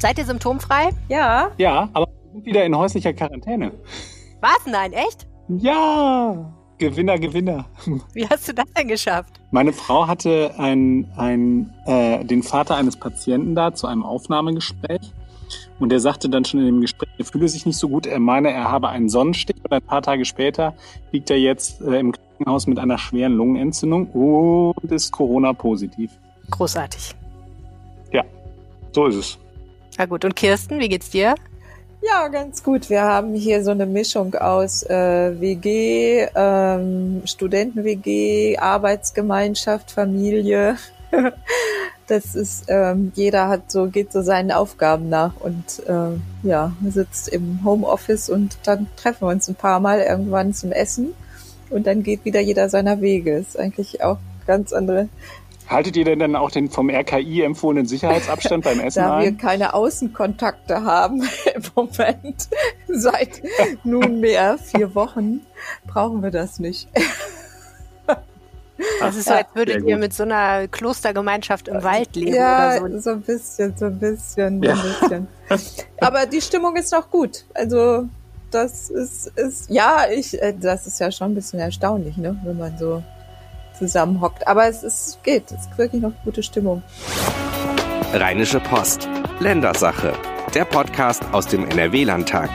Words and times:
Seid 0.00 0.16
ihr 0.16 0.24
symptomfrei? 0.24 0.88
Ja. 1.10 1.50
Ja, 1.58 1.90
aber 1.92 2.06
wir 2.06 2.32
sind 2.32 2.46
wieder 2.46 2.64
in 2.64 2.74
häuslicher 2.74 3.12
Quarantäne. 3.12 3.70
Was? 4.40 4.64
Nein, 4.64 4.94
echt? 4.94 5.26
Ja, 5.48 6.50
Gewinner, 6.78 7.18
Gewinner. 7.18 7.66
Wie 8.14 8.26
hast 8.26 8.48
du 8.48 8.54
das 8.54 8.64
denn 8.72 8.88
geschafft? 8.88 9.38
Meine 9.50 9.74
Frau 9.74 10.06
hatte 10.06 10.54
ein, 10.56 11.06
ein, 11.18 11.74
äh, 11.84 12.24
den 12.24 12.42
Vater 12.42 12.76
eines 12.76 12.96
Patienten 12.96 13.54
da 13.54 13.74
zu 13.74 13.86
einem 13.86 14.02
Aufnahmegespräch. 14.02 15.12
Und 15.78 15.92
er 15.92 16.00
sagte 16.00 16.30
dann 16.30 16.46
schon 16.46 16.60
in 16.60 16.66
dem 16.66 16.80
Gespräch, 16.80 17.10
er 17.18 17.26
fühle 17.26 17.48
sich 17.48 17.66
nicht 17.66 17.76
so 17.76 17.90
gut. 17.90 18.06
Er 18.06 18.20
meine, 18.20 18.50
er 18.50 18.70
habe 18.70 18.88
einen 18.88 19.10
Sonnenstich. 19.10 19.56
Und 19.62 19.70
ein 19.70 19.82
paar 19.82 20.00
Tage 20.00 20.24
später 20.24 20.74
liegt 21.12 21.28
er 21.28 21.38
jetzt 21.38 21.82
äh, 21.82 21.98
im 21.98 22.12
Krankenhaus 22.12 22.66
mit 22.66 22.78
einer 22.78 22.96
schweren 22.96 23.34
Lungenentzündung 23.34 24.06
und 24.12 24.90
ist 24.90 25.12
Corona-positiv. 25.12 26.10
Großartig. 26.50 27.14
Ja, 28.12 28.24
so 28.92 29.06
ist 29.06 29.16
es. 29.16 29.38
Na 30.00 30.06
gut, 30.06 30.24
und 30.24 30.34
Kirsten, 30.34 30.80
wie 30.80 30.88
geht's 30.88 31.10
dir? 31.10 31.34
Ja, 32.00 32.28
ganz 32.28 32.64
gut. 32.64 32.88
Wir 32.88 33.02
haben 33.02 33.34
hier 33.34 33.62
so 33.62 33.70
eine 33.70 33.84
Mischung 33.84 34.34
aus 34.34 34.82
äh, 34.84 35.38
WG, 35.38 36.26
ähm, 36.34 37.20
Studenten-WG, 37.26 38.56
Arbeitsgemeinschaft, 38.56 39.90
Familie. 39.90 40.78
das 42.06 42.34
ist, 42.34 42.64
ähm, 42.68 43.12
jeder 43.14 43.48
hat 43.48 43.70
so, 43.70 43.88
geht 43.88 44.10
so 44.10 44.22
seinen 44.22 44.52
Aufgaben 44.52 45.10
nach 45.10 45.38
und 45.38 45.86
äh, 45.86 46.48
ja, 46.48 46.72
sitzt 46.88 47.28
im 47.28 47.62
Homeoffice 47.62 48.30
und 48.30 48.56
dann 48.62 48.86
treffen 48.96 49.26
wir 49.26 49.32
uns 49.32 49.48
ein 49.48 49.54
paar 49.54 49.80
Mal 49.80 50.00
irgendwann 50.00 50.54
zum 50.54 50.72
Essen 50.72 51.08
und 51.68 51.86
dann 51.86 52.02
geht 52.02 52.24
wieder 52.24 52.40
jeder 52.40 52.70
seiner 52.70 53.02
Wege. 53.02 53.36
Ist 53.36 53.58
eigentlich 53.58 54.02
auch 54.02 54.16
ganz 54.46 54.72
andere 54.72 55.10
Haltet 55.70 55.96
ihr 55.96 56.04
denn 56.04 56.18
dann 56.18 56.34
auch 56.34 56.50
den 56.50 56.68
vom 56.68 56.90
RKI 56.90 57.42
empfohlenen 57.42 57.86
Sicherheitsabstand 57.86 58.64
beim 58.64 58.80
Essen 58.84 59.04
Da 59.04 59.20
wir 59.20 59.28
ein? 59.28 59.38
keine 59.38 59.72
Außenkontakte 59.72 60.82
haben 60.84 61.22
im 61.54 61.62
Moment, 61.76 62.48
seit 62.88 63.40
nunmehr 63.84 64.58
vier 64.58 64.94
Wochen, 64.96 65.40
brauchen 65.86 66.22
wir 66.22 66.30
das 66.32 66.58
nicht. 66.58 66.88
Das 68.98 69.14
ist 69.14 69.28
so, 69.28 69.34
als 69.34 69.46
würdet 69.54 69.84
ihr 69.86 69.98
mit 69.98 70.14
so 70.14 70.22
einer 70.22 70.66
Klostergemeinschaft 70.66 71.68
im 71.68 71.82
Wald 71.82 72.16
leben 72.16 72.34
ja, 72.34 72.80
oder 72.80 72.90
so. 72.92 72.98
so 72.98 73.10
ein 73.10 73.20
bisschen, 73.20 73.76
so 73.76 73.84
ein 73.86 73.98
bisschen, 73.98 74.62
so 74.62 74.68
Ja. 74.68 74.74
ein 74.74 74.82
bisschen. 75.48 75.78
Aber 76.00 76.24
die 76.26 76.40
Stimmung 76.40 76.76
ist 76.76 76.90
noch 76.92 77.10
gut. 77.10 77.44
Also 77.52 78.06
das 78.50 78.88
ist, 78.88 79.26
ist 79.36 79.70
ja, 79.70 80.04
ich, 80.10 80.40
äh, 80.42 80.54
das 80.58 80.86
ist 80.86 80.98
ja 80.98 81.12
schon 81.12 81.32
ein 81.32 81.34
bisschen 81.34 81.60
erstaunlich, 81.60 82.16
ne, 82.16 82.40
wenn 82.42 82.56
man 82.56 82.76
so 82.78 83.02
zusammenhockt. 83.80 84.46
Aber 84.46 84.68
es 84.68 84.84
ist, 84.84 85.22
geht, 85.24 85.46
es 85.46 85.62
ist 85.62 85.78
wirklich 85.78 86.00
noch 86.00 86.12
gute 86.24 86.42
Stimmung. 86.42 86.82
Rheinische 88.12 88.60
Post. 88.60 89.08
Ländersache. 89.40 90.12
Der 90.54 90.64
Podcast 90.64 91.22
aus 91.32 91.46
dem 91.46 91.64
NRW-Landtag. 91.64 92.50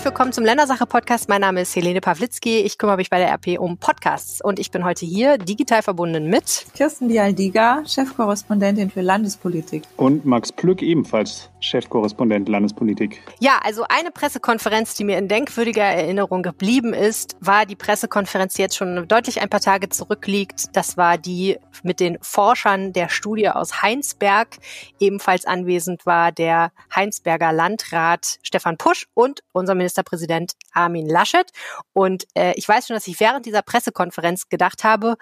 Herzlich 0.00 0.12
willkommen 0.14 0.32
zum 0.32 0.44
Ländersache-Podcast. 0.44 1.28
Mein 1.28 1.42
Name 1.42 1.60
ist 1.60 1.76
Helene 1.76 2.00
Pawlitzki. 2.00 2.60
Ich 2.60 2.78
kümmere 2.78 2.96
mich 2.96 3.10
bei 3.10 3.18
der 3.18 3.28
RP 3.34 3.60
um 3.60 3.76
Podcasts 3.76 4.42
und 4.42 4.58
ich 4.58 4.70
bin 4.70 4.82
heute 4.82 5.04
hier 5.04 5.36
digital 5.36 5.82
verbunden 5.82 6.26
mit 6.26 6.64
Kirsten 6.74 7.10
Dialdiga, 7.10 7.82
Chefkorrespondentin 7.84 8.90
für 8.90 9.02
Landespolitik. 9.02 9.82
Und 9.98 10.24
Max 10.24 10.52
Plück 10.52 10.80
ebenfalls 10.80 11.50
Chefkorrespondent 11.60 12.48
Landespolitik. 12.48 13.20
Ja, 13.40 13.60
also 13.62 13.84
eine 13.90 14.10
Pressekonferenz, 14.10 14.94
die 14.94 15.04
mir 15.04 15.18
in 15.18 15.28
denkwürdiger 15.28 15.84
Erinnerung 15.84 16.42
geblieben 16.42 16.94
ist, 16.94 17.36
war 17.40 17.66
die 17.66 17.76
Pressekonferenz, 17.76 18.54
die 18.54 18.62
jetzt 18.62 18.76
schon 18.76 19.06
deutlich 19.06 19.42
ein 19.42 19.50
paar 19.50 19.60
Tage 19.60 19.90
zurückliegt. 19.90 20.74
Das 20.74 20.96
war 20.96 21.18
die 21.18 21.58
mit 21.82 22.00
den 22.00 22.16
Forschern 22.22 22.94
der 22.94 23.10
Studie 23.10 23.50
aus 23.50 23.82
Heinsberg. 23.82 24.56
Ebenfalls 24.98 25.44
anwesend 25.44 26.06
war 26.06 26.32
der 26.32 26.72
Heinsberger 26.94 27.52
Landrat 27.52 28.38
Stefan 28.42 28.78
Pusch 28.78 29.06
und 29.12 29.40
unser 29.52 29.74
Ministerpräsident 29.90 30.52
Armin 30.72 31.06
Laschet. 31.06 31.50
Und 31.92 32.26
äh, 32.34 32.52
ich 32.56 32.68
weiß 32.68 32.86
schon, 32.86 32.94
dass 32.94 33.06
ich 33.06 33.18
während 33.20 33.46
dieser 33.46 33.62
Pressekonferenz 33.62 34.48
gedacht 34.48 34.84
habe, 34.84 35.16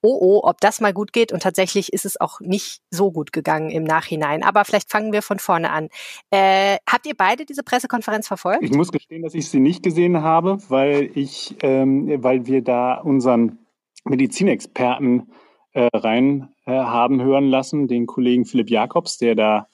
oh 0.00 0.18
oh, 0.20 0.40
ob 0.44 0.60
das 0.60 0.80
mal 0.80 0.92
gut 0.92 1.12
geht. 1.12 1.32
Und 1.32 1.42
tatsächlich 1.42 1.92
ist 1.92 2.04
es 2.04 2.20
auch 2.20 2.40
nicht 2.40 2.80
so 2.90 3.10
gut 3.10 3.32
gegangen 3.32 3.70
im 3.70 3.84
Nachhinein. 3.84 4.42
Aber 4.42 4.64
vielleicht 4.64 4.90
fangen 4.90 5.12
wir 5.12 5.22
von 5.22 5.38
vorne 5.38 5.70
an. 5.70 5.88
Äh, 6.30 6.78
habt 6.88 7.06
ihr 7.06 7.14
beide 7.16 7.44
diese 7.44 7.62
Pressekonferenz 7.62 8.28
verfolgt? 8.28 8.62
Ich 8.62 8.72
muss 8.72 8.92
gestehen, 8.92 9.22
dass 9.22 9.34
ich 9.34 9.48
sie 9.48 9.60
nicht 9.60 9.82
gesehen 9.82 10.22
habe, 10.22 10.58
weil 10.68 11.10
ich, 11.14 11.56
ähm, 11.62 12.22
weil 12.22 12.46
wir 12.46 12.62
da 12.62 12.94
unseren 12.94 13.58
Medizinexperten 14.04 15.32
äh, 15.72 15.88
rein 15.92 16.50
äh, 16.66 16.72
haben 16.72 17.22
hören 17.22 17.46
lassen, 17.46 17.88
den 17.88 18.06
Kollegen 18.06 18.44
Philipp 18.44 18.70
Jakobs, 18.70 19.18
der 19.18 19.34
da 19.34 19.68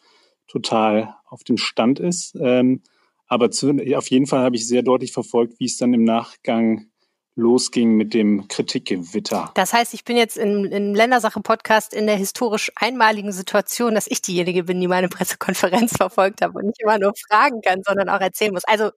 total 0.46 1.14
auf 1.26 1.44
dem 1.44 1.58
Stand 1.58 2.00
ist. 2.00 2.36
Ähm, 2.40 2.82
aber 3.28 3.50
zu, 3.50 3.70
auf 3.94 4.10
jeden 4.10 4.26
Fall 4.26 4.40
habe 4.40 4.56
ich 4.56 4.66
sehr 4.66 4.82
deutlich 4.82 5.12
verfolgt, 5.12 5.60
wie 5.60 5.66
es 5.66 5.76
dann 5.76 5.92
im 5.94 6.04
Nachgang 6.04 6.90
losging 7.38 7.94
mit 7.94 8.14
dem 8.14 8.48
Kritikgewitter. 8.48 9.52
Das 9.54 9.72
heißt, 9.72 9.94
ich 9.94 10.04
bin 10.04 10.16
jetzt 10.16 10.36
im, 10.36 10.64
im 10.64 10.94
Ländersache-Podcast 10.94 11.94
in 11.94 12.06
der 12.06 12.16
historisch 12.16 12.72
einmaligen 12.74 13.30
Situation, 13.30 13.94
dass 13.94 14.08
ich 14.08 14.20
diejenige 14.20 14.64
bin, 14.64 14.80
die 14.80 14.88
meine 14.88 15.08
Pressekonferenz 15.08 15.92
verfolgt 15.96 16.42
habe 16.42 16.58
und 16.58 16.66
nicht 16.66 16.82
immer 16.82 16.98
nur 16.98 17.12
fragen 17.28 17.60
kann, 17.60 17.82
sondern 17.86 18.08
auch 18.08 18.20
erzählen 18.20 18.52
muss. 18.52 18.64
Also 18.64 18.90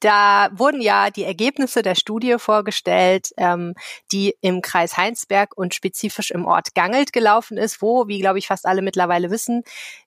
da 0.00 0.48
wurden 0.52 0.80
ja 0.80 1.10
die 1.10 1.24
Ergebnisse 1.24 1.82
der 1.82 1.94
Studie 1.94 2.36
vorgestellt, 2.38 3.30
ähm, 3.36 3.74
die 4.12 4.34
im 4.40 4.62
Kreis 4.62 4.96
Heinsberg 4.96 5.56
und 5.56 5.74
spezifisch 5.74 6.30
im 6.30 6.46
Ort 6.46 6.74
Gangelt 6.74 7.12
gelaufen 7.12 7.56
ist, 7.58 7.82
wo, 7.82 8.08
wie 8.08 8.20
glaube 8.20 8.38
ich 8.38 8.46
fast 8.46 8.66
alle 8.66 8.82
mittlerweile 8.82 9.30
wissen, 9.30 9.62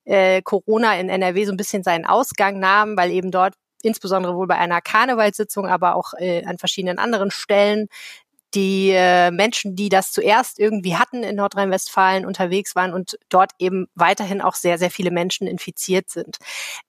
äh, 0.05 0.41
Corona 0.41 0.99
in 0.99 1.09
NRW 1.09 1.45
so 1.45 1.51
ein 1.51 1.57
bisschen 1.57 1.83
seinen 1.83 2.05
Ausgang 2.05 2.59
nahm, 2.59 2.97
weil 2.97 3.11
eben 3.11 3.31
dort 3.31 3.53
insbesondere 3.83 4.35
wohl 4.35 4.47
bei 4.47 4.57
einer 4.57 4.81
Karnevalssitzung, 4.81 5.67
aber 5.67 5.95
auch 5.95 6.13
äh, 6.17 6.43
an 6.45 6.57
verschiedenen 6.57 6.97
anderen 6.97 7.31
Stellen 7.31 7.87
die 8.55 8.91
äh, 8.91 9.31
Menschen, 9.31 9.75
die 9.75 9.89
das 9.89 10.11
zuerst 10.11 10.59
irgendwie 10.59 10.95
hatten 10.95 11.23
in 11.23 11.35
Nordrhein-Westfalen 11.35 12.25
unterwegs 12.25 12.75
waren 12.75 12.93
und 12.93 13.17
dort 13.29 13.51
eben 13.59 13.87
weiterhin 13.95 14.41
auch 14.41 14.55
sehr, 14.55 14.77
sehr 14.77 14.91
viele 14.91 15.11
Menschen 15.11 15.47
infiziert 15.47 16.09
sind. 16.09 16.37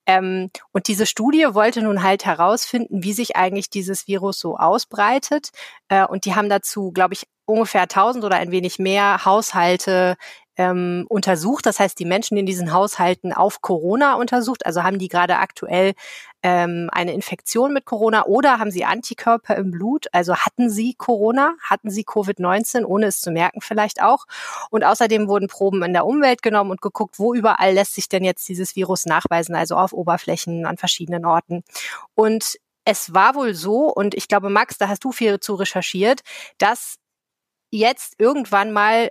Ähm, 0.07 0.51
und 0.73 0.89
diese 0.89 1.07
Studie 1.07 1.47
wollte 1.53 1.83
nun 1.83 2.03
halt 2.03 2.25
herausfinden, 2.25 3.03
wie 3.03 3.13
sich 3.13 3.37
eigentlich 3.37 3.71
dieses 3.71 4.07
Virus 4.07 4.39
so 4.39 4.57
ausbreitet. 4.57 5.51
Äh, 5.89 6.05
und 6.07 6.25
die 6.25 6.35
haben 6.35 6.49
dazu, 6.49 6.93
glaube 6.93 7.15
ich, 7.15 7.27
ungefähr 7.47 7.83
1000 7.83 8.25
oder 8.25 8.37
ein 8.37 8.51
wenig 8.51 8.79
mehr 8.79 9.25
Haushalte 9.25 10.17
ähm, 10.57 11.07
untersucht. 11.09 11.67
Das 11.67 11.81
heißt, 11.81 11.99
die 11.99 12.05
Menschen 12.05 12.37
in 12.37 12.47
diesen 12.47 12.73
Haushalten 12.73 13.33
auf 13.33 13.61
Corona 13.61 14.15
untersucht. 14.15 14.67
Also 14.67 14.83
haben 14.83 14.99
die 14.99 15.09
gerade 15.09 15.39
aktuell 15.39 15.95
ähm, 16.43 16.89
eine 16.93 17.13
Infektion 17.13 17.73
mit 17.73 17.85
Corona 17.85 18.27
oder 18.27 18.59
haben 18.59 18.71
sie 18.71 18.85
Antikörper 18.85 19.57
im 19.57 19.71
Blut? 19.71 20.07
Also 20.13 20.37
hatten 20.37 20.71
sie 20.71 20.95
Corona? 20.95 21.55
Hatten 21.61 21.91
sie 21.91 22.05
Covid-19, 22.05 22.85
ohne 22.85 23.07
es 23.07 23.21
zu 23.21 23.31
merken 23.31 23.61
vielleicht 23.61 24.03
auch? 24.03 24.27
Und 24.71 24.85
außerdem 24.85 25.29
wurden 25.29 25.49
Proben 25.49 25.83
in 25.83 25.93
der 25.93 26.07
Umwelt 26.07 26.43
genommen 26.43 26.71
und 26.71 26.83
geguckt, 26.83 27.19
wo 27.19 27.35
überall 27.35 27.73
lässt 27.73 27.95
sich 27.95 28.09
denn 28.09 28.25
jetzt 28.25 28.49
dieses 28.49 28.77
Virus 28.77 29.07
nachweisen, 29.07 29.55
also 29.55 29.77
auf 29.77 29.93
Oberflächen 29.93 30.67
an 30.67 30.77
verschiedenen 30.77 31.25
Orten. 31.25 31.65
Und 32.15 32.57
es 32.85 33.15
war 33.15 33.35
wohl 33.35 33.55
so, 33.55 33.87
und 33.87 34.15
ich 34.15 34.29
glaube, 34.29 34.51
Max, 34.51 34.77
da 34.77 34.89
hast 34.89 35.05
du 35.05 35.13
viel 35.13 35.41
zu 35.41 35.55
recherchiert, 35.55 36.21
dass 36.59 36.97
jetzt 37.71 38.15
irgendwann 38.19 38.73
mal 38.73 39.11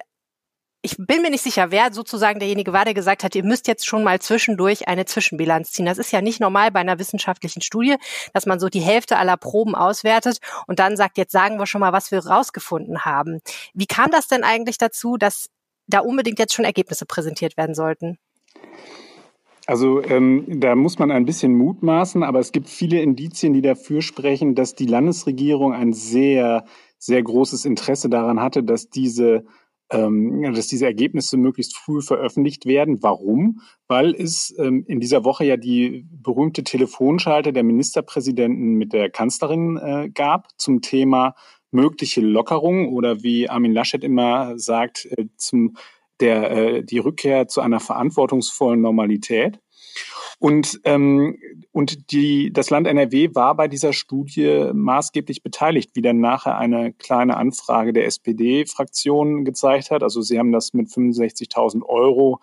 ich 0.85 0.97
bin 0.97 1.21
mir 1.21 1.29
nicht 1.29 1.41
sicher, 1.41 1.71
wer 1.71 1.93
sozusagen 1.93 2.39
derjenige 2.39 2.73
war, 2.73 2.83
der 2.83 2.93
gesagt 2.93 3.23
hat, 3.23 3.35
ihr 3.35 3.45
müsst 3.45 3.69
jetzt 3.69 3.87
schon 3.87 4.03
mal 4.03 4.19
zwischendurch 4.19 4.89
eine 4.89 5.05
Zwischenbilanz 5.05 5.71
ziehen. 5.71 5.85
Das 5.85 5.97
ist 5.97 6.11
ja 6.11 6.21
nicht 6.21 6.41
normal 6.41 6.71
bei 6.71 6.81
einer 6.81 6.99
wissenschaftlichen 6.99 7.61
Studie, 7.61 7.95
dass 8.33 8.45
man 8.45 8.59
so 8.59 8.67
die 8.67 8.81
Hälfte 8.81 9.15
aller 9.17 9.37
Proben 9.37 9.75
auswertet 9.75 10.39
und 10.67 10.79
dann 10.79 10.97
sagt, 10.97 11.17
jetzt 11.17 11.31
sagen 11.31 11.57
wir 11.57 11.67
schon 11.67 11.79
mal, 11.79 11.93
was 11.93 12.11
wir 12.11 12.19
rausgefunden 12.19 13.05
haben. 13.05 13.39
Wie 13.73 13.85
kam 13.85 14.11
das 14.11 14.27
denn 14.27 14.43
eigentlich 14.43 14.77
dazu, 14.77 15.15
dass 15.15 15.49
da 15.87 15.99
unbedingt 15.99 16.37
jetzt 16.37 16.53
schon 16.53 16.65
Ergebnisse 16.65 17.05
präsentiert 17.05 17.55
werden 17.55 17.75
sollten? 17.75 18.17
Also 19.65 20.03
ähm, 20.03 20.45
da 20.59 20.75
muss 20.75 20.99
man 20.99 21.11
ein 21.11 21.23
bisschen 21.23 21.55
mutmaßen, 21.55 22.23
aber 22.23 22.39
es 22.39 22.51
gibt 22.51 22.67
viele 22.67 23.01
Indizien, 23.01 23.53
die 23.53 23.61
dafür 23.61 24.01
sprechen, 24.01 24.53
dass 24.53 24.75
die 24.75 24.85
Landesregierung 24.85 25.73
ein 25.73 25.93
sehr, 25.93 26.65
sehr 26.97 27.23
großes 27.23 27.63
Interesse 27.63 28.09
daran 28.09 28.41
hatte, 28.41 28.63
dass 28.63 28.89
diese 28.89 29.45
ähm, 29.93 30.53
dass 30.53 30.67
diese 30.67 30.85
Ergebnisse 30.85 31.37
möglichst 31.37 31.77
früh 31.77 32.01
veröffentlicht 32.01 32.65
werden. 32.65 33.01
Warum? 33.01 33.61
Weil 33.87 34.13
es 34.13 34.53
ähm, 34.57 34.83
in 34.87 34.99
dieser 34.99 35.23
Woche 35.23 35.45
ja 35.45 35.55
die 35.55 36.05
berühmte 36.11 36.63
Telefonschalte 36.63 37.53
der 37.53 37.63
Ministerpräsidenten 37.63 38.73
mit 38.73 38.91
der 38.91 39.09
Kanzlerin 39.09 39.77
äh, 39.77 40.09
gab 40.09 40.47
zum 40.57 40.81
Thema 40.81 41.35
mögliche 41.71 42.21
Lockerung 42.21 42.93
oder 42.93 43.23
wie 43.23 43.49
Armin 43.49 43.73
Laschet 43.73 44.03
immer 44.03 44.57
sagt, 44.57 45.05
äh, 45.05 45.25
zum 45.37 45.75
der 46.19 46.51
äh, 46.51 46.83
die 46.83 46.99
Rückkehr 46.99 47.47
zu 47.47 47.61
einer 47.61 47.79
verantwortungsvollen 47.79 48.81
Normalität. 48.81 49.59
Und, 50.43 50.81
ähm, 50.83 51.37
und 51.71 52.11
die, 52.11 52.51
das 52.51 52.69
Land 52.69 52.85
NRW 52.85 53.33
war 53.33 53.55
bei 53.55 53.69
dieser 53.69 53.93
Studie 53.93 54.71
maßgeblich 54.73 55.41
beteiligt, 55.41 55.91
wie 55.93 56.01
dann 56.01 56.19
nachher 56.19 56.57
eine 56.57 56.91
kleine 56.91 57.37
Anfrage 57.37 57.93
der 57.93 58.07
SPD-Fraktion 58.07 59.45
gezeigt 59.45 59.89
hat. 59.89 60.03
Also 60.03 60.21
sie 60.21 60.37
haben 60.37 60.51
das 60.51 60.73
mit 60.73 60.89
65.000 60.89 61.83
Euro 61.85 62.41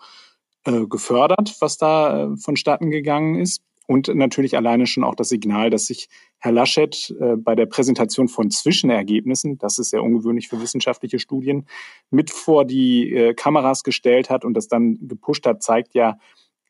äh, 0.65 0.87
gefördert, 0.87 1.55
was 1.59 1.77
da 1.77 2.23
äh, 2.23 2.37
vonstatten 2.37 2.89
gegangen 2.89 3.35
ist. 3.35 3.61
Und 3.85 4.07
natürlich 4.07 4.57
alleine 4.57 4.87
schon 4.87 5.03
auch 5.03 5.15
das 5.15 5.29
Signal, 5.29 5.69
dass 5.69 5.85
sich 5.85 6.09
Herr 6.39 6.53
Laschet 6.53 7.15
äh, 7.19 7.35
bei 7.35 7.53
der 7.53 7.67
Präsentation 7.67 8.29
von 8.29 8.49
Zwischenergebnissen, 8.49 9.59
das 9.59 9.77
ist 9.77 9.91
sehr 9.91 10.01
ungewöhnlich 10.01 10.47
für 10.47 10.59
wissenschaftliche 10.59 11.19
Studien, 11.19 11.67
mit 12.09 12.31
vor 12.31 12.65
die 12.65 13.13
äh, 13.13 13.35
Kameras 13.35 13.83
gestellt 13.83 14.31
hat 14.31 14.43
und 14.43 14.55
das 14.55 14.67
dann 14.67 14.97
gepusht 15.07 15.45
hat, 15.45 15.61
zeigt 15.61 15.93
ja, 15.93 16.17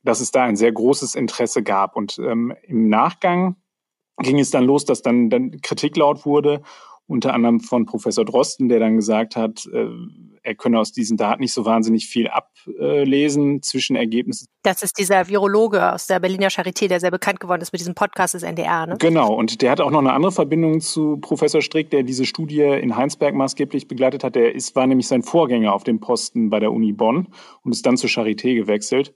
dass 0.03 0.19
es 0.19 0.31
da 0.31 0.43
ein 0.43 0.55
sehr 0.55 0.71
großes 0.71 1.15
Interesse 1.15 1.63
gab. 1.63 1.95
Und 1.95 2.19
ähm, 2.19 2.53
im 2.63 2.89
Nachgang 2.89 3.55
ging 4.17 4.39
es 4.39 4.51
dann 4.51 4.65
los, 4.65 4.85
dass 4.85 5.01
dann, 5.01 5.29
dann 5.29 5.61
Kritik 5.61 5.95
laut 5.97 6.25
wurde 6.25 6.61
unter 7.11 7.33
anderem 7.33 7.59
von 7.59 7.85
Professor 7.85 8.23
Drosten, 8.23 8.69
der 8.69 8.79
dann 8.79 8.95
gesagt 8.95 9.35
hat, 9.35 9.65
äh, 9.71 9.87
er 10.43 10.55
könne 10.55 10.79
aus 10.79 10.91
diesen 10.91 11.17
Daten 11.17 11.41
nicht 11.41 11.53
so 11.53 11.65
wahnsinnig 11.65 12.07
viel 12.07 12.27
ablesen 12.27 13.61
zwischen 13.61 13.95
Ergebnissen. 13.95 14.47
Das 14.63 14.81
ist 14.81 14.97
dieser 14.97 15.27
Virologe 15.27 15.93
aus 15.93 16.07
der 16.07 16.19
Berliner 16.19 16.47
Charité, 16.47 16.87
der 16.87 16.99
sehr 16.99 17.11
bekannt 17.11 17.39
geworden 17.39 17.61
ist 17.61 17.73
mit 17.73 17.81
diesem 17.81 17.93
Podcast 17.93 18.33
des 18.33 18.43
NDR. 18.43 18.87
Ne? 18.87 18.95
Genau, 18.97 19.33
und 19.33 19.61
der 19.61 19.71
hat 19.71 19.81
auch 19.81 19.91
noch 19.91 19.99
eine 19.99 20.13
andere 20.13 20.31
Verbindung 20.31 20.79
zu 20.81 21.17
Professor 21.17 21.61
Strick, 21.61 21.91
der 21.91 22.03
diese 22.03 22.25
Studie 22.25 22.61
in 22.61 22.95
Heinsberg 22.95 23.35
maßgeblich 23.35 23.87
begleitet 23.87 24.23
hat. 24.23 24.35
Der 24.35 24.55
ist, 24.55 24.75
war 24.75 24.87
nämlich 24.87 25.07
sein 25.07 25.21
Vorgänger 25.21 25.73
auf 25.73 25.83
dem 25.83 25.99
Posten 25.99 26.49
bei 26.49 26.59
der 26.59 26.71
Uni 26.71 26.93
Bonn 26.93 27.27
und 27.63 27.71
ist 27.71 27.85
dann 27.85 27.97
zur 27.97 28.09
Charité 28.09 28.55
gewechselt. 28.55 29.13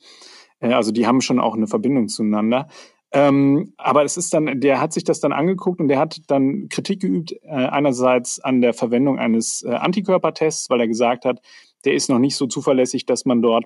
Äh, 0.59 0.73
also 0.73 0.91
die 0.91 1.07
haben 1.07 1.21
schon 1.21 1.39
auch 1.39 1.55
eine 1.55 1.67
Verbindung 1.67 2.07
zueinander. 2.07 2.67
Ähm, 3.11 3.73
aber 3.77 4.03
es 4.03 4.17
ist 4.17 4.33
dann, 4.33 4.59
der 4.59 4.81
hat 4.81 4.91
sich 4.91 5.05
das 5.05 5.19
dann 5.21 5.31
angeguckt 5.31 5.79
und 5.79 5.87
der 5.87 5.99
hat 5.99 6.21
dann 6.27 6.67
Kritik 6.69 7.01
geübt, 7.01 7.33
äh, 7.43 7.47
einerseits 7.47 8.39
an 8.39 8.61
der 8.61 8.73
Verwendung 8.73 9.19
eines 9.19 9.63
äh, 9.63 9.69
Antikörpertests, 9.69 10.69
weil 10.69 10.81
er 10.81 10.87
gesagt 10.87 11.23
hat, 11.23 11.39
der 11.85 11.93
ist 11.93 12.09
noch 12.09 12.19
nicht 12.19 12.35
so 12.35 12.45
zuverlässig, 12.47 13.05
dass 13.05 13.25
man 13.25 13.41
dort 13.41 13.65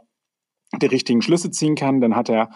die 0.80 0.86
richtigen 0.86 1.21
Schlüsse 1.21 1.50
ziehen 1.50 1.75
kann. 1.75 2.00
Dann 2.00 2.15
hat 2.15 2.30
er, 2.30 2.50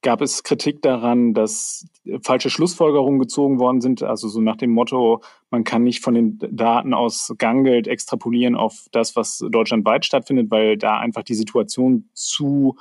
gab 0.00 0.22
es 0.22 0.42
Kritik 0.42 0.80
daran, 0.80 1.34
dass 1.34 1.86
falsche 2.22 2.48
Schlussfolgerungen 2.48 3.18
gezogen 3.18 3.58
worden 3.58 3.80
sind, 3.80 4.02
also 4.02 4.28
so 4.28 4.40
nach 4.40 4.56
dem 4.56 4.70
Motto, 4.70 5.20
man 5.50 5.64
kann 5.64 5.82
nicht 5.82 6.02
von 6.02 6.14
den 6.14 6.38
Daten 6.50 6.94
aus 6.94 7.34
Ganggeld 7.36 7.88
extrapolieren 7.88 8.54
auf 8.54 8.86
das, 8.92 9.16
was 9.16 9.44
deutschlandweit 9.50 10.06
stattfindet, 10.06 10.50
weil 10.50 10.78
da 10.78 10.98
einfach 10.98 11.24
die 11.24 11.34
Situation 11.34 12.08
zu 12.14 12.76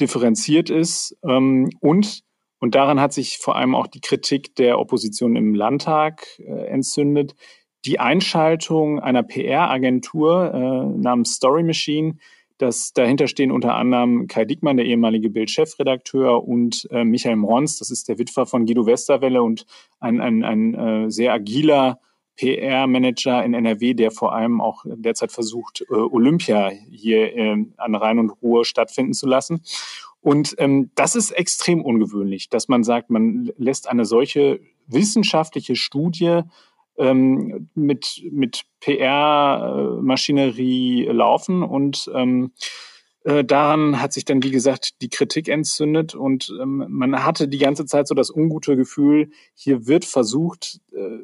differenziert 0.00 0.70
ist. 0.70 1.16
Ähm, 1.24 1.70
und 1.80 2.24
und 2.64 2.74
daran 2.74 2.98
hat 2.98 3.12
sich 3.12 3.36
vor 3.36 3.56
allem 3.56 3.74
auch 3.74 3.86
die 3.86 4.00
Kritik 4.00 4.54
der 4.54 4.78
Opposition 4.78 5.36
im 5.36 5.54
Landtag 5.54 6.26
äh, 6.38 6.66
entzündet. 6.68 7.34
Die 7.84 8.00
Einschaltung 8.00 9.00
einer 9.00 9.22
PR-Agentur 9.22 10.54
äh, 10.54 10.98
namens 10.98 11.34
Story 11.34 11.62
Machine, 11.62 12.16
das 12.56 12.94
dahinter 12.94 13.26
stehen 13.28 13.50
unter 13.50 13.74
anderem 13.74 14.28
Kai 14.28 14.46
Dickmann, 14.46 14.78
der 14.78 14.86
ehemalige 14.86 15.28
Bild-Chefredakteur, 15.28 16.42
und 16.48 16.88
äh, 16.90 17.04
Michael 17.04 17.36
Mrons, 17.36 17.78
das 17.78 17.90
ist 17.90 18.08
der 18.08 18.18
Witwer 18.18 18.46
von 18.46 18.64
Guido 18.64 18.86
Westerwelle 18.86 19.42
und 19.42 19.66
ein, 20.00 20.22
ein, 20.22 20.42
ein 20.42 20.74
äh, 20.74 21.10
sehr 21.10 21.34
agiler 21.34 22.00
PR-Manager 22.36 23.44
in 23.44 23.54
NRW, 23.54 23.94
der 23.94 24.10
vor 24.10 24.34
allem 24.34 24.60
auch 24.60 24.84
derzeit 24.86 25.30
versucht, 25.32 25.84
äh, 25.90 25.94
Olympia 25.94 26.70
hier 26.90 27.34
äh, 27.36 27.64
an 27.76 27.94
Rhein 27.94 28.18
und 28.18 28.30
Ruhe 28.42 28.64
stattfinden 28.64 29.14
zu 29.14 29.26
lassen. 29.26 29.62
Und 30.20 30.54
ähm, 30.58 30.90
das 30.94 31.16
ist 31.16 31.32
extrem 31.32 31.82
ungewöhnlich, 31.82 32.48
dass 32.48 32.68
man 32.68 32.82
sagt, 32.82 33.10
man 33.10 33.52
lässt 33.58 33.88
eine 33.88 34.06
solche 34.06 34.60
wissenschaftliche 34.86 35.76
Studie 35.76 36.40
ähm, 36.96 37.68
mit, 37.74 38.22
mit 38.30 38.62
PR-Maschinerie 38.80 41.08
laufen 41.10 41.62
und 41.62 42.10
ähm, 42.14 42.52
äh, 43.24 43.42
daran 43.42 44.02
hat 44.02 44.12
sich 44.12 44.26
dann, 44.26 44.42
wie 44.42 44.50
gesagt, 44.50 45.00
die 45.00 45.08
Kritik 45.08 45.48
entzündet 45.48 46.14
und 46.14 46.54
ähm, 46.60 46.84
man 46.88 47.24
hatte 47.24 47.48
die 47.48 47.58
ganze 47.58 47.86
Zeit 47.86 48.06
so 48.06 48.14
das 48.14 48.30
ungute 48.30 48.76
Gefühl, 48.76 49.30
hier 49.54 49.86
wird 49.86 50.04
versucht, 50.04 50.80
äh, 50.92 51.20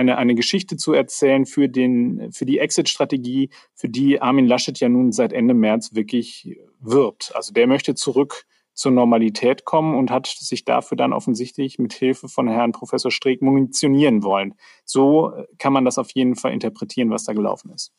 eine, 0.00 0.16
eine 0.16 0.34
Geschichte 0.34 0.76
zu 0.76 0.94
erzählen 0.94 1.44
für, 1.44 1.68
den, 1.68 2.32
für 2.32 2.46
die 2.46 2.58
Exit-Strategie, 2.58 3.50
für 3.74 3.88
die 3.88 4.20
Armin 4.20 4.46
Laschet 4.46 4.80
ja 4.80 4.88
nun 4.88 5.12
seit 5.12 5.32
Ende 5.32 5.54
März 5.54 5.94
wirklich 5.94 6.58
wirbt. 6.80 7.32
Also 7.34 7.52
der 7.52 7.66
möchte 7.66 7.94
zurück 7.94 8.46
zur 8.72 8.92
Normalität 8.92 9.66
kommen 9.66 9.94
und 9.94 10.10
hat 10.10 10.26
sich 10.26 10.64
dafür 10.64 10.96
dann 10.96 11.12
offensichtlich 11.12 11.78
mit 11.78 11.92
Hilfe 11.92 12.28
von 12.28 12.48
Herrn 12.48 12.72
Professor 12.72 13.10
Streeck 13.10 13.42
munitionieren 13.42 14.22
wollen. 14.22 14.54
So 14.86 15.32
kann 15.58 15.74
man 15.74 15.84
das 15.84 15.98
auf 15.98 16.10
jeden 16.12 16.34
Fall 16.34 16.52
interpretieren, 16.54 17.10
was 17.10 17.24
da 17.24 17.34
gelaufen 17.34 17.70
ist. 17.72 17.92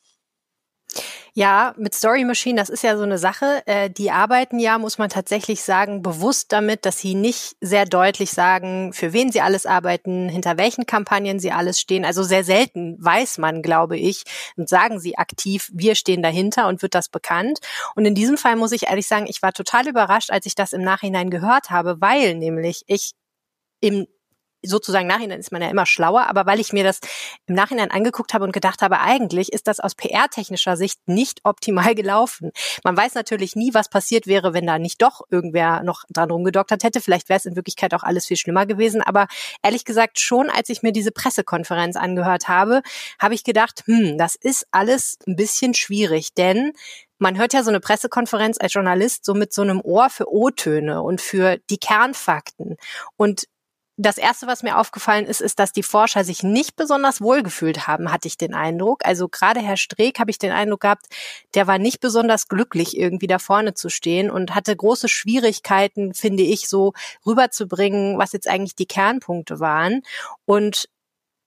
Ja, 1.33 1.73
mit 1.77 1.95
Story 1.95 2.25
Machine, 2.25 2.59
das 2.59 2.67
ist 2.67 2.83
ja 2.83 2.97
so 2.97 3.03
eine 3.03 3.17
Sache. 3.17 3.63
Äh, 3.65 3.89
die 3.89 4.11
arbeiten 4.11 4.59
ja, 4.59 4.77
muss 4.77 4.97
man 4.97 5.07
tatsächlich 5.09 5.61
sagen, 5.63 6.01
bewusst 6.01 6.51
damit, 6.51 6.85
dass 6.85 6.99
sie 6.99 7.15
nicht 7.15 7.55
sehr 7.61 7.85
deutlich 7.85 8.31
sagen, 8.31 8.91
für 8.91 9.13
wen 9.13 9.31
sie 9.31 9.39
alles 9.39 9.65
arbeiten, 9.65 10.27
hinter 10.27 10.57
welchen 10.57 10.85
Kampagnen 10.85 11.39
sie 11.39 11.53
alles 11.53 11.79
stehen. 11.79 12.03
Also 12.03 12.23
sehr 12.23 12.43
selten 12.43 12.97
weiß 12.99 13.37
man, 13.37 13.61
glaube 13.61 13.97
ich, 13.97 14.25
und 14.57 14.67
sagen 14.67 14.99
sie 14.99 15.17
aktiv, 15.17 15.69
wir 15.73 15.95
stehen 15.95 16.21
dahinter 16.21 16.67
und 16.67 16.81
wird 16.81 16.95
das 16.95 17.07
bekannt. 17.07 17.59
Und 17.95 18.03
in 18.03 18.13
diesem 18.13 18.35
Fall 18.37 18.57
muss 18.57 18.73
ich 18.73 18.87
ehrlich 18.87 19.07
sagen, 19.07 19.25
ich 19.29 19.41
war 19.41 19.53
total 19.53 19.87
überrascht, 19.87 20.31
als 20.31 20.45
ich 20.45 20.55
das 20.55 20.73
im 20.73 20.81
Nachhinein 20.81 21.29
gehört 21.29 21.69
habe, 21.69 22.01
weil 22.01 22.35
nämlich 22.35 22.83
ich 22.87 23.13
im 23.79 24.05
sozusagen 24.63 25.07
Nachhinein 25.07 25.39
ist 25.39 25.51
man 25.51 25.61
ja 25.61 25.69
immer 25.69 25.85
schlauer, 25.85 26.27
aber 26.27 26.45
weil 26.45 26.59
ich 26.59 26.73
mir 26.73 26.83
das 26.83 26.99
im 27.47 27.55
Nachhinein 27.55 27.91
angeguckt 27.91 28.33
habe 28.33 28.45
und 28.45 28.51
gedacht 28.51 28.81
habe, 28.81 28.99
eigentlich 28.99 29.51
ist 29.51 29.67
das 29.67 29.79
aus 29.79 29.95
PR-technischer 29.95 30.77
Sicht 30.77 30.99
nicht 31.07 31.41
optimal 31.43 31.95
gelaufen. 31.95 32.51
Man 32.83 32.95
weiß 32.95 33.15
natürlich 33.15 33.55
nie, 33.55 33.73
was 33.73 33.89
passiert 33.89 34.27
wäre, 34.27 34.53
wenn 34.53 34.67
da 34.67 34.79
nicht 34.79 35.01
doch 35.01 35.21
irgendwer 35.29 35.83
noch 35.83 36.03
dran 36.09 36.31
rumgedoktert 36.31 36.83
hätte. 36.83 37.01
Vielleicht 37.01 37.29
wäre 37.29 37.37
es 37.37 37.45
in 37.45 37.55
Wirklichkeit 37.55 37.93
auch 37.93 38.03
alles 38.03 38.27
viel 38.27 38.37
schlimmer 38.37 38.65
gewesen. 38.65 39.01
Aber 39.01 39.27
ehrlich 39.63 39.85
gesagt, 39.85 40.19
schon 40.19 40.49
als 40.49 40.69
ich 40.69 40.83
mir 40.83 40.91
diese 40.91 41.11
Pressekonferenz 41.11 41.95
angehört 41.95 42.47
habe, 42.47 42.81
habe 43.19 43.33
ich 43.33 43.43
gedacht, 43.43 43.83
hm, 43.85 44.17
das 44.17 44.35
ist 44.35 44.67
alles 44.71 45.17
ein 45.27 45.35
bisschen 45.35 45.73
schwierig, 45.73 46.33
denn 46.33 46.73
man 47.21 47.37
hört 47.37 47.53
ja 47.53 47.61
so 47.61 47.69
eine 47.69 47.79
Pressekonferenz 47.79 48.57
als 48.59 48.73
Journalist 48.73 49.25
so 49.25 49.35
mit 49.35 49.53
so 49.53 49.61
einem 49.61 49.79
Ohr 49.79 50.09
für 50.09 50.33
O-Töne 50.33 51.03
und 51.03 51.21
für 51.21 51.57
die 51.69 51.77
Kernfakten. 51.77 52.77
Und 53.15 53.45
das 54.01 54.17
erste, 54.17 54.47
was 54.47 54.63
mir 54.63 54.77
aufgefallen 54.77 55.25
ist, 55.25 55.41
ist, 55.41 55.59
dass 55.59 55.71
die 55.71 55.83
Forscher 55.83 56.23
sich 56.23 56.43
nicht 56.43 56.75
besonders 56.75 57.21
wohlgefühlt 57.21 57.87
haben, 57.87 58.11
hatte 58.11 58.27
ich 58.27 58.37
den 58.37 58.53
Eindruck. 58.53 59.05
Also 59.05 59.27
gerade 59.27 59.59
Herr 59.59 59.77
Streeck 59.77 60.19
habe 60.19 60.31
ich 60.31 60.37
den 60.37 60.51
Eindruck 60.51 60.81
gehabt, 60.81 61.05
der 61.53 61.67
war 61.67 61.77
nicht 61.77 61.99
besonders 61.99 62.47
glücklich, 62.47 62.97
irgendwie 62.97 63.27
da 63.27 63.39
vorne 63.39 63.73
zu 63.73 63.89
stehen 63.89 64.31
und 64.31 64.55
hatte 64.55 64.75
große 64.75 65.07
Schwierigkeiten, 65.07 66.13
finde 66.13 66.43
ich, 66.43 66.67
so 66.67 66.93
rüberzubringen, 67.25 68.17
was 68.17 68.33
jetzt 68.33 68.47
eigentlich 68.47 68.75
die 68.75 68.87
Kernpunkte 68.87 69.59
waren. 69.59 70.01
Und 70.45 70.87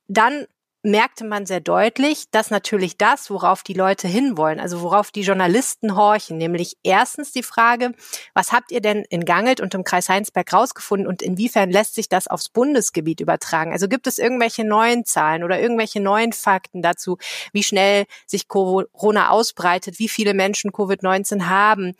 dann 0.06 0.46
merkte 0.84 1.24
man 1.24 1.46
sehr 1.46 1.60
deutlich, 1.60 2.30
dass 2.30 2.50
natürlich 2.50 2.98
das, 2.98 3.30
worauf 3.30 3.62
die 3.62 3.72
Leute 3.72 4.06
hinwollen, 4.06 4.60
also 4.60 4.82
worauf 4.82 5.10
die 5.10 5.22
Journalisten 5.22 5.96
horchen, 5.96 6.36
nämlich 6.36 6.76
erstens 6.82 7.32
die 7.32 7.42
Frage, 7.42 7.92
was 8.34 8.52
habt 8.52 8.70
ihr 8.70 8.80
denn 8.80 9.04
in 9.08 9.24
Gangelt 9.24 9.60
und 9.60 9.74
im 9.74 9.82
Kreis 9.82 10.08
Heinsberg 10.08 10.52
rausgefunden 10.52 11.06
und 11.06 11.22
inwiefern 11.22 11.70
lässt 11.70 11.94
sich 11.94 12.08
das 12.08 12.28
aufs 12.28 12.50
Bundesgebiet 12.50 13.20
übertragen? 13.20 13.72
Also 13.72 13.88
gibt 13.88 14.06
es 14.06 14.18
irgendwelche 14.18 14.64
neuen 14.64 15.04
Zahlen 15.04 15.42
oder 15.42 15.58
irgendwelche 15.58 16.00
neuen 16.00 16.32
Fakten 16.32 16.82
dazu, 16.82 17.16
wie 17.52 17.62
schnell 17.62 18.04
sich 18.26 18.46
Corona 18.48 19.30
ausbreitet, 19.30 19.98
wie 19.98 20.08
viele 20.08 20.34
Menschen 20.34 20.70
Covid-19 20.70 21.48
haben? 21.48 21.94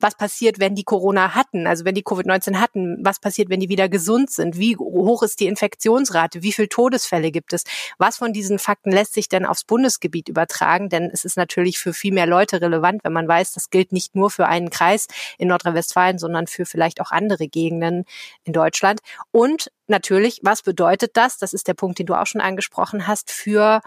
Was 0.00 0.14
passiert, 0.14 0.58
wenn 0.60 0.74
die 0.74 0.84
Corona 0.84 1.34
hatten, 1.34 1.66
also 1.66 1.84
wenn 1.84 1.94
die 1.94 2.02
Covid-19 2.02 2.60
hatten, 2.60 2.98
was 3.04 3.20
passiert, 3.20 3.50
wenn 3.50 3.60
die 3.60 3.68
wieder 3.68 3.88
gesund 3.88 4.30
sind, 4.30 4.58
wie 4.58 4.76
hoch 4.76 5.22
ist 5.22 5.40
die 5.40 5.46
Infektionsrate, 5.46 6.42
wie 6.42 6.52
viele 6.52 6.68
Todesfälle 6.68 7.30
gibt 7.30 7.52
es, 7.52 7.64
was 7.98 8.16
von 8.16 8.32
diesen 8.32 8.58
Fakten 8.58 8.92
lässt 8.92 9.14
sich 9.14 9.28
denn 9.28 9.44
aufs 9.44 9.64
Bundesgebiet 9.64 10.28
übertragen, 10.28 10.88
denn 10.88 11.10
es 11.12 11.24
ist 11.24 11.36
natürlich 11.36 11.78
für 11.78 11.92
viel 11.92 12.12
mehr 12.12 12.26
Leute 12.26 12.60
relevant, 12.60 13.02
wenn 13.04 13.12
man 13.12 13.28
weiß, 13.28 13.52
das 13.52 13.70
gilt 13.70 13.92
nicht 13.92 14.14
nur 14.14 14.30
für 14.30 14.46
einen 14.46 14.70
Kreis 14.70 15.06
in 15.38 15.48
Nordrhein-Westfalen, 15.48 16.18
sondern 16.18 16.46
für 16.46 16.66
vielleicht 16.66 17.00
auch 17.00 17.10
andere 17.10 17.48
Gegenden 17.48 18.04
in 18.44 18.52
Deutschland. 18.52 19.00
Und 19.30 19.70
natürlich, 19.86 20.40
was 20.42 20.62
bedeutet 20.62 21.12
das, 21.14 21.38
das 21.38 21.52
ist 21.52 21.68
der 21.68 21.74
Punkt, 21.74 21.98
den 21.98 22.06
du 22.06 22.14
auch 22.14 22.26
schon 22.26 22.40
angesprochen 22.40 23.06
hast, 23.06 23.30
für 23.30 23.80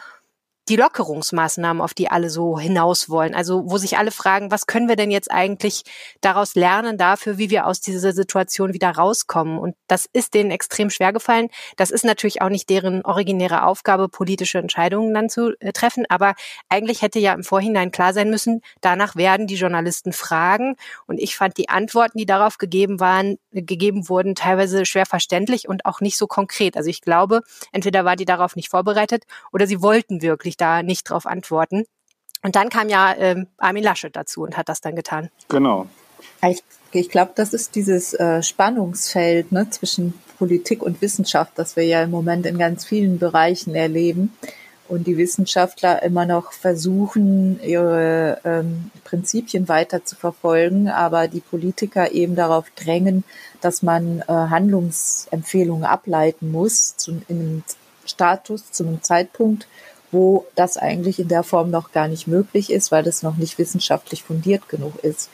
die 0.69 0.75
Lockerungsmaßnahmen, 0.75 1.81
auf 1.81 1.93
die 1.93 2.09
alle 2.09 2.29
so 2.29 2.57
hinaus 2.57 3.09
wollen. 3.09 3.33
Also 3.33 3.63
wo 3.65 3.77
sich 3.77 3.97
alle 3.97 4.11
fragen, 4.11 4.51
was 4.51 4.67
können 4.67 4.87
wir 4.87 4.95
denn 4.95 5.11
jetzt 5.11 5.31
eigentlich 5.31 5.83
daraus 6.21 6.55
lernen 6.55 6.97
dafür, 6.97 7.37
wie 7.37 7.49
wir 7.49 7.65
aus 7.65 7.81
dieser 7.81 8.13
Situation 8.13 8.73
wieder 8.73 8.91
rauskommen? 8.91 9.57
Und 9.57 9.75
das 9.87 10.07
ist 10.13 10.33
denen 10.33 10.51
extrem 10.51 10.89
schwer 10.89 11.13
gefallen. 11.13 11.49
Das 11.77 11.91
ist 11.91 12.05
natürlich 12.05 12.41
auch 12.41 12.49
nicht 12.49 12.69
deren 12.69 13.03
originäre 13.03 13.65
Aufgabe, 13.65 14.07
politische 14.07 14.59
Entscheidungen 14.59 15.13
dann 15.13 15.29
zu 15.29 15.51
äh, 15.59 15.73
treffen. 15.73 16.05
Aber 16.09 16.35
eigentlich 16.69 17.01
hätte 17.01 17.19
ja 17.19 17.33
im 17.33 17.43
Vorhinein 17.43 17.91
klar 17.91 18.13
sein 18.13 18.29
müssen, 18.29 18.61
danach 18.81 19.15
werden 19.15 19.47
die 19.47 19.55
Journalisten 19.55 20.13
fragen. 20.13 20.75
Und 21.07 21.19
ich 21.19 21.35
fand 21.35 21.57
die 21.57 21.69
Antworten, 21.69 22.17
die 22.17 22.25
darauf 22.25 22.57
gegeben 22.57 22.99
waren, 22.99 23.37
gegeben 23.51 24.07
wurden, 24.09 24.35
teilweise 24.35 24.85
schwer 24.85 25.05
verständlich 25.05 25.67
und 25.67 25.85
auch 25.85 26.01
nicht 26.01 26.17
so 26.17 26.27
konkret. 26.27 26.77
Also 26.77 26.89
ich 26.89 27.01
glaube, 27.01 27.41
entweder 27.71 28.05
war 28.05 28.15
die 28.15 28.25
darauf 28.25 28.55
nicht 28.55 28.69
vorbereitet 28.69 29.25
oder 29.51 29.67
sie 29.67 29.81
wollten 29.81 30.21
wirklich 30.21 30.50
wirklich 30.51 30.57
da 30.57 30.83
nicht 30.83 31.09
drauf 31.09 31.25
antworten. 31.25 31.85
Und 32.43 32.55
dann 32.55 32.69
kam 32.69 32.89
ja 32.89 33.13
ähm, 33.17 33.47
Armin 33.57 33.83
Laschet 33.83 34.15
dazu 34.15 34.41
und 34.41 34.57
hat 34.57 34.67
das 34.67 34.81
dann 34.81 34.95
getan. 34.95 35.29
Genau. 35.49 35.87
Ich, 36.43 36.63
ich 36.91 37.09
glaube, 37.09 37.31
das 37.35 37.53
ist 37.53 37.75
dieses 37.75 38.13
äh, 38.13 38.41
Spannungsfeld 38.41 39.51
ne, 39.51 39.69
zwischen 39.69 40.13
Politik 40.37 40.81
und 40.81 41.01
Wissenschaft, 41.01 41.53
das 41.55 41.75
wir 41.75 41.85
ja 41.85 42.03
im 42.03 42.09
Moment 42.09 42.45
in 42.45 42.57
ganz 42.57 42.83
vielen 42.85 43.19
Bereichen 43.19 43.75
erleben 43.75 44.33
und 44.87 45.05
die 45.05 45.17
Wissenschaftler 45.17 46.01
immer 46.01 46.25
noch 46.25 46.51
versuchen, 46.51 47.61
ihre 47.63 48.39
ähm, 48.43 48.89
Prinzipien 49.03 49.69
weiter 49.69 50.03
zu 50.03 50.15
verfolgen, 50.15 50.89
aber 50.89 51.27
die 51.27 51.41
Politiker 51.41 52.11
eben 52.11 52.35
darauf 52.35 52.65
drängen, 52.75 53.23
dass 53.61 53.83
man 53.83 54.21
äh, 54.21 54.33
Handlungsempfehlungen 54.33 55.85
ableiten 55.85 56.51
muss 56.51 56.97
zu, 56.97 57.21
in 57.27 57.39
einem 57.39 57.63
Status, 58.05 58.71
zu 58.71 58.83
einem 58.83 59.01
Zeitpunkt, 59.03 59.67
wo 60.11 60.45
das 60.55 60.77
eigentlich 60.77 61.19
in 61.19 61.27
der 61.27 61.43
Form 61.43 61.69
noch 61.69 61.91
gar 61.91 62.07
nicht 62.07 62.27
möglich 62.27 62.71
ist, 62.71 62.91
weil 62.91 63.03
das 63.03 63.23
noch 63.23 63.37
nicht 63.37 63.57
wissenschaftlich 63.57 64.23
fundiert 64.23 64.69
genug 64.69 64.95
ist. 65.03 65.29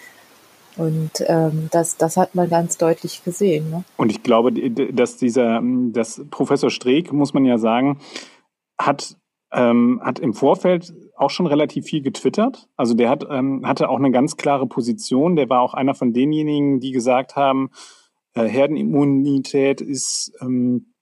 Und 0.75 1.11
ähm, 1.25 1.69
das, 1.71 1.97
das 1.97 2.17
hat 2.17 2.35
man 2.35 2.49
ganz 2.49 2.77
deutlich 2.77 3.23
gesehen. 3.23 3.71
Ne? 3.71 3.83
Und 3.97 4.11
ich 4.11 4.21
glaube, 4.21 4.53
dass 4.93 5.17
dieser, 5.17 5.61
dass 5.63 6.21
Professor 6.29 6.69
Streeck, 6.69 7.11
muss 7.11 7.33
man 7.33 7.45
ja 7.45 7.57
sagen, 7.57 7.99
hat 8.77 9.17
ähm, 9.51 10.01
hat 10.03 10.19
im 10.19 10.33
Vorfeld 10.33 10.93
auch 11.15 11.29
schon 11.29 11.47
relativ 11.47 11.85
viel 11.85 12.01
getwittert. 12.01 12.67
Also 12.75 12.93
der 12.93 13.09
hat, 13.09 13.25
ähm, 13.29 13.65
hatte 13.65 13.89
auch 13.89 13.97
eine 13.97 14.11
ganz 14.11 14.37
klare 14.37 14.67
Position. 14.67 15.35
Der 15.35 15.49
war 15.49 15.61
auch 15.61 15.73
einer 15.73 15.95
von 15.95 16.13
denjenigen, 16.13 16.79
die 16.79 16.91
gesagt 16.91 17.35
haben, 17.35 17.69
äh, 18.33 18.43
Herdenimmunität 18.43 19.81
ist, 19.81 20.33
ähm, 20.41 20.93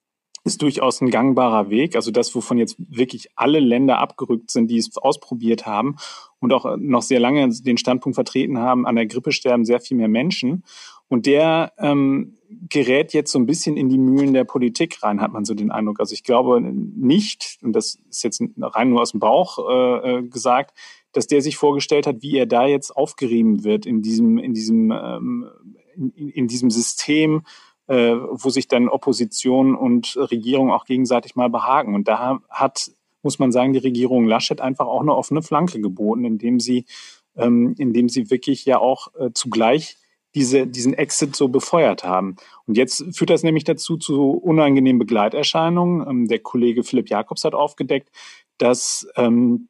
ist 0.45 0.61
durchaus 0.61 1.01
ein 1.01 1.09
gangbarer 1.09 1.69
Weg. 1.69 1.95
Also 1.95 2.11
das, 2.11 2.33
wovon 2.35 2.59
jetzt 2.59 2.77
wirklich 2.77 3.29
alle 3.35 3.59
Länder 3.59 3.97
abgerückt 3.97 4.51
sind, 4.51 4.69
die 4.69 4.77
es 4.77 4.95
ausprobiert 4.95 5.65
haben 5.65 5.95
und 6.39 6.53
auch 6.53 6.77
noch 6.77 7.01
sehr 7.01 7.19
lange 7.19 7.49
den 7.49 7.77
Standpunkt 7.77 8.15
vertreten 8.15 8.59
haben, 8.59 8.85
an 8.85 8.95
der 8.95 9.07
Grippe 9.07 9.31
sterben 9.31 9.65
sehr 9.65 9.79
viel 9.79 9.97
mehr 9.97 10.07
Menschen. 10.07 10.63
Und 11.07 11.25
der 11.25 11.73
ähm, 11.79 12.37
gerät 12.69 13.13
jetzt 13.13 13.31
so 13.31 13.39
ein 13.39 13.47
bisschen 13.47 13.75
in 13.75 13.89
die 13.89 13.97
Mühlen 13.97 14.33
der 14.33 14.43
Politik 14.43 15.01
rein, 15.01 15.19
hat 15.19 15.33
man 15.33 15.45
so 15.45 15.55
den 15.55 15.71
Eindruck. 15.71 15.99
Also 15.99 16.13
ich 16.13 16.23
glaube 16.23 16.61
nicht, 16.61 17.57
und 17.63 17.73
das 17.73 17.99
ist 18.09 18.23
jetzt 18.23 18.41
rein 18.59 18.89
nur 18.89 19.01
aus 19.01 19.11
dem 19.11 19.19
Bauch 19.19 19.57
äh, 19.67 20.17
äh, 20.17 20.21
gesagt, 20.27 20.77
dass 21.11 21.25
der 21.25 21.41
sich 21.41 21.57
vorgestellt 21.57 22.05
hat, 22.05 22.21
wie 22.21 22.37
er 22.37 22.45
da 22.45 22.67
jetzt 22.67 22.91
aufgerieben 22.91 23.63
wird 23.63 23.87
in 23.87 24.03
diesem, 24.03 24.37
in 24.37 24.53
diesem, 24.53 24.91
ähm, 24.91 25.47
in, 25.95 26.29
in 26.29 26.47
diesem 26.47 26.69
System, 26.69 27.41
äh, 27.87 28.15
wo 28.15 28.49
sich 28.49 28.67
dann 28.67 28.89
Opposition 28.89 29.75
und 29.75 30.15
Regierung 30.17 30.71
auch 30.71 30.85
gegenseitig 30.85 31.35
mal 31.35 31.49
behagen. 31.49 31.95
Und 31.95 32.07
da 32.07 32.39
hat, 32.49 32.91
muss 33.21 33.39
man 33.39 33.51
sagen, 33.51 33.73
die 33.73 33.79
Regierung 33.79 34.25
Laschet 34.25 34.61
einfach 34.61 34.87
auch 34.87 35.01
eine 35.01 35.15
offene 35.15 35.41
Flanke 35.41 35.79
geboten, 35.79 36.25
indem 36.25 36.59
sie, 36.59 36.85
ähm, 37.35 37.75
indem 37.77 38.09
sie 38.09 38.29
wirklich 38.29 38.65
ja 38.65 38.79
auch 38.79 39.13
äh, 39.15 39.29
zugleich 39.33 39.97
diese, 40.35 40.67
diesen 40.67 40.93
Exit 40.93 41.35
so 41.35 41.47
befeuert 41.47 42.03
haben. 42.03 42.35
Und 42.67 42.75
jetzt 42.77 43.05
führt 43.15 43.29
das 43.29 43.43
nämlich 43.43 43.63
dazu 43.63 43.97
zu 43.97 44.31
unangenehmen 44.31 44.99
Begleiterscheinungen. 44.99 46.07
Ähm, 46.07 46.27
der 46.27 46.39
Kollege 46.39 46.83
Philipp 46.83 47.09
Jakobs 47.09 47.45
hat 47.45 47.55
aufgedeckt, 47.55 48.09
dass, 48.57 49.07
ähm, 49.15 49.69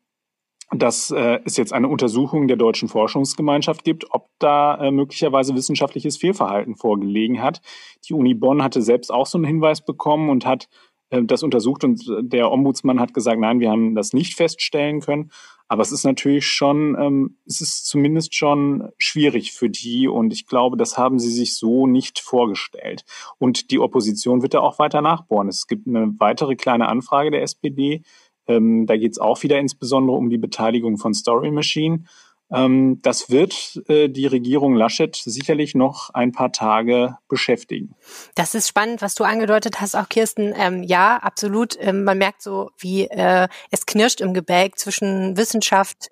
dass 0.72 1.12
äh, 1.12 1.40
es 1.46 1.58
jetzt 1.58 1.74
eine 1.74 1.88
Untersuchung 1.88 2.48
der 2.48 2.58
deutschen 2.58 2.88
Forschungsgemeinschaft 2.90 3.84
gibt, 3.84 4.06
ob 4.12 4.30
da 4.40 4.76
äh, 4.76 4.92
möglicherweise 4.92 5.56
wissenschaftliches 5.56 6.18
Fehlverhalten 6.18 6.76
vorgelegen 6.76 7.42
hat. 7.42 7.62
Die 8.08 8.14
Uni 8.14 8.34
Bonn 8.34 8.64
hatte 8.64 8.82
selbst 8.82 9.12
auch 9.12 9.28
so 9.28 9.38
einen 9.38 9.46
Hinweis 9.46 9.86
bekommen 9.86 10.30
und 10.30 10.46
hat 10.46 10.68
äh, 11.10 11.24
das 11.24 11.44
untersucht 11.44 11.84
und 11.84 12.04
der 12.22 12.52
Ombudsmann 12.52 13.00
hat 13.00 13.14
gesagt, 13.14 13.40
nein, 13.40 13.60
wir 13.60 13.70
haben 13.70 13.96
das 13.96 14.14
nicht 14.14 14.36
feststellen 14.36 15.02
können. 15.02 15.32
Aber 15.68 15.82
es 15.82 15.92
ist 15.92 16.04
natürlich 16.04 16.46
schon, 16.46 16.96
ähm, 17.00 17.38
es 17.48 17.60
ist 17.60 17.88
zumindest 17.88 18.36
schon 18.36 18.90
schwierig 19.00 19.52
für 19.52 19.70
die 19.70 20.08
und 20.08 20.32
ich 20.32 20.46
glaube, 20.46 20.78
das 20.78 20.98
haben 20.98 21.18
sie 21.18 21.32
sich 21.32 21.56
so 21.58 21.88
nicht 21.88 22.20
vorgestellt. 22.20 23.04
Und 23.40 23.72
die 23.72 23.80
Opposition 23.80 24.44
wird 24.44 24.54
da 24.54 24.60
auch 24.60 24.78
weiter 24.78 25.02
nachbohren. 25.02 25.48
Es 25.48 25.66
gibt 25.66 25.88
eine 25.88 26.14
weitere 26.20 26.56
kleine 26.56 26.88
Anfrage 26.88 27.32
der 27.32 27.42
SPD. 27.42 28.04
Ähm, 28.48 28.86
da 28.86 28.98
geht 28.98 29.12
es 29.12 29.20
auch 29.20 29.44
wieder 29.44 29.60
insbesondere 29.60 30.16
um 30.18 30.30
die 30.30 30.38
Beteiligung 30.38 30.98
von 30.98 31.14
Story 31.14 31.52
Machine. 31.52 32.04
Ähm, 32.52 33.00
das 33.02 33.30
wird 33.30 33.82
äh, 33.88 34.08
die 34.08 34.28
Regierung 34.28 34.76
Laschet 34.76 35.16
sicherlich 35.16 35.74
noch 35.74 36.12
ein 36.14 36.32
paar 36.32 36.52
Tage 36.52 37.18
beschäftigen. 37.28 37.96
Das 38.36 38.54
ist 38.54 38.68
spannend, 38.68 39.02
was 39.02 39.16
du 39.16 39.24
angedeutet 39.24 39.82
hast, 39.82 39.96
auch 39.96 40.10
Kirsten. 40.10 40.54
Ähm, 40.56 40.84
ja, 40.84 41.18
absolut. 41.18 41.76
Ähm, 41.80 42.04
man 42.04 42.18
merkt 42.18 42.44
so, 42.44 42.70
wie 42.78 43.06
äh, 43.06 43.48
es 43.72 43.86
knirscht 43.86 44.22
im 44.22 44.34
Gebälk 44.34 44.78
zwischen 44.78 45.38
Wissenschaft, 45.38 46.10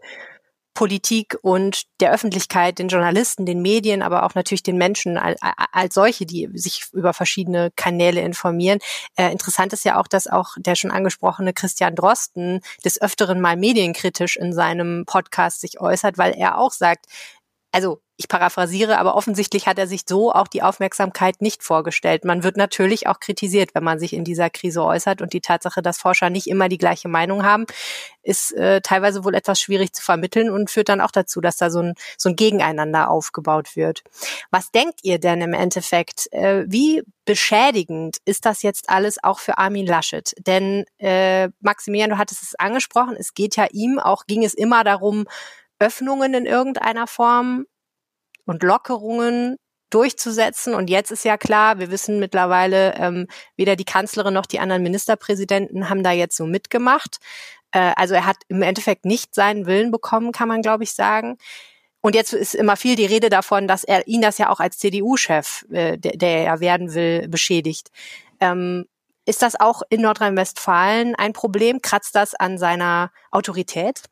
Politik 0.74 1.38
und 1.42 1.84
der 2.00 2.12
Öffentlichkeit, 2.12 2.80
den 2.80 2.88
Journalisten, 2.88 3.46
den 3.46 3.62
Medien, 3.62 4.02
aber 4.02 4.24
auch 4.24 4.36
natürlich 4.36 4.64
den 4.64 4.78
Menschen 4.78 5.18
als, 5.18 5.40
als 5.42 5.94
solche, 5.94 6.26
die 6.26 6.50
sich 6.54 6.86
über 6.94 7.14
verschiedene 7.14 7.72
Kanäle 7.76 8.22
informieren. 8.22 8.80
Äh, 9.16 9.32
interessant 9.32 9.74
ist 9.74 9.86
ja 9.86 10.00
auch, 10.00 10.08
dass 10.08 10.28
auch 10.28 10.56
der 10.58 10.76
schon 10.76 10.92
angesprochene 10.92 11.54
Christian 11.54 11.96
Drosten 11.96 12.62
des 12.84 13.02
Öfteren 13.02 13.42
mal 13.42 13.58
medienkritisch 13.58 14.38
in 14.38 14.54
seinem 14.54 15.06
Podcast 15.06 15.62
sich 15.62 15.80
äußert, 15.80 16.18
weil 16.18 16.34
er 16.34 16.58
auch 16.58 16.72
sagt, 16.72 17.06
also 17.72 18.03
ich 18.16 18.28
paraphrasiere, 18.28 19.00
aber 19.00 19.16
offensichtlich 19.16 19.66
hat 19.66 19.80
er 19.80 19.88
sich 19.88 20.02
so 20.08 20.32
auch 20.32 20.48
die 20.48 20.62
Aufmerksamkeit 20.62 21.42
nicht 21.42 21.64
vorgestellt. 21.64 22.26
Man 22.26 22.44
wird 22.44 22.58
natürlich 22.58 23.08
auch 23.08 23.20
kritisiert, 23.20 23.74
wenn 23.74 23.84
man 23.84 23.98
sich 23.98 24.14
in 24.14 24.24
dieser 24.24 24.52
Krise 24.52 24.84
äußert 24.84 25.22
und 25.22 25.34
die 25.34 25.42
Tatsache, 25.42 25.82
dass 25.82 25.98
Forscher 25.98 26.30
nicht 26.30 26.46
immer 26.48 26.70
die 26.70 26.78
gleiche 26.78 27.08
Meinung 27.08 27.44
haben, 27.44 27.66
ist 28.22 28.54
äh, 28.54 28.82
teilweise 28.82 29.24
wohl 29.24 29.34
etwas 29.34 29.60
schwierig 29.60 29.94
zu 29.94 30.04
vermitteln 30.04 30.52
und 30.52 30.70
führt 30.70 30.90
dann 30.90 31.02
auch 31.02 31.10
dazu, 31.10 31.42
dass 31.42 31.58
da 31.58 31.72
so 31.72 31.80
ein, 31.80 31.96
so 32.18 32.30
ein 32.30 32.36
Gegeneinander 32.36 33.10
aufgebaut 33.10 33.76
wird. 33.76 34.04
Was 34.52 34.70
denkt 34.72 35.00
ihr 35.02 35.20
denn 35.20 35.42
im 35.42 35.54
Endeffekt? 35.54 36.32
Äh, 36.32 36.66
wie 36.68 37.02
beschädigend 37.26 38.18
ist 38.26 38.46
das 38.46 38.62
jetzt 38.62 38.90
alles 38.90 39.24
auch 39.24 39.40
für 39.40 39.58
Armin 39.58 39.88
Laschet? 39.88 40.34
Denn 40.46 40.86
äh, 41.00 41.50
Maximilian, 41.62 42.12
du 42.12 42.18
hattest 42.20 42.44
es 42.44 42.56
angesprochen, 42.56 43.16
es 43.18 43.34
geht 43.34 43.56
ja 43.56 43.66
ihm 43.72 43.98
auch, 43.98 44.28
ging 44.28 44.44
es 44.44 44.54
immer 44.54 44.84
darum, 44.84 45.26
Öffnungen 45.80 46.34
in 46.34 46.46
irgendeiner 46.46 47.08
Form 47.08 47.66
und 48.46 48.64
Lockerungen 48.64 49.58
durchzusetzen. 49.90 50.74
Und 50.74 50.90
jetzt 50.90 51.12
ist 51.12 51.24
ja 51.24 51.38
klar, 51.38 51.80
wir 51.80 51.92
wissen 51.92 52.20
mittlerweile, 52.20 52.96
ähm, 52.96 53.28
weder 53.56 53.76
die 53.76 53.86
Kanzlerin 53.86 54.34
noch 54.34 54.48
die 54.48 54.60
anderen 54.60 54.84
Ministerpräsidenten 54.84 55.90
haben 55.90 56.04
da 56.04 56.12
jetzt 56.12 56.36
so 56.36 56.46
mitgemacht. 56.46 57.18
Äh, 57.72 57.94
also 57.96 58.16
er 58.16 58.26
hat 58.26 58.38
im 58.48 58.62
Endeffekt 58.62 59.06
nicht 59.06 59.36
seinen 59.36 59.66
Willen 59.66 59.92
bekommen, 59.92 60.32
kann 60.32 60.48
man, 60.48 60.62
glaube 60.62 60.84
ich, 60.84 60.94
sagen. 60.94 61.38
Und 62.02 62.16
jetzt 62.16 62.34
ist 62.34 62.56
immer 62.56 62.76
viel 62.76 62.96
die 62.96 63.06
Rede 63.06 63.30
davon, 63.30 63.68
dass 63.68 63.84
er 63.84 64.08
ihn 64.08 64.22
das 64.22 64.38
ja 64.38 64.50
auch 64.50 64.60
als 64.60 64.78
CDU-Chef, 64.78 65.66
äh, 65.72 65.98
der, 65.98 66.18
der 66.18 66.46
er 66.46 66.60
werden 66.60 66.94
will, 66.94 67.28
beschädigt. 67.30 67.92
Ähm, 68.40 68.86
ist 69.26 69.42
das 69.42 69.58
auch 69.58 69.84
in 69.90 70.02
Nordrhein-Westfalen 70.02 71.16
ein 71.16 71.32
Problem? 71.32 71.82
Kratzt 71.82 72.16
das 72.16 72.36
an 72.36 72.58
seiner 72.58 73.12
Autorität? 73.32 74.04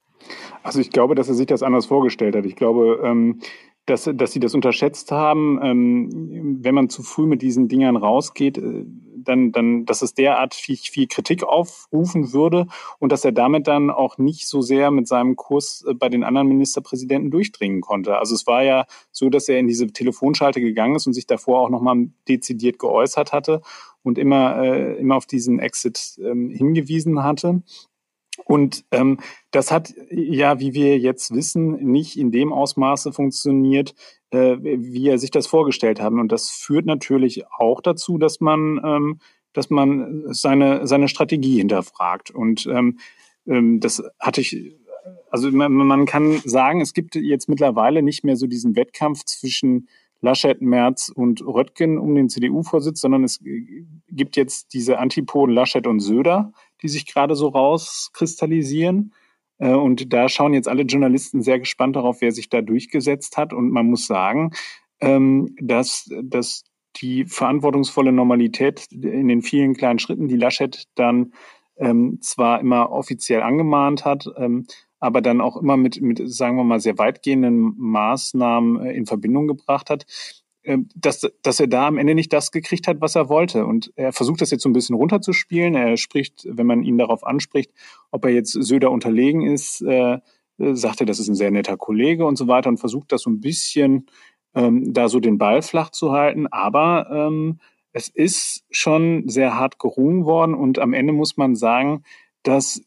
Also 0.63 0.79
ich 0.79 0.91
glaube, 0.91 1.15
dass 1.15 1.27
er 1.27 1.33
sich 1.33 1.47
das 1.47 1.63
anders 1.63 1.88
vorgestellt 1.88 2.35
hat. 2.35 2.45
Ich 2.45 2.55
glaube, 2.55 3.01
ähm, 3.03 3.41
dass, 3.85 4.09
dass 4.13 4.31
sie 4.31 4.39
das 4.39 4.53
unterschätzt 4.53 5.11
haben. 5.11 5.59
Ähm, 5.61 6.59
wenn 6.61 6.75
man 6.75 6.89
zu 6.89 7.03
früh 7.03 7.25
mit 7.25 7.41
diesen 7.41 7.67
Dingern 7.67 7.95
rausgeht, 7.95 8.57
äh, 8.57 8.85
dann, 9.23 9.51
dann, 9.51 9.85
dass 9.85 10.01
es 10.01 10.13
derart 10.13 10.53
viel, 10.53 10.77
viel 10.77 11.07
Kritik 11.07 11.43
aufrufen 11.43 12.33
würde 12.33 12.67
und 13.00 13.11
dass 13.11 13.25
er 13.25 13.31
damit 13.31 13.67
dann 13.67 13.89
auch 13.89 14.17
nicht 14.17 14.47
so 14.47 14.61
sehr 14.61 14.91
mit 14.91 15.07
seinem 15.07 15.35
Kurs 15.35 15.83
äh, 15.88 15.93
bei 15.93 16.09
den 16.09 16.23
anderen 16.23 16.47
Ministerpräsidenten 16.47 17.31
durchdringen 17.31 17.81
konnte. 17.81 18.17
Also 18.17 18.35
es 18.35 18.47
war 18.47 18.63
ja 18.63 18.85
so, 19.11 19.29
dass 19.29 19.50
er 19.50 19.59
in 19.59 19.67
diese 19.67 19.88
Telefonschalte 19.88 20.61
gegangen 20.61 20.95
ist 20.95 21.07
und 21.07 21.13
sich 21.13 21.27
davor 21.27 21.61
auch 21.61 21.69
nochmal 21.69 22.09
dezidiert 22.27 22.79
geäußert 22.79 23.33
hatte 23.33 23.61
und 24.03 24.17
immer, 24.17 24.61
äh, 24.63 24.97
immer 24.97 25.15
auf 25.15 25.25
diesen 25.25 25.59
Exit 25.59 26.19
ähm, 26.23 26.50
hingewiesen 26.50 27.23
hatte. 27.23 27.61
Und 28.45 28.83
ähm, 28.91 29.19
das 29.51 29.71
hat 29.71 29.93
ja, 30.10 30.60
wie 30.60 30.74
wir 30.74 30.98
jetzt 30.98 31.33
wissen, 31.33 31.91
nicht 31.91 32.17
in 32.17 32.31
dem 32.31 32.51
Ausmaße 32.53 33.13
funktioniert, 33.13 33.95
äh, 34.31 34.57
wie 34.62 35.07
er 35.07 35.17
sich 35.17 35.31
das 35.31 35.48
vorgestellt 35.48 36.01
haben. 36.01 36.19
Und 36.19 36.31
das 36.31 36.50
führt 36.50 36.86
natürlich 36.86 37.45
auch 37.57 37.81
dazu, 37.81 38.17
dass 38.17 38.39
man, 38.39 38.79
ähm, 38.83 39.19
dass 39.53 39.69
man 39.69 40.24
seine, 40.33 40.88
seine 40.88 41.07
Strategie 41.07 41.57
hinterfragt. 41.57 42.31
Und 42.31 42.65
ähm, 42.67 43.00
ähm, 43.48 43.79
das 43.79 44.03
hatte 44.19 44.41
ich, 44.41 44.75
also 45.29 45.51
man, 45.51 45.71
man 45.71 46.05
kann 46.05 46.41
sagen, 46.45 46.81
es 46.81 46.93
gibt 46.93 47.15
jetzt 47.15 47.50
mittlerweile 47.50 48.01
nicht 48.01 48.24
mehr 48.24 48.36
so 48.36 48.48
diesen 48.48 48.75
Wettkampf 48.75 49.24
zwischen 49.25 49.88
Laschet, 50.21 50.61
Merz 50.61 51.09
und 51.09 51.41
Röttgen 51.41 51.97
um 51.97 52.15
den 52.15 52.29
CDU-Vorsitz, 52.29 53.01
sondern 53.01 53.23
es 53.23 53.39
gibt 54.09 54.37
jetzt 54.37 54.73
diese 54.73 54.99
Antipoden 54.99 55.53
Laschet 55.53 55.87
und 55.87 55.99
Söder, 55.99 56.53
die 56.81 56.87
sich 56.87 57.05
gerade 57.05 57.35
so 57.35 57.49
rauskristallisieren. 57.49 59.13
Äh, 59.57 59.73
und 59.73 60.13
da 60.13 60.29
schauen 60.29 60.53
jetzt 60.53 60.67
alle 60.67 60.83
Journalisten 60.83 61.41
sehr 61.41 61.59
gespannt 61.59 61.95
darauf, 61.95 62.21
wer 62.21 62.31
sich 62.31 62.49
da 62.49 62.61
durchgesetzt 62.61 63.37
hat. 63.37 63.51
Und 63.53 63.71
man 63.71 63.87
muss 63.87 64.07
sagen, 64.07 64.51
ähm, 64.99 65.55
dass, 65.59 66.09
dass 66.23 66.63
die 66.97 67.25
verantwortungsvolle 67.25 68.11
Normalität 68.11 68.87
in 68.91 69.27
den 69.27 69.41
vielen 69.41 69.75
kleinen 69.75 69.99
Schritten, 69.99 70.27
die 70.27 70.37
Laschet 70.37 70.87
dann 70.95 71.33
ähm, 71.77 72.19
zwar 72.21 72.59
immer 72.59 72.91
offiziell 72.91 73.41
angemahnt 73.41 74.05
hat, 74.05 74.25
ähm, 74.37 74.67
aber 75.01 75.22
dann 75.22 75.41
auch 75.41 75.58
immer 75.58 75.75
mit, 75.75 76.00
mit 76.00 76.22
sagen 76.31 76.55
wir 76.55 76.63
mal, 76.63 76.79
sehr 76.79 76.98
weitgehenden 76.98 77.74
Maßnahmen 77.77 78.86
äh, 78.86 78.93
in 78.93 79.05
Verbindung 79.05 79.48
gebracht 79.48 79.89
hat, 79.89 80.05
äh, 80.62 80.77
dass, 80.96 81.27
dass 81.41 81.60
er 81.60 81.67
da 81.67 81.88
am 81.88 81.98
Ende 81.98 82.15
nicht 82.15 82.31
das 82.31 82.51
gekriegt 82.51 82.88
hat, 82.88 83.01
was 83.01 83.15
er 83.15 83.27
wollte. 83.27 83.65
Und 83.65 83.91
er 83.96 84.13
versucht 84.13 84.41
das 84.41 84.51
jetzt 84.51 84.62
so 84.62 84.70
ein 84.70 84.74
bisschen 84.74 84.96
runterzuspielen. 84.96 85.75
Er 85.75 85.98
spricht, 85.98 86.48
wenn 86.48 86.67
man 86.67 86.84
ihn 86.84 87.00
darauf 87.00 87.25
anspricht, 87.25 87.72
ob 88.12 88.24
er 88.25 88.31
jetzt 88.31 88.51
Söder 88.51 88.91
unterlegen 88.91 89.41
ist, 89.41 89.81
äh, 89.81 90.20
sagt 90.58 91.01
er, 91.01 91.08
das 91.08 91.20
ist 91.20 91.27
ein 91.27 91.36
sehr 91.36 91.50
netter 91.50 91.77
Kollege 91.77 92.25
und 92.25 92.38
so 92.38 92.48
weiter 92.48 92.70
und 92.70 92.77
versucht 92.77 93.12
das 93.12 93.24
so 93.24 93.31
ein 93.31 93.41
bisschen 93.41 94.05
ähm, 94.53 94.93
da 94.93 95.10
so 95.10 95.20
den 95.20 95.39
Ball 95.39 95.63
flach 95.63 95.89
zu 95.89 96.12
halten. 96.12 96.46
Aber 96.46 97.10
ähm, 97.12 97.60
es 97.91 98.08
ist 98.08 98.65
schon 98.70 99.27
sehr 99.27 99.58
hart 99.58 99.79
gerungen 99.79 100.25
worden 100.25 100.53
und 100.53 100.77
am 100.77 100.93
Ende 100.93 101.12
muss 101.12 101.38
man 101.38 101.55
sagen, 101.55 102.03
dass 102.43 102.84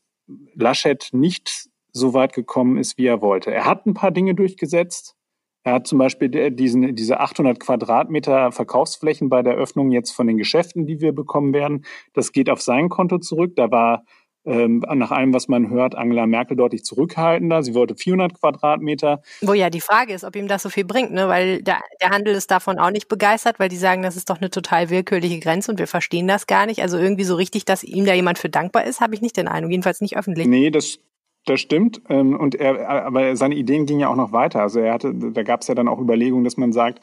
Laschet 0.54 1.09
nicht 1.12 1.68
so 1.94 2.12
weit 2.12 2.34
gekommen 2.34 2.76
ist, 2.76 2.98
wie 2.98 3.06
er 3.06 3.22
wollte. 3.22 3.54
Er 3.54 3.64
hat 3.64 3.86
ein 3.86 3.94
paar 3.94 4.10
Dinge 4.10 4.34
durchgesetzt. 4.34 5.14
Er 5.62 5.74
hat 5.74 5.86
zum 5.86 5.98
Beispiel 5.98 6.50
diesen, 6.50 6.94
diese 6.94 7.20
800 7.20 7.58
Quadratmeter 7.58 8.52
Verkaufsflächen 8.52 9.30
bei 9.30 9.42
der 9.42 9.54
Öffnung 9.54 9.92
jetzt 9.92 10.10
von 10.10 10.26
den 10.26 10.36
Geschäften, 10.36 10.86
die 10.86 11.00
wir 11.00 11.12
bekommen 11.12 11.54
werden. 11.54 11.86
Das 12.12 12.32
geht 12.32 12.50
auf 12.50 12.60
sein 12.60 12.90
Konto 12.90 13.18
zurück. 13.18 13.56
Da 13.56 13.70
war 13.70 14.04
ähm, 14.44 14.84
nach 14.94 15.10
allem, 15.10 15.32
was 15.32 15.48
man 15.48 15.70
hört, 15.70 15.94
Angela 15.94 16.26
Merkel 16.26 16.56
deutlich 16.56 16.84
zurückhaltender. 16.84 17.62
Sie 17.62 17.74
wollte 17.74 17.94
400 17.94 18.38
Quadratmeter. 18.38 19.22
Wo 19.40 19.54
ja 19.54 19.70
die 19.70 19.80
Frage 19.80 20.12
ist, 20.12 20.24
ob 20.24 20.36
ihm 20.36 20.48
das 20.48 20.62
so 20.62 20.68
viel 20.68 20.84
bringt, 20.84 21.12
ne? 21.12 21.28
weil 21.28 21.62
der, 21.62 21.80
der 22.02 22.10
Handel 22.10 22.34
ist 22.34 22.50
davon 22.50 22.78
auch 22.78 22.90
nicht 22.90 23.08
begeistert, 23.08 23.58
weil 23.58 23.70
die 23.70 23.76
sagen, 23.76 24.02
das 24.02 24.16
ist 24.16 24.28
doch 24.28 24.40
eine 24.40 24.50
total 24.50 24.90
willkürliche 24.90 25.38
Grenze 25.38 25.70
und 25.70 25.78
wir 25.78 25.86
verstehen 25.86 26.28
das 26.28 26.46
gar 26.46 26.66
nicht. 26.66 26.82
Also 26.82 26.98
irgendwie 26.98 27.24
so 27.24 27.36
richtig, 27.36 27.64
dass 27.64 27.84
ihm 27.84 28.04
da 28.04 28.12
jemand 28.12 28.38
für 28.38 28.50
dankbar 28.50 28.84
ist, 28.84 29.00
habe 29.00 29.14
ich 29.14 29.22
nicht 29.22 29.36
den 29.36 29.48
Eindruck, 29.48 29.70
jedenfalls 29.70 30.02
nicht 30.02 30.16
öffentlich. 30.16 30.46
Nee, 30.46 30.70
das, 30.70 30.98
das 31.44 31.60
stimmt. 31.60 32.02
Ähm, 32.08 32.38
und 32.38 32.54
er, 32.54 32.88
aber 32.88 33.36
seine 33.36 33.54
Ideen 33.54 33.86
gingen 33.86 34.00
ja 34.00 34.08
auch 34.08 34.16
noch 34.16 34.32
weiter. 34.32 34.62
Also 34.62 34.80
er 34.80 34.94
hatte, 34.94 35.14
da 35.14 35.42
gab 35.42 35.60
es 35.60 35.68
ja 35.68 35.74
dann 35.74 35.88
auch 35.88 36.00
Überlegungen, 36.00 36.44
dass 36.44 36.56
man 36.56 36.72
sagt, 36.72 37.00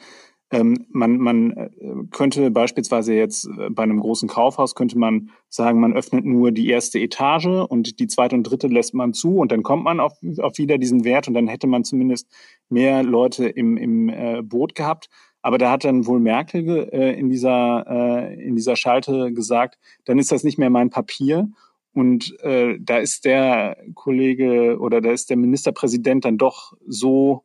ähm, 0.52 0.86
man, 0.90 1.16
man 1.16 1.50
äh, 1.52 1.70
könnte 2.10 2.50
beispielsweise 2.50 3.14
jetzt 3.14 3.46
äh, 3.46 3.70
bei 3.70 3.84
einem 3.84 4.00
großen 4.00 4.28
Kaufhaus 4.28 4.74
könnte 4.74 4.98
man 4.98 5.30
sagen, 5.48 5.80
man 5.80 5.94
öffnet 5.94 6.26
nur 6.26 6.52
die 6.52 6.68
erste 6.68 6.98
Etage 6.98 7.46
und 7.46 7.98
die 7.98 8.06
zweite 8.06 8.36
und 8.36 8.42
dritte 8.42 8.66
lässt 8.66 8.92
man 8.92 9.14
zu 9.14 9.38
und 9.38 9.50
dann 9.50 9.62
kommt 9.62 9.84
man 9.84 9.98
auf, 9.98 10.12
auf 10.40 10.58
wieder 10.58 10.76
diesen 10.76 11.04
Wert 11.04 11.26
und 11.26 11.34
dann 11.34 11.48
hätte 11.48 11.66
man 11.66 11.84
zumindest 11.84 12.28
mehr 12.68 13.02
Leute 13.02 13.46
im, 13.46 13.78
im 13.78 14.10
äh, 14.10 14.42
Boot 14.42 14.74
gehabt. 14.74 15.08
Aber 15.40 15.56
da 15.56 15.70
hat 15.70 15.84
dann 15.84 16.06
wohl 16.06 16.20
Merkel 16.20 16.84
in 16.84 17.28
dieser 17.28 18.30
in 18.30 18.54
dieser 18.54 18.76
Schalte 18.76 19.32
gesagt, 19.32 19.76
dann 20.04 20.20
ist 20.20 20.30
das 20.30 20.44
nicht 20.44 20.56
mehr 20.56 20.70
mein 20.70 20.88
Papier 20.88 21.48
und 21.94 22.38
äh, 22.40 22.78
da 22.80 22.98
ist 22.98 23.24
der 23.24 23.76
Kollege 23.94 24.78
oder 24.78 25.00
da 25.00 25.10
ist 25.10 25.30
der 25.30 25.36
Ministerpräsident 25.36 26.24
dann 26.24 26.38
doch 26.38 26.72
so 26.86 27.44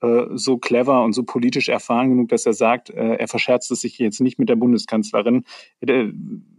äh, 0.00 0.26
so 0.34 0.58
clever 0.58 1.02
und 1.02 1.12
so 1.12 1.24
politisch 1.24 1.68
erfahren 1.68 2.10
genug, 2.10 2.28
dass 2.28 2.46
er 2.46 2.52
sagt, 2.52 2.90
äh, 2.90 3.16
er 3.16 3.26
verscherzt 3.26 3.70
es 3.72 3.80
sich 3.80 3.98
jetzt 3.98 4.20
nicht 4.20 4.38
mit 4.38 4.48
der 4.48 4.54
Bundeskanzlerin, 4.54 5.44
äh, 5.80 6.12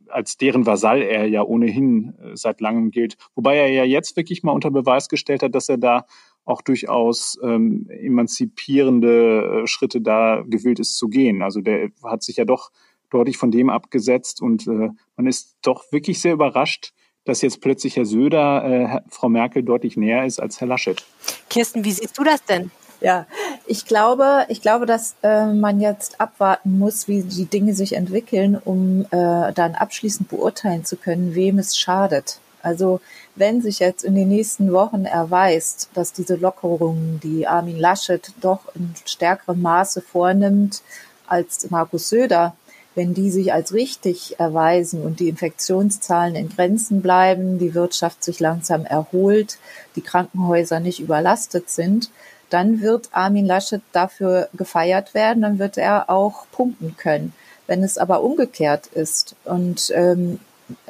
als 0.08 0.36
deren 0.36 0.66
Vasall 0.66 1.02
er 1.02 1.28
ja 1.28 1.44
ohnehin 1.44 2.16
seit 2.34 2.60
langem 2.62 2.92
gilt. 2.92 3.16
Wobei 3.36 3.58
er 3.58 3.70
ja 3.70 3.84
jetzt 3.84 4.18
wirklich 4.18 4.44
mal 4.44 4.52
unter 4.52 4.72
Beweis 4.72 5.08
gestellt 5.08 5.44
hat, 5.44 5.56
dass 5.56 5.70
er 5.70 5.78
da 5.78 6.06
auch 6.46 6.62
durchaus 6.64 7.38
ähm, 7.44 7.88
emanzipierende 7.90 9.62
Schritte 9.66 10.02
da 10.02 10.44
gewillt 10.48 10.80
ist 10.80 10.98
zu 10.98 11.10
gehen. 11.10 11.44
Also 11.44 11.62
der 11.62 11.92
hat 12.04 12.24
sich 12.24 12.38
ja 12.38 12.46
doch 12.46 12.72
deutlich 13.12 13.38
von 13.38 13.52
dem 13.52 13.70
abgesetzt 13.70 14.42
und 14.42 14.68
äh, 14.68 14.90
man 15.16 15.28
ist 15.28 15.58
doch 15.62 15.92
wirklich 15.92 16.20
sehr 16.20 16.34
überrascht, 16.34 16.94
dass 17.30 17.42
jetzt 17.42 17.62
plötzlich 17.62 17.96
Herr 17.96 18.06
Söder 18.06 18.64
äh, 18.66 19.02
Frau 19.10 19.30
Merkel 19.30 19.64
deutlich 19.64 19.96
näher 19.96 20.26
ist 20.26 20.42
als 20.42 20.60
Herr 20.60 20.68
Laschet. 20.68 21.04
Kirsten, 21.50 21.86
wie 21.86 21.92
siehst 21.92 22.18
du 22.18 22.24
das 22.24 22.44
denn? 22.44 22.72
Ja, 23.02 23.28
ich 23.66 23.86
glaube, 23.86 24.46
ich 24.50 24.62
glaube, 24.62 24.86
dass 24.86 25.16
äh, 25.24 25.46
man 25.46 25.80
jetzt 25.80 26.20
abwarten 26.20 26.78
muss, 26.78 27.08
wie 27.08 27.22
die 27.22 27.46
Dinge 27.46 27.74
sich 27.74 27.94
entwickeln, 27.94 28.60
um 28.64 29.06
äh, 29.12 29.54
dann 29.54 29.76
abschließend 29.76 30.28
beurteilen 30.28 30.84
zu 30.84 30.98
können, 30.98 31.34
wem 31.34 31.60
es 31.60 31.78
schadet. 31.78 32.40
Also 32.62 33.00
wenn 33.36 33.62
sich 33.62 33.80
jetzt 33.80 34.04
in 34.04 34.16
den 34.16 34.28
nächsten 34.28 34.74
Wochen 34.74 35.06
erweist, 35.06 35.90
dass 35.94 36.12
diese 36.12 36.36
Lockerungen, 36.36 37.22
die 37.24 37.48
Armin 37.48 37.80
Laschet 37.80 38.34
doch 38.42 38.60
in 38.76 38.94
stärkerem 39.06 39.62
Maße 39.62 40.02
vornimmt 40.02 40.82
als 41.26 41.70
Markus 41.70 42.10
Söder, 42.10 42.56
wenn 43.00 43.14
die 43.14 43.32
sich 43.32 43.54
als 43.54 43.74
richtig 43.74 44.42
erweisen 44.42 45.04
und 45.04 45.22
die 45.22 45.30
Infektionszahlen 45.30 46.36
in 46.36 46.50
Grenzen 46.50 47.02
bleiben, 47.02 47.58
die 47.58 47.74
Wirtschaft 47.74 48.26
sich 48.26 48.42
langsam 48.42 48.84
erholt, 48.84 49.58
die 49.96 50.02
Krankenhäuser 50.02 50.82
nicht 50.82 51.00
überlastet 51.00 51.70
sind, 51.70 52.12
dann 52.50 52.82
wird 52.82 53.08
Armin 53.14 53.46
Laschet 53.46 53.82
dafür 53.94 54.50
gefeiert 54.54 55.14
werden, 55.14 55.44
dann 55.44 55.60
wird 55.60 55.78
er 55.78 56.10
auch 56.10 56.46
punkten 56.52 56.98
können. 56.98 57.32
Wenn 57.68 57.86
es 57.86 57.98
aber 57.98 58.22
umgekehrt 58.22 58.88
ist 58.88 59.34
und 59.46 59.94
ähm, 59.96 60.42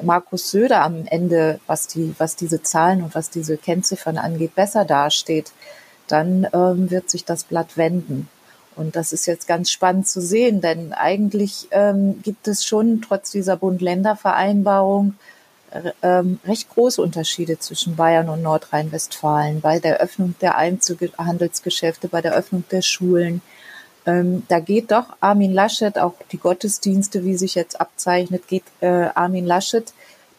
Markus 0.02 0.50
Söder 0.50 0.82
am 0.82 1.06
Ende, 1.06 1.60
was 1.68 1.86
die, 1.86 2.12
was 2.18 2.34
diese 2.34 2.60
Zahlen 2.60 3.04
und 3.04 3.14
was 3.14 3.30
diese 3.30 3.56
Kennziffern 3.56 4.18
angeht, 4.18 4.56
besser 4.56 4.84
dasteht, 4.84 5.52
dann 6.08 6.48
ähm, 6.52 6.90
wird 6.90 7.08
sich 7.08 7.24
das 7.24 7.44
Blatt 7.44 7.76
wenden. 7.76 8.28
Und 8.76 8.96
das 8.96 9.12
ist 9.12 9.26
jetzt 9.26 9.46
ganz 9.46 9.70
spannend 9.70 10.08
zu 10.08 10.20
sehen, 10.20 10.60
denn 10.60 10.92
eigentlich 10.92 11.68
ähm, 11.70 12.20
gibt 12.22 12.48
es 12.48 12.64
schon 12.64 13.02
trotz 13.02 13.30
dieser 13.30 13.56
Bund-Länder-Vereinbarung 13.56 15.14
ähm, 16.02 16.40
recht 16.44 16.68
große 16.70 17.00
Unterschiede 17.00 17.58
zwischen 17.58 17.96
Bayern 17.96 18.28
und 18.28 18.42
Nordrhein-Westfalen 18.42 19.60
bei 19.60 19.78
der 19.78 19.98
Öffnung 19.98 20.34
der 20.40 20.56
Einzelhandelsgeschäfte, 20.56 22.08
bei 22.08 22.20
der 22.20 22.34
Öffnung 22.34 22.64
der 22.70 22.82
Schulen. 22.82 23.42
Ähm, 24.06 24.42
da 24.48 24.60
geht 24.60 24.90
doch 24.90 25.16
Armin 25.20 25.52
Laschet, 25.52 25.98
auch 25.98 26.14
die 26.32 26.38
Gottesdienste, 26.38 27.24
wie 27.24 27.36
sich 27.36 27.54
jetzt 27.54 27.80
abzeichnet, 27.80 28.48
geht 28.48 28.64
äh, 28.80 29.08
Armin 29.14 29.46
Laschet 29.46 29.92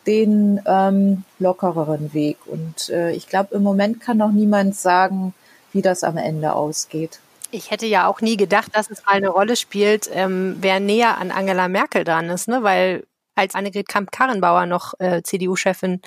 den 0.08 0.60
ähm, 0.66 1.24
lockereren 1.40 2.14
Weg. 2.14 2.38
Und 2.48 2.90
äh, 2.90 3.12
ich 3.12 3.28
glaube, 3.28 3.56
im 3.56 3.64
Moment 3.64 4.02
kann 4.02 4.18
noch 4.18 4.32
niemand 4.32 4.76
sagen, 4.76 5.34
wie 5.74 5.82
das 5.82 6.04
am 6.04 6.18
Ende 6.18 6.54
ausgeht. 6.54 7.20
Ich 7.52 7.70
hätte 7.70 7.86
ja 7.86 8.08
auch 8.08 8.22
nie 8.22 8.38
gedacht, 8.38 8.76
dass 8.76 8.90
es 8.90 9.06
mal 9.06 9.14
eine 9.14 9.30
Rolle 9.30 9.56
spielt, 9.56 10.10
ähm, 10.14 10.58
wer 10.62 10.80
näher 10.80 11.18
an 11.18 11.32
Angela 11.32 11.68
Merkel 11.68 12.04
dran 12.04 12.30
ist, 12.30 12.48
ne? 12.48 12.64
Weil 12.64 13.04
als 13.36 13.56
Annegret 13.56 13.88
Kamp-Karrenbauer 13.88 14.66
noch 14.66 14.94
äh, 15.00 15.22
CDU-Chefin 15.24 16.02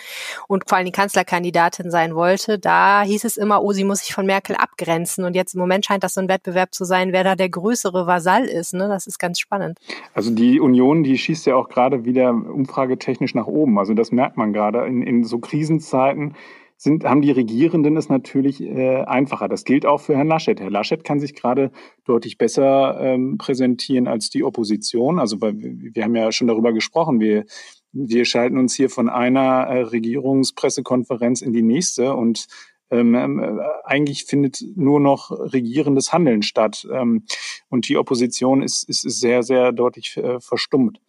und 0.46 0.68
vor 0.68 0.78
allem 0.78 0.86
die 0.86 0.92
Kanzlerkandidatin 0.92 1.90
sein 1.90 2.14
wollte, 2.14 2.58
da 2.58 3.02
hieß 3.02 3.24
es 3.24 3.36
immer, 3.36 3.62
oh, 3.62 3.72
sie 3.72 3.84
muss 3.84 4.00
sich 4.00 4.14
von 4.14 4.26
Merkel 4.26 4.56
abgrenzen. 4.56 5.24
Und 5.24 5.34
jetzt 5.34 5.54
im 5.54 5.60
Moment 5.60 5.84
scheint 5.86 6.04
das 6.04 6.14
so 6.14 6.20
ein 6.20 6.28
Wettbewerb 6.28 6.74
zu 6.74 6.84
sein, 6.84 7.12
wer 7.12 7.24
da 7.24 7.34
der 7.34 7.48
größere 7.48 8.06
Vasall 8.06 8.44
ist. 8.44 8.74
Ne? 8.74 8.88
Das 8.88 9.06
ist 9.06 9.18
ganz 9.18 9.40
spannend. 9.40 9.78
Also 10.12 10.30
die 10.30 10.60
Union, 10.60 11.02
die 11.02 11.18
schießt 11.18 11.46
ja 11.46 11.56
auch 11.56 11.68
gerade 11.68 12.04
wieder 12.04 12.30
umfragetechnisch 12.30 13.34
nach 13.34 13.46
oben. 13.46 13.78
Also 13.78 13.94
das 13.94 14.12
merkt 14.12 14.36
man 14.36 14.52
gerade 14.52 14.86
in, 14.86 15.02
in 15.02 15.24
so 15.24 15.38
Krisenzeiten 15.38 16.34
sind, 16.76 17.04
haben 17.04 17.22
die 17.22 17.30
Regierenden 17.30 17.96
es 17.96 18.08
natürlich 18.08 18.60
äh, 18.60 19.02
einfacher. 19.02 19.48
Das 19.48 19.64
gilt 19.64 19.86
auch 19.86 20.00
für 20.00 20.16
Herrn 20.16 20.28
Laschet. 20.28 20.60
Herr 20.60 20.70
Laschet 20.70 21.04
kann 21.04 21.20
sich 21.20 21.34
gerade 21.34 21.70
deutlich 22.04 22.36
besser 22.36 22.98
ähm, 23.00 23.38
präsentieren 23.38 24.08
als 24.08 24.30
die 24.30 24.44
Opposition. 24.44 25.18
Also 25.18 25.40
weil 25.40 25.54
wir 25.56 26.02
haben 26.04 26.16
ja 26.16 26.30
schon 26.32 26.48
darüber 26.48 26.72
gesprochen. 26.72 27.20
Wir, 27.20 27.44
wir 27.92 28.24
schalten 28.24 28.58
uns 28.58 28.74
hier 28.74 28.90
von 28.90 29.08
einer 29.08 29.66
äh, 29.66 29.80
Regierungspressekonferenz 29.82 31.42
in 31.42 31.52
die 31.52 31.62
nächste 31.62 32.14
und 32.14 32.46
ähm, 32.90 33.14
äh, 33.14 33.58
eigentlich 33.84 34.24
findet 34.24 34.62
nur 34.76 35.00
noch 35.00 35.30
regierendes 35.30 36.12
Handeln 36.12 36.42
statt. 36.42 36.86
Ähm, 36.92 37.24
und 37.68 37.88
die 37.88 37.96
Opposition 37.96 38.62
ist, 38.62 38.88
ist 38.88 39.02
sehr, 39.02 39.42
sehr 39.42 39.72
deutlich 39.72 40.16
äh, 40.16 40.40
verstummt. 40.40 41.00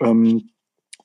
Ähm, 0.00 0.50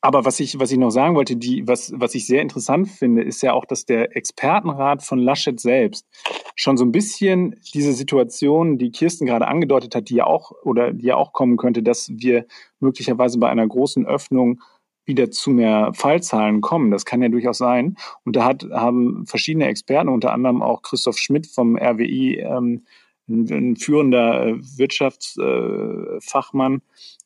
aber 0.02 0.24
was 0.24 0.40
ich, 0.40 0.60
was 0.60 0.72
ich 0.72 0.78
noch 0.78 0.92
sagen 0.92 1.16
wollte, 1.16 1.36
die, 1.36 1.68
was, 1.68 1.92
was 1.96 2.16
ich 2.16 2.26
sehr 2.26 2.42
interessant 2.42 2.88
finde, 2.88 3.22
ist 3.22 3.42
ja 3.42 3.54
auch, 3.54 3.66
dass 3.66 3.86
der 3.86 4.16
Expertenrat 4.16 5.04
von 5.04 5.20
Laschet 5.20 5.60
selbst 5.60 6.08
schon 6.56 6.78
so 6.78 6.86
ein 6.86 6.92
bisschen 6.92 7.56
diese 7.74 7.94
Situation, 7.94 8.78
die 8.78 8.92
Kirsten 8.92 9.26
gerade 9.26 9.48
angedeutet 9.48 9.96
hat, 9.96 10.10
die 10.10 10.16
ja 10.16 10.26
auch, 10.26 10.52
oder 10.64 10.94
die 10.94 11.08
ja 11.08 11.16
auch 11.16 11.34
kommen 11.34 11.58
könnte, 11.58 11.84
dass 11.84 12.10
wir 12.14 12.46
möglicherweise 12.80 13.40
bei 13.40 13.50
einer 13.50 13.68
großen 13.68 14.06
Öffnung 14.06 14.62
wieder 15.06 15.32
zu 15.32 15.50
mehr 15.50 15.92
Fallzahlen 15.94 16.62
kommen. 16.62 16.92
Das 16.92 17.04
kann 17.04 17.22
ja 17.22 17.28
durchaus 17.28 17.58
sein. 17.58 17.98
Und 18.24 18.38
da 18.38 18.46
hat, 18.46 18.66
haben 18.72 19.26
verschiedene 19.26 19.68
Experten, 19.68 20.08
unter 20.08 20.32
anderem 20.32 20.62
auch 20.62 20.82
Christoph 20.82 21.18
Schmidt 21.18 21.48
vom 21.48 21.76
RWI, 21.76 22.38
ähm, 22.38 22.86
ein, 23.28 23.52
ein 23.52 23.76
führender 23.76 24.48
äh, 24.48 24.56
Wirtschaftsfachmann, 24.78 26.76
äh, 26.76 26.80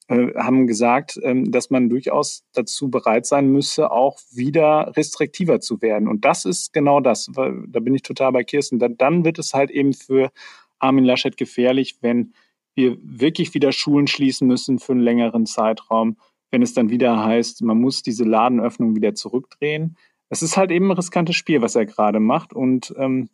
haben 0.10 0.68
gesagt, 0.68 1.20
ähm, 1.24 1.52
dass 1.52 1.70
man 1.70 1.89
durchaus 1.89 2.44
dazu 2.54 2.89
bereit 2.89 3.26
sein 3.26 3.52
müsse, 3.52 3.92
auch 3.92 4.20
wieder 4.32 4.92
restriktiver 4.96 5.60
zu 5.60 5.82
werden. 5.82 6.08
Und 6.08 6.26
das 6.26 6.46
ist 6.46 6.74
genau 6.74 7.00
das. 7.00 7.30
Da 7.34 7.80
bin 7.80 7.96
ich 7.96 8.02
total 8.02 8.32
bei 8.32 8.44
Kirsten. 8.44 8.80
Dann 8.80 9.26
wird 9.26 9.39
es 9.39 9.54
halt 9.54 9.72
eben 9.72 9.94
für 9.94 10.32
Armin 10.80 11.06
Laschet 11.06 11.38
gefährlich, 11.38 11.98
wenn 12.02 12.34
wir 12.76 12.98
wirklich 13.02 13.54
wieder 13.54 13.72
Schulen 13.72 14.08
schließen 14.08 14.48
müssen 14.48 14.80
für 14.80 14.94
einen 14.94 15.02
längeren 15.02 15.46
Zeitraum, 15.46 16.18
wenn 16.52 16.62
es 16.62 16.74
dann 16.74 16.89
wieder 16.89 17.24
heißt, 17.24 17.62
man 17.62 17.80
muss 17.80 18.04
diese 18.04 18.24
Ladenöffnung 18.24 18.96
wieder 18.96 19.16
zurückdrehen. 19.16 19.98
es 20.30 20.42
ist 20.42 20.58
halt 20.58 20.72
eben 20.72 20.88
ein 20.88 20.98
riskantes 20.98 21.36
Spiel, 21.36 21.62
was 21.62 21.76
er 21.76 21.86
gerade 21.86 22.20
macht. 22.20 22.54
Und 22.54 22.94
ähm, 22.98 23.30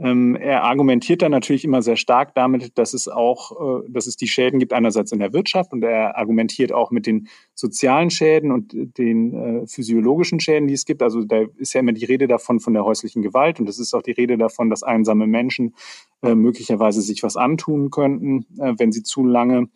ähm, 0.00 0.36
er 0.36 0.62
argumentiert 0.62 1.22
dann 1.22 1.32
natürlich 1.32 1.64
immer 1.64 1.82
sehr 1.82 1.96
stark 1.96 2.34
damit, 2.34 2.78
dass 2.78 2.94
es 2.94 3.08
auch, 3.08 3.82
äh, 3.82 3.88
dass 3.88 4.06
es 4.06 4.16
die 4.16 4.28
Schäden 4.28 4.60
gibt 4.60 4.72
einerseits 4.72 5.10
in 5.10 5.18
der 5.18 5.32
Wirtschaft 5.32 5.72
und 5.72 5.82
er 5.82 6.16
argumentiert 6.16 6.72
auch 6.72 6.92
mit 6.92 7.06
den 7.06 7.28
sozialen 7.54 8.10
Schäden 8.10 8.52
und 8.52 8.72
den 8.96 9.34
äh, 9.34 9.66
physiologischen 9.66 10.38
Schäden, 10.38 10.68
die 10.68 10.74
es 10.74 10.84
gibt. 10.84 11.02
Also 11.02 11.24
da 11.24 11.42
ist 11.56 11.72
ja 11.72 11.80
immer 11.80 11.92
die 11.92 12.04
Rede 12.04 12.28
davon 12.28 12.60
von 12.60 12.74
der 12.74 12.84
häuslichen 12.84 13.22
Gewalt 13.22 13.58
und 13.58 13.68
es 13.68 13.80
ist 13.80 13.92
auch 13.92 14.02
die 14.02 14.12
Rede 14.12 14.38
davon, 14.38 14.70
dass 14.70 14.84
einsame 14.84 15.26
Menschen 15.26 15.74
äh, 16.22 16.34
möglicherweise 16.34 17.02
sich 17.02 17.24
was 17.24 17.36
antun 17.36 17.90
könnten, 17.90 18.46
äh, 18.60 18.74
wenn 18.78 18.92
sie 18.92 19.02
zu 19.02 19.24
lange 19.24 19.68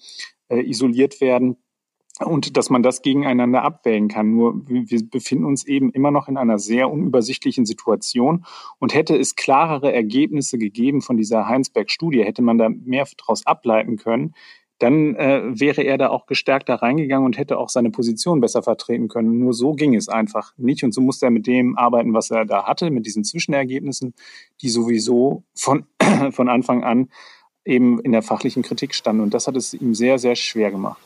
äh, 0.48 0.60
isoliert 0.60 1.20
werden 1.20 1.56
und 2.22 2.56
dass 2.56 2.70
man 2.70 2.82
das 2.82 3.02
gegeneinander 3.02 3.62
abwägen 3.62 4.08
kann. 4.08 4.30
Nur 4.30 4.66
wir 4.66 5.08
befinden 5.08 5.44
uns 5.44 5.64
eben 5.64 5.90
immer 5.90 6.10
noch 6.10 6.28
in 6.28 6.36
einer 6.36 6.58
sehr 6.58 6.90
unübersichtlichen 6.90 7.66
Situation 7.66 8.44
und 8.78 8.94
hätte 8.94 9.16
es 9.16 9.36
klarere 9.36 9.92
Ergebnisse 9.92 10.58
gegeben 10.58 11.02
von 11.02 11.16
dieser 11.16 11.48
Heinsberg-Studie, 11.48 12.24
hätte 12.24 12.42
man 12.42 12.58
da 12.58 12.68
mehr 12.68 13.06
daraus 13.18 13.46
ableiten 13.46 13.96
können, 13.96 14.34
dann 14.82 15.14
äh, 15.14 15.42
wäre 15.44 15.82
er 15.82 15.96
da 15.96 16.08
auch 16.08 16.26
gestärkt 16.26 16.68
da 16.68 16.74
reingegangen 16.74 17.24
und 17.24 17.38
hätte 17.38 17.56
auch 17.58 17.68
seine 17.68 17.90
Position 17.90 18.40
besser 18.40 18.64
vertreten 18.64 19.06
können. 19.06 19.38
Nur 19.38 19.52
so 19.52 19.74
ging 19.74 19.94
es 19.94 20.08
einfach 20.08 20.54
nicht 20.56 20.82
und 20.82 20.92
so 20.92 21.00
musste 21.00 21.26
er 21.26 21.30
mit 21.30 21.46
dem 21.46 21.78
arbeiten, 21.78 22.14
was 22.14 22.32
er 22.32 22.44
da 22.44 22.64
hatte, 22.66 22.90
mit 22.90 23.06
diesen 23.06 23.22
Zwischenergebnissen, 23.22 24.12
die 24.60 24.68
sowieso 24.68 25.44
von, 25.54 25.84
von 26.32 26.48
Anfang 26.48 26.82
an 26.82 27.10
eben 27.64 28.00
in 28.00 28.10
der 28.10 28.22
fachlichen 28.22 28.64
Kritik 28.64 28.92
standen. 28.94 29.22
Und 29.22 29.34
das 29.34 29.46
hat 29.46 29.54
es 29.54 29.72
ihm 29.72 29.94
sehr, 29.94 30.18
sehr 30.18 30.34
schwer 30.34 30.72
gemacht. 30.72 31.00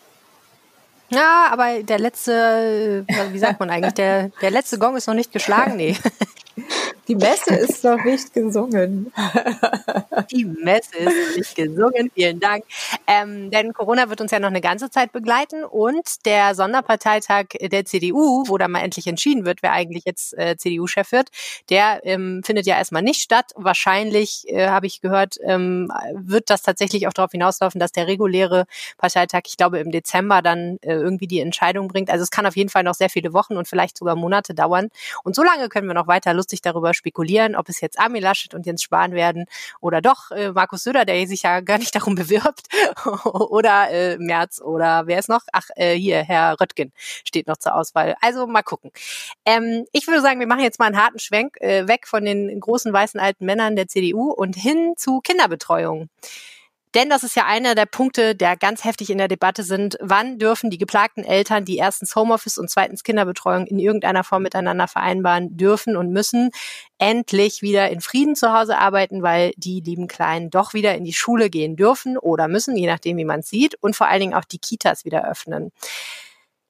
Ja, 1.08 1.48
aber 1.50 1.82
der 1.82 1.98
letzte, 1.98 3.04
äh, 3.06 3.32
wie 3.32 3.38
sagt 3.38 3.60
man 3.60 3.70
eigentlich, 3.70 3.94
der, 3.94 4.30
der 4.40 4.50
letzte 4.50 4.78
Gong 4.78 4.96
ist 4.96 5.06
noch 5.06 5.14
nicht 5.14 5.32
geschlagen, 5.32 5.76
nee. 5.76 5.96
Die 7.08 7.14
Messe 7.14 7.54
ist 7.54 7.84
noch 7.84 8.02
nicht 8.04 8.32
gesungen. 8.34 9.12
Die 10.32 10.44
Messe 10.44 10.96
ist 10.96 11.36
nicht 11.36 11.54
gesungen, 11.54 12.10
vielen 12.12 12.40
Dank. 12.40 12.64
Ähm, 13.06 13.50
denn 13.50 13.72
Corona 13.72 14.08
wird 14.08 14.20
uns 14.20 14.32
ja 14.32 14.40
noch 14.40 14.48
eine 14.48 14.60
ganze 14.60 14.90
Zeit 14.90 15.12
begleiten 15.12 15.62
und 15.64 16.26
der 16.26 16.56
Sonderparteitag 16.56 17.46
der 17.60 17.84
CDU, 17.84 18.44
wo 18.48 18.58
dann 18.58 18.72
mal 18.72 18.80
endlich 18.80 19.06
entschieden 19.06 19.44
wird, 19.44 19.62
wer 19.62 19.72
eigentlich 19.72 20.04
jetzt 20.04 20.36
äh, 20.36 20.56
CDU-Chef 20.56 21.12
wird, 21.12 21.28
der 21.70 22.00
ähm, 22.04 22.42
findet 22.44 22.66
ja 22.66 22.76
erstmal 22.76 23.02
nicht 23.02 23.22
statt. 23.22 23.52
Wahrscheinlich, 23.54 24.44
äh, 24.48 24.68
habe 24.68 24.86
ich 24.86 25.00
gehört, 25.00 25.36
ähm, 25.44 25.92
wird 26.12 26.50
das 26.50 26.62
tatsächlich 26.62 27.06
auch 27.06 27.12
darauf 27.12 27.30
hinauslaufen, 27.30 27.78
dass 27.78 27.92
der 27.92 28.08
reguläre 28.08 28.66
Parteitag, 28.98 29.42
ich 29.46 29.56
glaube 29.56 29.78
im 29.78 29.92
Dezember, 29.92 30.42
dann 30.42 30.78
äh, 30.82 30.94
irgendwie 30.94 31.28
die 31.28 31.40
Entscheidung 31.40 31.86
bringt. 31.86 32.10
Also 32.10 32.24
es 32.24 32.30
kann 32.30 32.46
auf 32.46 32.56
jeden 32.56 32.70
Fall 32.70 32.82
noch 32.82 32.94
sehr 32.94 33.10
viele 33.10 33.32
Wochen 33.32 33.56
und 33.56 33.68
vielleicht 33.68 33.96
sogar 33.96 34.16
Monate 34.16 34.54
dauern. 34.54 34.88
Und 35.22 35.36
so 35.36 35.44
lange 35.44 35.68
können 35.68 35.86
wir 35.86 35.94
noch 35.94 36.08
weiter 36.08 36.34
lustig 36.34 36.62
darüber 36.62 36.94
spekulieren, 36.96 37.54
ob 37.54 37.68
es 37.68 37.80
jetzt 37.80 37.98
Armin 37.98 38.22
Laschet 38.22 38.54
und 38.54 38.66
Jens 38.66 38.82
Spahn 38.82 39.12
werden 39.12 39.46
oder 39.80 40.00
doch 40.00 40.30
äh, 40.30 40.52
Markus 40.52 40.84
Söder, 40.84 41.04
der 41.04 41.26
sich 41.26 41.42
ja 41.42 41.60
gar 41.60 41.78
nicht 41.78 41.94
darum 41.94 42.14
bewirbt, 42.14 42.66
oder 43.24 43.90
äh, 43.90 44.18
Merz 44.18 44.60
oder 44.60 45.06
wer 45.06 45.18
ist 45.18 45.28
noch? 45.28 45.42
Ach, 45.52 45.68
äh, 45.76 45.94
hier, 45.94 46.22
Herr 46.22 46.60
Röttgen 46.60 46.92
steht 47.24 47.46
noch 47.46 47.56
zur 47.56 47.74
Auswahl. 47.74 48.16
Also 48.20 48.46
mal 48.46 48.62
gucken. 48.62 48.90
Ähm, 49.44 49.86
ich 49.92 50.06
würde 50.06 50.20
sagen, 50.20 50.40
wir 50.40 50.46
machen 50.46 50.62
jetzt 50.62 50.78
mal 50.78 50.86
einen 50.86 51.00
harten 51.00 51.18
Schwenk 51.18 51.56
äh, 51.60 51.86
weg 51.88 52.06
von 52.06 52.24
den 52.24 52.58
großen 52.60 52.92
weißen 52.92 53.20
alten 53.20 53.44
Männern 53.44 53.76
der 53.76 53.88
CDU 53.88 54.30
und 54.30 54.56
hin 54.56 54.94
zu 54.96 55.20
Kinderbetreuung. 55.20 56.08
Denn 56.96 57.10
das 57.10 57.24
ist 57.24 57.36
ja 57.36 57.44
einer 57.44 57.74
der 57.74 57.84
Punkte, 57.84 58.34
der 58.34 58.56
ganz 58.56 58.82
heftig 58.82 59.10
in 59.10 59.18
der 59.18 59.28
Debatte 59.28 59.64
sind. 59.64 59.98
Wann 60.00 60.38
dürfen 60.38 60.70
die 60.70 60.78
geplagten 60.78 61.24
Eltern, 61.24 61.66
die 61.66 61.76
erstens 61.76 62.16
Homeoffice 62.16 62.56
und 62.56 62.70
zweitens 62.70 63.02
Kinderbetreuung 63.02 63.66
in 63.66 63.78
irgendeiner 63.78 64.24
Form 64.24 64.42
miteinander 64.42 64.88
vereinbaren 64.88 65.58
dürfen 65.58 65.94
und 65.94 66.10
müssen, 66.10 66.52
endlich 66.96 67.60
wieder 67.60 67.90
in 67.90 68.00
Frieden 68.00 68.34
zu 68.34 68.50
Hause 68.50 68.78
arbeiten, 68.78 69.22
weil 69.22 69.52
die 69.58 69.80
lieben 69.80 70.08
Kleinen 70.08 70.48
doch 70.48 70.72
wieder 70.72 70.94
in 70.94 71.04
die 71.04 71.12
Schule 71.12 71.50
gehen 71.50 71.76
dürfen 71.76 72.16
oder 72.16 72.48
müssen, 72.48 72.74
je 72.78 72.86
nachdem, 72.86 73.18
wie 73.18 73.26
man 73.26 73.40
es 73.40 73.50
sieht, 73.50 73.74
und 73.82 73.94
vor 73.94 74.08
allen 74.08 74.20
Dingen 74.20 74.34
auch 74.34 74.46
die 74.46 74.58
Kitas 74.58 75.04
wieder 75.04 75.28
öffnen. 75.28 75.72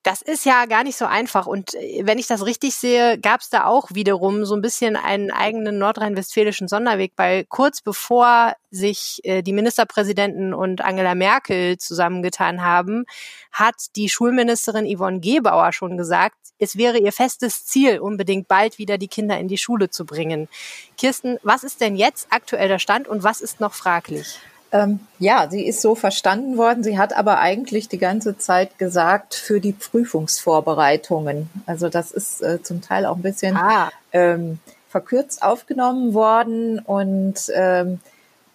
Das 0.06 0.22
ist 0.22 0.46
ja 0.46 0.66
gar 0.66 0.84
nicht 0.84 0.96
so 0.96 1.04
einfach. 1.04 1.48
Und 1.48 1.74
äh, 1.74 2.02
wenn 2.04 2.20
ich 2.20 2.28
das 2.28 2.46
richtig 2.46 2.76
sehe, 2.76 3.18
gab 3.18 3.40
es 3.40 3.50
da 3.50 3.64
auch 3.64 3.88
wiederum 3.92 4.44
so 4.44 4.54
ein 4.54 4.62
bisschen 4.62 4.94
einen 4.94 5.32
eigenen 5.32 5.78
nordrhein-westfälischen 5.78 6.68
Sonderweg, 6.68 7.12
weil 7.16 7.44
kurz 7.44 7.82
bevor 7.82 8.54
sich 8.70 9.18
äh, 9.24 9.42
die 9.42 9.52
Ministerpräsidenten 9.52 10.54
und 10.54 10.80
Angela 10.80 11.16
Merkel 11.16 11.76
zusammengetan 11.78 12.62
haben, 12.62 13.04
hat 13.50 13.74
die 13.96 14.08
Schulministerin 14.08 14.86
Yvonne 14.86 15.18
Gebauer 15.18 15.72
schon 15.72 15.96
gesagt, 15.96 16.36
es 16.60 16.76
wäre 16.76 16.98
ihr 16.98 17.12
festes 17.12 17.64
Ziel, 17.64 17.98
unbedingt 17.98 18.46
bald 18.46 18.78
wieder 18.78 18.98
die 18.98 19.08
Kinder 19.08 19.36
in 19.40 19.48
die 19.48 19.58
Schule 19.58 19.90
zu 19.90 20.06
bringen. 20.06 20.48
Kirsten, 20.96 21.38
was 21.42 21.64
ist 21.64 21.80
denn 21.80 21.96
jetzt 21.96 22.28
aktuell 22.30 22.68
der 22.68 22.78
Stand 22.78 23.08
und 23.08 23.24
was 23.24 23.40
ist 23.40 23.58
noch 23.58 23.74
fraglich? 23.74 24.38
Ähm, 24.72 25.00
ja, 25.18 25.48
sie 25.50 25.66
ist 25.66 25.80
so 25.80 25.94
verstanden 25.94 26.56
worden. 26.56 26.82
Sie 26.82 26.98
hat 26.98 27.16
aber 27.16 27.38
eigentlich 27.38 27.88
die 27.88 27.98
ganze 27.98 28.36
Zeit 28.36 28.78
gesagt, 28.78 29.34
für 29.34 29.60
die 29.60 29.72
Prüfungsvorbereitungen. 29.72 31.48
Also 31.66 31.88
das 31.88 32.10
ist 32.10 32.42
äh, 32.42 32.62
zum 32.62 32.82
Teil 32.82 33.06
auch 33.06 33.16
ein 33.16 33.22
bisschen 33.22 33.56
ah. 33.56 33.90
ähm, 34.12 34.58
verkürzt 34.88 35.42
aufgenommen 35.42 36.14
worden 36.14 36.78
und 36.78 37.50
ähm, 37.54 38.00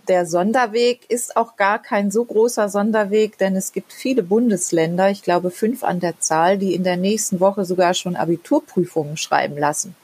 der 0.07 0.25
Sonderweg 0.25 1.09
ist 1.09 1.37
auch 1.37 1.55
gar 1.55 1.79
kein 1.79 2.11
so 2.11 2.25
großer 2.25 2.69
Sonderweg, 2.69 3.37
denn 3.37 3.55
es 3.55 3.71
gibt 3.71 3.93
viele 3.93 4.23
Bundesländer, 4.23 5.09
ich 5.11 5.21
glaube 5.21 5.51
fünf 5.51 5.83
an 5.83 5.99
der 5.99 6.19
Zahl, 6.19 6.57
die 6.57 6.73
in 6.73 6.83
der 6.83 6.97
nächsten 6.97 7.39
Woche 7.39 7.65
sogar 7.65 7.93
schon 7.93 8.15
Abiturprüfungen 8.15 9.17
schreiben 9.17 9.57
lassen. 9.57 9.95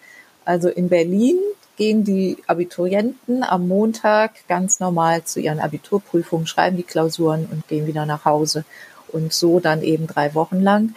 Also 0.46 0.70
in 0.70 0.90
Berlin 0.90 1.40
gehen 1.78 2.04
die 2.04 2.38
Abiturienten 2.48 3.44
am 3.44 3.68
Montag 3.68 4.32
ganz 4.48 4.80
normal 4.80 5.24
zu 5.24 5.40
ihren 5.40 5.60
Abiturprüfungen, 5.60 6.48
schreiben 6.48 6.76
die 6.76 6.84
Klausuren 6.84 7.48
und 7.50 7.68
gehen 7.68 7.88
wieder 7.88 8.06
nach 8.06 8.26
Hause. 8.26 8.66
Und 9.08 9.32
so 9.32 9.62
dann 9.62 9.84
eben 9.84 10.06
drei 10.06 10.34
Wochen 10.34 10.60
lang. 10.60 10.94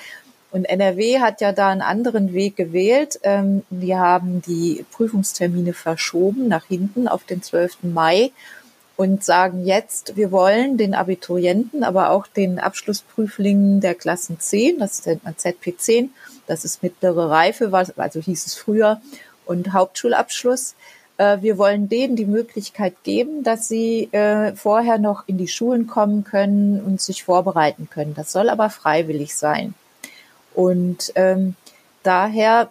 Und 0.50 0.64
NRW 0.64 1.20
hat 1.20 1.40
ja 1.40 1.52
da 1.52 1.68
einen 1.68 1.82
anderen 1.82 2.32
Weg 2.32 2.56
gewählt. 2.56 3.20
Ähm, 3.22 3.62
wir 3.70 4.00
haben 4.00 4.42
die 4.42 4.84
Prüfungstermine 4.90 5.74
verschoben 5.74 6.48
nach 6.48 6.64
hinten 6.64 7.06
auf 7.06 7.22
den 7.22 7.40
12. 7.40 7.84
Mai 7.84 8.32
und 8.96 9.24
sagen 9.24 9.64
jetzt, 9.64 10.16
wir 10.16 10.30
wollen 10.30 10.76
den 10.76 10.94
Abiturienten, 10.94 11.84
aber 11.84 12.10
auch 12.10 12.26
den 12.26 12.58
Abschlussprüflingen 12.58 13.80
der 13.80 13.94
Klassen 13.94 14.40
10, 14.40 14.78
das 14.78 15.06
nennt 15.06 15.24
man 15.24 15.34
ZP10, 15.34 16.10
das 16.46 16.66
ist 16.66 16.82
mittlere 16.82 17.30
Reife, 17.30 17.72
also 17.72 18.20
hieß 18.20 18.44
es 18.44 18.56
früher, 18.56 19.00
und 19.50 19.72
Hauptschulabschluss. 19.72 20.76
Äh, 21.18 21.38
wir 21.42 21.58
wollen 21.58 21.88
denen 21.88 22.14
die 22.14 22.24
Möglichkeit 22.24 22.94
geben, 23.02 23.42
dass 23.42 23.66
sie 23.66 24.04
äh, 24.12 24.54
vorher 24.54 24.98
noch 24.98 25.24
in 25.26 25.38
die 25.38 25.48
Schulen 25.48 25.88
kommen 25.88 26.22
können 26.24 26.80
und 26.80 27.00
sich 27.00 27.24
vorbereiten 27.24 27.88
können. 27.90 28.14
Das 28.14 28.30
soll 28.32 28.48
aber 28.48 28.70
freiwillig 28.70 29.36
sein. 29.36 29.74
Und 30.54 31.12
ähm, 31.16 31.56
daher 32.04 32.70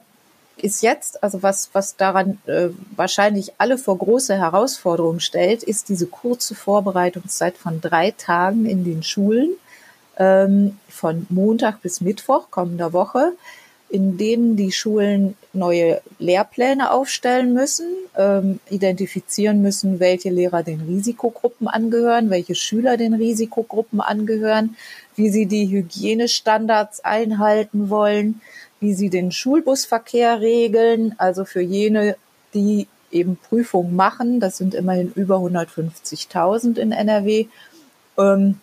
ist 0.58 0.82
jetzt, 0.82 1.22
also 1.22 1.44
was, 1.44 1.70
was 1.74 1.98
daran 1.98 2.40
äh, 2.46 2.70
wahrscheinlich 2.96 3.54
alle 3.58 3.78
vor 3.78 3.98
große 3.98 4.36
Herausforderungen 4.36 5.20
stellt, 5.20 5.64
ist 5.64 5.90
diese 5.90 6.08
kurze 6.08 6.56
Vorbereitungszeit 6.56 7.58
von 7.58 7.82
drei 7.82 8.12
Tagen 8.12 8.66
in 8.66 8.84
den 8.84 9.04
Schulen, 9.04 9.52
ähm, 10.18 10.78
von 10.90 11.28
Montag 11.30 11.82
bis 11.82 12.02
Mittwoch 12.02 12.52
kommender 12.52 12.94
Woche 12.94 13.34
in 13.90 14.18
denen 14.18 14.56
die 14.56 14.72
Schulen 14.72 15.36
neue 15.52 16.02
Lehrpläne 16.20 16.92
aufstellen 16.92 17.54
müssen, 17.54 17.88
ähm, 18.16 18.60
identifizieren 18.70 19.62
müssen, 19.62 20.00
welche 20.00 20.30
Lehrer 20.30 20.62
den 20.62 20.82
Risikogruppen 20.82 21.68
angehören, 21.68 22.30
welche 22.30 22.54
Schüler 22.56 22.98
den 22.98 23.16
Risikogruppen 23.16 24.00
angehören, 24.00 24.76
wie 25.16 25.30
sie 25.30 25.48
die 25.48 25.70
Hygienestandards 25.70 27.04
einhalten 27.04 27.90
wollen, 27.90 28.42
wie 28.80 28.94
sie 28.94 29.10
den 29.10 29.32
Schulbusverkehr 29.32 30.40
regeln, 30.40 31.16
also 31.18 31.44
für 31.44 31.62
jene, 31.62 32.16
die 32.54 32.88
eben 33.12 33.38
Prüfungen 33.38 33.96
machen, 33.96 34.40
das 34.40 34.58
sind 34.58 34.76
immerhin 34.76 35.12
über 35.16 35.38
150.000 35.38 36.78
in 36.78 36.92
NRW, 36.92 37.48
ähm, 38.18 38.60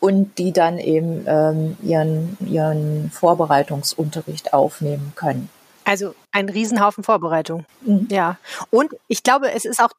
und 0.00 0.36
die 0.38 0.52
dann 0.52 0.78
eben 0.78 1.24
ähm, 1.26 1.76
ihren, 1.82 2.36
ihren 2.40 3.10
Vorbereitungsunterricht 3.10 4.52
aufnehmen 4.52 5.12
können. 5.16 5.48
Also 5.84 6.14
ein 6.32 6.48
Riesenhaufen 6.48 7.02
Vorbereitung. 7.02 7.64
Mhm. 7.80 8.08
Ja. 8.10 8.36
Und 8.70 8.94
ich 9.08 9.22
glaube, 9.22 9.52
es 9.52 9.64
ist 9.64 9.80
auch 9.80 9.90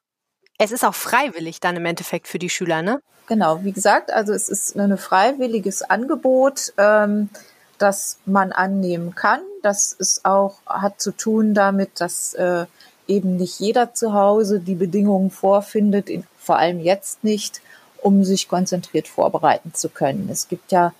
es 0.62 0.71
ist 0.71 0.83
auch 0.83 0.93
freiwillig 0.93 1.62
dann 1.62 1.77
im 1.77 1.85
Endeffekt 1.85 2.27
für 2.27 2.38
die 2.38 2.49
Schüler, 2.49 2.81
ne? 2.81 3.01
Genau, 3.27 3.63
wie 3.63 3.71
gesagt, 3.71 4.12
also 4.12 4.33
es 4.33 4.49
ist 4.49 4.77
ein 4.77 4.97
freiwilliges 4.97 5.83
Angebot, 5.83 6.73
ähm, 6.77 7.29
das 7.77 8.17
man 8.25 8.51
annehmen 8.51 9.15
kann. 9.15 9.39
Das 9.63 9.93
ist 9.93 10.25
auch, 10.25 10.57
hat 10.65 10.99
zu 10.99 11.12
tun 11.12 11.53
damit, 11.53 12.01
dass 12.01 12.33
äh, 12.33 12.65
eben 13.07 13.38
nicht 13.38 13.59
jeder 13.59 13.93
zu 13.93 14.13
Hause 14.13 14.59
die 14.59 14.75
Bedingungen 14.75 15.31
vorfindet, 15.31 16.09
in, 16.09 16.25
vor 16.38 16.57
allem 16.57 16.79
jetzt 16.79 17.23
nicht, 17.23 17.62
um 18.01 18.23
sich 18.23 18.47
konzentriert 18.47 19.07
vorbereiten 19.07 19.73
zu 19.73 19.89
können. 19.89 20.29
Es 20.31 20.47
gibt 20.47 20.71
ja 20.71 20.93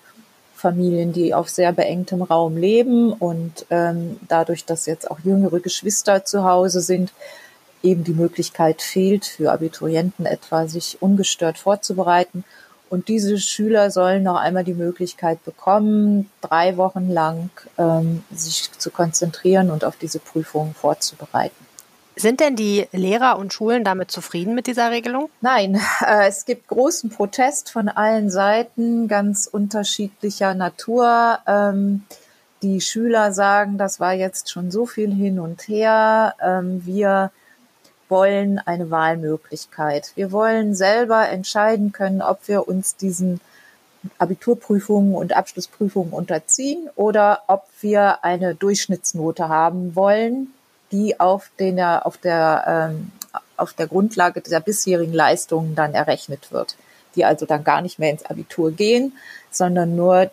Familien, 0.54 1.12
die 1.12 1.32
auf 1.32 1.48
sehr 1.48 1.72
beengtem 1.72 2.22
Raum 2.22 2.56
leben 2.56 3.12
und 3.12 3.66
ähm, 3.70 4.18
dadurch, 4.28 4.66
dass 4.66 4.86
jetzt 4.86 5.10
auch 5.10 5.18
jüngere 5.20 5.60
Geschwister 5.60 6.24
zu 6.24 6.44
Hause 6.44 6.82
sind, 6.82 7.12
eben 7.82 8.04
die 8.04 8.12
Möglichkeit 8.12 8.82
fehlt, 8.82 9.24
für 9.24 9.52
Abiturienten 9.52 10.26
etwa 10.26 10.68
sich 10.68 11.00
ungestört 11.00 11.56
vorzubereiten. 11.56 12.44
Und 12.90 13.08
diese 13.08 13.38
Schüler 13.38 13.90
sollen 13.90 14.24
noch 14.24 14.36
einmal 14.36 14.64
die 14.64 14.74
Möglichkeit 14.74 15.42
bekommen, 15.44 16.28
drei 16.40 16.76
Wochen 16.76 17.08
lang 17.08 17.50
ähm, 17.78 18.24
sich 18.34 18.70
zu 18.76 18.90
konzentrieren 18.90 19.70
und 19.70 19.84
auf 19.84 19.96
diese 19.96 20.18
Prüfungen 20.18 20.74
vorzubereiten. 20.74 21.69
Sind 22.20 22.40
denn 22.40 22.54
die 22.54 22.86
Lehrer 22.92 23.38
und 23.38 23.50
Schulen 23.54 23.82
damit 23.82 24.10
zufrieden 24.10 24.54
mit 24.54 24.66
dieser 24.66 24.90
Regelung? 24.90 25.30
Nein, 25.40 25.80
äh, 26.06 26.28
es 26.28 26.44
gibt 26.44 26.68
großen 26.68 27.08
Protest 27.08 27.70
von 27.70 27.88
allen 27.88 28.30
Seiten, 28.30 29.08
ganz 29.08 29.46
unterschiedlicher 29.46 30.52
Natur. 30.52 31.38
Ähm, 31.46 32.04
die 32.60 32.82
Schüler 32.82 33.32
sagen, 33.32 33.78
das 33.78 34.00
war 34.00 34.12
jetzt 34.12 34.50
schon 34.50 34.70
so 34.70 34.84
viel 34.84 35.14
hin 35.14 35.40
und 35.40 35.66
her. 35.66 36.34
Ähm, 36.42 36.84
wir 36.84 37.32
wollen 38.10 38.58
eine 38.58 38.90
Wahlmöglichkeit. 38.90 40.12
Wir 40.14 40.30
wollen 40.30 40.74
selber 40.74 41.26
entscheiden 41.30 41.92
können, 41.92 42.20
ob 42.20 42.48
wir 42.48 42.68
uns 42.68 42.96
diesen 42.96 43.40
Abiturprüfungen 44.18 45.14
und 45.14 45.34
Abschlussprüfungen 45.34 46.12
unterziehen 46.12 46.90
oder 46.96 47.44
ob 47.46 47.66
wir 47.80 48.24
eine 48.24 48.54
Durchschnittsnote 48.54 49.48
haben 49.48 49.96
wollen, 49.96 50.52
die 50.92 51.18
auf, 51.20 51.50
den, 51.58 51.80
auf, 51.80 52.16
der, 52.16 52.90
ähm, 52.92 53.12
auf 53.56 53.72
der 53.72 53.86
Grundlage 53.86 54.40
der 54.40 54.60
bisherigen 54.60 55.12
Leistungen 55.12 55.74
dann 55.74 55.94
errechnet 55.94 56.52
wird, 56.52 56.76
die 57.14 57.24
also 57.24 57.46
dann 57.46 57.64
gar 57.64 57.80
nicht 57.80 57.98
mehr 57.98 58.10
ins 58.10 58.24
Abitur 58.24 58.72
gehen, 58.72 59.12
sondern 59.50 59.96
nur 59.96 60.30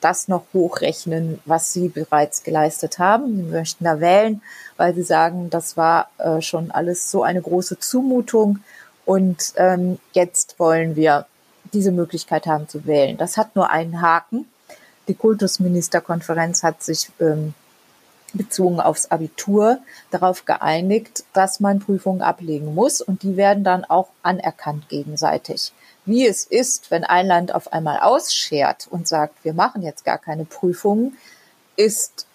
das 0.00 0.28
noch 0.28 0.44
hochrechnen, 0.52 1.40
was 1.44 1.72
sie 1.72 1.88
bereits 1.88 2.42
geleistet 2.42 2.98
haben. 2.98 3.36
Sie 3.36 3.42
möchten 3.42 3.84
da 3.84 4.00
wählen, 4.00 4.42
weil 4.76 4.94
sie 4.94 5.02
sagen, 5.02 5.48
das 5.48 5.76
war 5.76 6.10
äh, 6.18 6.40
schon 6.40 6.70
alles 6.70 7.10
so 7.10 7.22
eine 7.22 7.40
große 7.40 7.78
Zumutung 7.78 8.58
und 9.04 9.52
ähm, 9.56 9.98
jetzt 10.12 10.58
wollen 10.58 10.96
wir 10.96 11.26
diese 11.72 11.92
Möglichkeit 11.92 12.46
haben 12.46 12.68
zu 12.68 12.84
wählen. 12.86 13.16
Das 13.16 13.36
hat 13.36 13.56
nur 13.56 13.70
einen 13.70 14.02
Haken. 14.02 14.46
Die 15.08 15.14
Kultusministerkonferenz 15.14 16.62
hat 16.62 16.82
sich 16.82 17.10
ähm, 17.20 17.54
bezogen 18.34 18.80
aufs 18.80 19.10
Abitur 19.10 19.78
darauf 20.10 20.44
geeinigt, 20.44 21.24
dass 21.32 21.60
man 21.60 21.80
Prüfungen 21.80 22.22
ablegen 22.22 22.74
muss 22.74 23.00
und 23.00 23.22
die 23.22 23.36
werden 23.36 23.64
dann 23.64 23.84
auch 23.84 24.08
anerkannt 24.22 24.88
gegenseitig. 24.88 25.72
Wie 26.04 26.26
es 26.26 26.44
ist, 26.44 26.90
wenn 26.90 27.04
ein 27.04 27.26
Land 27.26 27.54
auf 27.54 27.72
einmal 27.72 28.00
ausschert 28.00 28.88
und 28.90 29.06
sagt, 29.06 29.44
wir 29.44 29.54
machen 29.54 29.82
jetzt 29.82 30.04
gar 30.04 30.18
keine 30.18 30.44
Prüfungen, 30.44 31.16
ist 31.76 32.26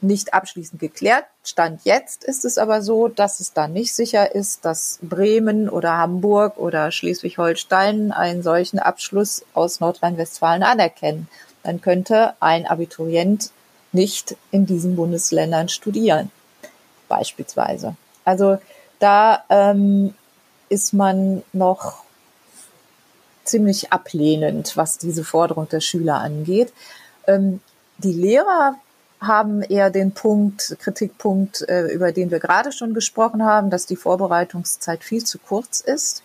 nicht 0.00 0.34
abschließend 0.34 0.80
geklärt. 0.80 1.24
Stand 1.42 1.80
jetzt 1.84 2.24
ist 2.24 2.44
es 2.44 2.58
aber 2.58 2.82
so, 2.82 3.08
dass 3.08 3.40
es 3.40 3.52
dann 3.52 3.72
nicht 3.72 3.94
sicher 3.94 4.34
ist, 4.34 4.64
dass 4.64 4.98
Bremen 5.02 5.68
oder 5.68 5.96
Hamburg 5.96 6.58
oder 6.58 6.90
Schleswig-Holstein 6.90 8.12
einen 8.12 8.42
solchen 8.42 8.78
Abschluss 8.78 9.44
aus 9.54 9.80
Nordrhein-Westfalen 9.80 10.62
anerkennen. 10.62 11.28
Dann 11.62 11.80
könnte 11.80 12.34
ein 12.40 12.66
Abiturient 12.66 13.50
nicht 13.96 14.36
in 14.52 14.66
diesen 14.66 14.94
Bundesländern 14.94 15.68
studieren, 15.68 16.30
beispielsweise. 17.08 17.96
Also 18.24 18.58
da 19.00 19.42
ähm, 19.48 20.14
ist 20.68 20.92
man 20.92 21.42
noch 21.52 22.04
ziemlich 23.44 23.92
ablehnend, 23.92 24.76
was 24.76 24.98
diese 24.98 25.24
Forderung 25.24 25.68
der 25.68 25.80
Schüler 25.80 26.16
angeht. 26.20 26.72
Ähm, 27.26 27.60
die 27.98 28.12
Lehrer 28.12 28.76
haben 29.20 29.62
eher 29.62 29.90
den 29.90 30.12
Punkt, 30.12 30.76
Kritikpunkt, 30.78 31.66
äh, 31.68 31.86
über 31.86 32.12
den 32.12 32.30
wir 32.30 32.38
gerade 32.38 32.72
schon 32.72 32.92
gesprochen 32.92 33.42
haben, 33.44 33.70
dass 33.70 33.86
die 33.86 33.96
Vorbereitungszeit 33.96 35.02
viel 35.02 35.24
zu 35.24 35.38
kurz 35.38 35.80
ist, 35.80 36.22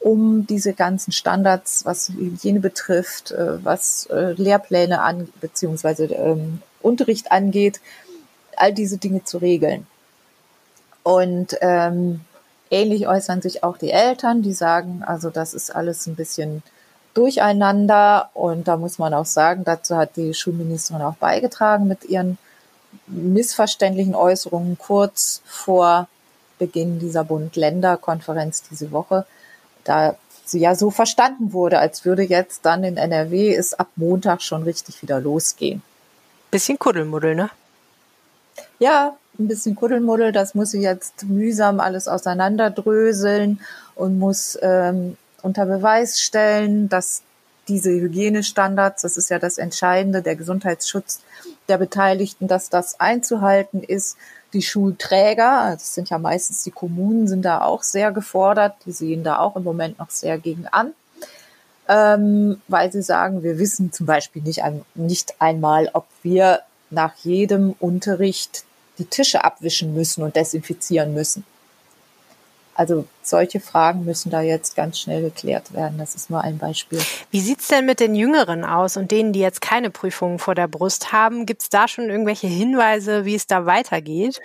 um 0.00 0.46
diese 0.46 0.72
ganzen 0.74 1.12
Standards, 1.12 1.84
was 1.84 2.08
Hygiene 2.08 2.60
betrifft, 2.60 3.30
äh, 3.30 3.64
was 3.64 4.06
äh, 4.06 4.32
Lehrpläne 4.32 5.00
an, 5.00 5.28
beziehungsweise 5.40 6.06
ähm, 6.06 6.60
Unterricht 6.84 7.32
angeht, 7.32 7.80
all 8.56 8.72
diese 8.72 8.98
Dinge 8.98 9.24
zu 9.24 9.38
regeln. 9.38 9.86
Und 11.02 11.56
ähm, 11.60 12.20
ähnlich 12.70 13.06
äußern 13.06 13.42
sich 13.42 13.62
auch 13.62 13.76
die 13.76 13.90
Eltern, 13.90 14.42
die 14.42 14.52
sagen, 14.52 15.02
also 15.06 15.30
das 15.30 15.54
ist 15.54 15.74
alles 15.74 16.06
ein 16.06 16.16
bisschen 16.16 16.62
durcheinander 17.14 18.30
und 18.34 18.66
da 18.66 18.76
muss 18.76 18.98
man 18.98 19.14
auch 19.14 19.26
sagen, 19.26 19.62
dazu 19.64 19.96
hat 19.96 20.16
die 20.16 20.34
Schulministerin 20.34 21.02
auch 21.02 21.16
beigetragen 21.16 21.86
mit 21.86 22.04
ihren 22.04 22.38
missverständlichen 23.06 24.14
Äußerungen 24.14 24.78
kurz 24.78 25.40
vor 25.44 26.08
Beginn 26.58 26.98
dieser 26.98 27.24
Bund-Länder-Konferenz 27.24 28.62
diese 28.68 28.90
Woche, 28.90 29.26
da 29.84 30.16
sie 30.44 30.60
ja 30.60 30.74
so 30.74 30.90
verstanden 30.90 31.52
wurde, 31.52 31.78
als 31.78 32.04
würde 32.04 32.22
jetzt 32.22 32.64
dann 32.64 32.84
in 32.84 32.96
NRW 32.96 33.54
es 33.54 33.74
ab 33.74 33.88
Montag 33.96 34.42
schon 34.42 34.62
richtig 34.62 35.02
wieder 35.02 35.20
losgehen. 35.20 35.82
Bisschen 36.54 36.78
Kuddelmuddel, 36.78 37.34
ne? 37.34 37.50
Ja, 38.78 39.16
ein 39.40 39.48
bisschen 39.48 39.74
Kuddelmuddel. 39.74 40.30
Das 40.30 40.54
muss 40.54 40.70
sie 40.70 40.82
jetzt 40.82 41.24
mühsam 41.24 41.80
alles 41.80 42.06
auseinanderdröseln 42.06 43.60
und 43.96 44.20
muss 44.20 44.56
ähm, 44.62 45.16
unter 45.42 45.66
Beweis 45.66 46.20
stellen, 46.20 46.88
dass 46.88 47.22
diese 47.66 47.90
Hygienestandards, 47.90 49.02
das 49.02 49.16
ist 49.16 49.30
ja 49.30 49.40
das 49.40 49.58
Entscheidende, 49.58 50.22
der 50.22 50.36
Gesundheitsschutz 50.36 51.22
der 51.66 51.78
Beteiligten, 51.78 52.46
dass 52.46 52.70
das 52.70 53.00
einzuhalten 53.00 53.82
ist. 53.82 54.16
Die 54.52 54.62
Schulträger, 54.62 55.70
das 55.72 55.96
sind 55.96 56.08
ja 56.08 56.18
meistens 56.18 56.62
die 56.62 56.70
Kommunen, 56.70 57.26
sind 57.26 57.44
da 57.44 57.62
auch 57.62 57.82
sehr 57.82 58.12
gefordert. 58.12 58.76
Die 58.86 58.92
sehen 58.92 59.24
da 59.24 59.40
auch 59.40 59.56
im 59.56 59.64
Moment 59.64 59.98
noch 59.98 60.10
sehr 60.10 60.38
gegen 60.38 60.68
an 60.68 60.94
ähm, 61.88 62.60
weil 62.68 62.92
sie 62.92 63.02
sagen, 63.02 63.42
wir 63.42 63.58
wissen 63.58 63.92
zum 63.92 64.06
Beispiel 64.06 64.42
nicht, 64.42 64.62
ein, 64.62 64.84
nicht 64.94 65.40
einmal, 65.40 65.90
ob 65.92 66.06
wir 66.22 66.60
nach 66.90 67.14
jedem 67.16 67.74
Unterricht 67.78 68.64
die 68.98 69.04
Tische 69.04 69.44
abwischen 69.44 69.94
müssen 69.94 70.22
und 70.22 70.36
desinfizieren 70.36 71.14
müssen. 71.14 71.44
Also 72.76 73.06
solche 73.22 73.60
Fragen 73.60 74.04
müssen 74.04 74.30
da 74.30 74.40
jetzt 74.40 74.74
ganz 74.74 74.98
schnell 74.98 75.22
geklärt 75.22 75.72
werden. 75.74 75.98
Das 75.98 76.16
ist 76.16 76.28
nur 76.28 76.40
ein 76.40 76.58
Beispiel. 76.58 76.98
Wie 77.30 77.40
sieht's 77.40 77.68
denn 77.68 77.86
mit 77.86 78.00
den 78.00 78.16
Jüngeren 78.16 78.64
aus 78.64 78.96
und 78.96 79.12
denen, 79.12 79.32
die 79.32 79.40
jetzt 79.40 79.60
keine 79.60 79.90
Prüfungen 79.90 80.40
vor 80.40 80.56
der 80.56 80.66
Brust 80.66 81.12
haben? 81.12 81.46
Gibt's 81.46 81.68
da 81.68 81.86
schon 81.86 82.10
irgendwelche 82.10 82.48
Hinweise, 82.48 83.24
wie 83.24 83.36
es 83.36 83.46
da 83.46 83.66
weitergeht? 83.66 84.40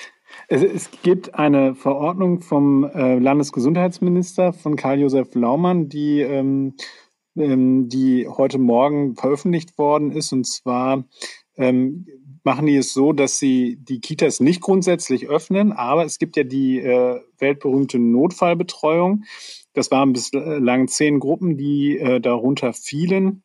Es, 0.48 0.62
es 0.62 0.90
gibt 1.02 1.34
eine 1.36 1.74
Verordnung 1.74 2.42
vom 2.42 2.84
äh, 2.84 3.18
Landesgesundheitsminister 3.18 4.54
von 4.54 4.76
Karl-Josef 4.76 5.34
Laumann, 5.34 5.90
die 5.90 6.22
ähm, 6.22 6.76
die 7.36 8.28
heute 8.28 8.58
Morgen 8.58 9.16
veröffentlicht 9.16 9.78
worden 9.78 10.12
ist. 10.12 10.34
Und 10.34 10.46
zwar 10.46 11.06
ähm, 11.56 12.08
machen 12.44 12.66
die 12.66 12.78
es 12.78 12.94
so, 12.94 13.14
dass 13.14 13.38
sie 13.38 13.78
die 13.82 14.00
Kitas 14.00 14.40
nicht 14.40 14.62
grundsätzlich 14.62 15.28
öffnen, 15.28 15.72
aber 15.72 16.06
es 16.06 16.20
gibt 16.20 16.38
ja 16.38 16.44
die 16.44 16.80
äh, 16.80 17.22
weltberühmte 17.38 18.00
Notfallbetreuung. 18.00 19.24
Das 19.74 19.92
waren 19.92 20.14
bislang 20.14 20.88
zehn 20.88 21.20
Gruppen, 21.20 21.58
die 21.58 21.98
äh, 21.98 22.20
darunter 22.20 22.74
fielen. 22.74 23.44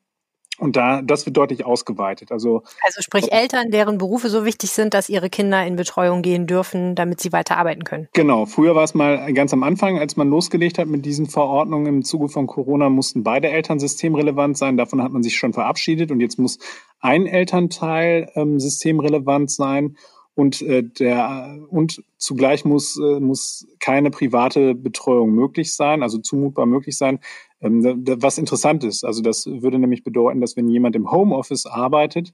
Und 0.58 0.76
da, 0.76 1.02
das 1.02 1.26
wird 1.26 1.36
deutlich 1.36 1.66
ausgeweitet. 1.66 2.30
Also, 2.30 2.62
also 2.84 3.02
sprich 3.02 3.32
Eltern, 3.32 3.70
deren 3.70 3.98
Berufe 3.98 4.28
so 4.28 4.44
wichtig 4.44 4.70
sind, 4.70 4.94
dass 4.94 5.08
ihre 5.08 5.28
Kinder 5.28 5.66
in 5.66 5.74
Betreuung 5.74 6.22
gehen 6.22 6.46
dürfen, 6.46 6.94
damit 6.94 7.20
sie 7.20 7.32
weiter 7.32 7.56
arbeiten 7.56 7.82
können. 7.82 8.08
Genau. 8.12 8.46
Früher 8.46 8.76
war 8.76 8.84
es 8.84 8.94
mal 8.94 9.32
ganz 9.32 9.52
am 9.52 9.64
Anfang, 9.64 9.98
als 9.98 10.16
man 10.16 10.28
losgelegt 10.30 10.78
hat 10.78 10.86
mit 10.86 11.04
diesen 11.04 11.26
Verordnungen 11.26 11.86
im 11.86 12.04
Zuge 12.04 12.28
von 12.28 12.46
Corona, 12.46 12.88
mussten 12.88 13.24
beide 13.24 13.48
Eltern 13.48 13.80
systemrelevant 13.80 14.56
sein. 14.56 14.76
Davon 14.76 15.02
hat 15.02 15.12
man 15.12 15.24
sich 15.24 15.36
schon 15.36 15.52
verabschiedet. 15.52 16.12
Und 16.12 16.20
jetzt 16.20 16.38
muss 16.38 16.58
ein 17.00 17.26
Elternteil 17.26 18.30
ähm, 18.36 18.60
systemrelevant 18.60 19.50
sein. 19.50 19.96
Und, 20.36 20.62
äh, 20.62 20.82
der, 20.82 21.58
und 21.68 22.02
zugleich 22.18 22.64
muss, 22.64 22.98
äh, 22.98 23.20
muss 23.20 23.66
keine 23.78 24.10
private 24.10 24.74
Betreuung 24.74 25.32
möglich 25.32 25.74
sein, 25.74 26.02
also 26.02 26.18
zumutbar 26.18 26.66
möglich 26.66 26.96
sein. 26.96 27.20
Ähm, 27.64 28.04
was 28.20 28.38
interessant 28.38 28.84
ist. 28.84 29.04
Also 29.04 29.22
das 29.22 29.46
würde 29.46 29.78
nämlich 29.78 30.04
bedeuten, 30.04 30.40
dass 30.40 30.56
wenn 30.56 30.68
jemand 30.68 30.94
im 30.96 31.10
Homeoffice 31.10 31.66
arbeitet 31.66 32.32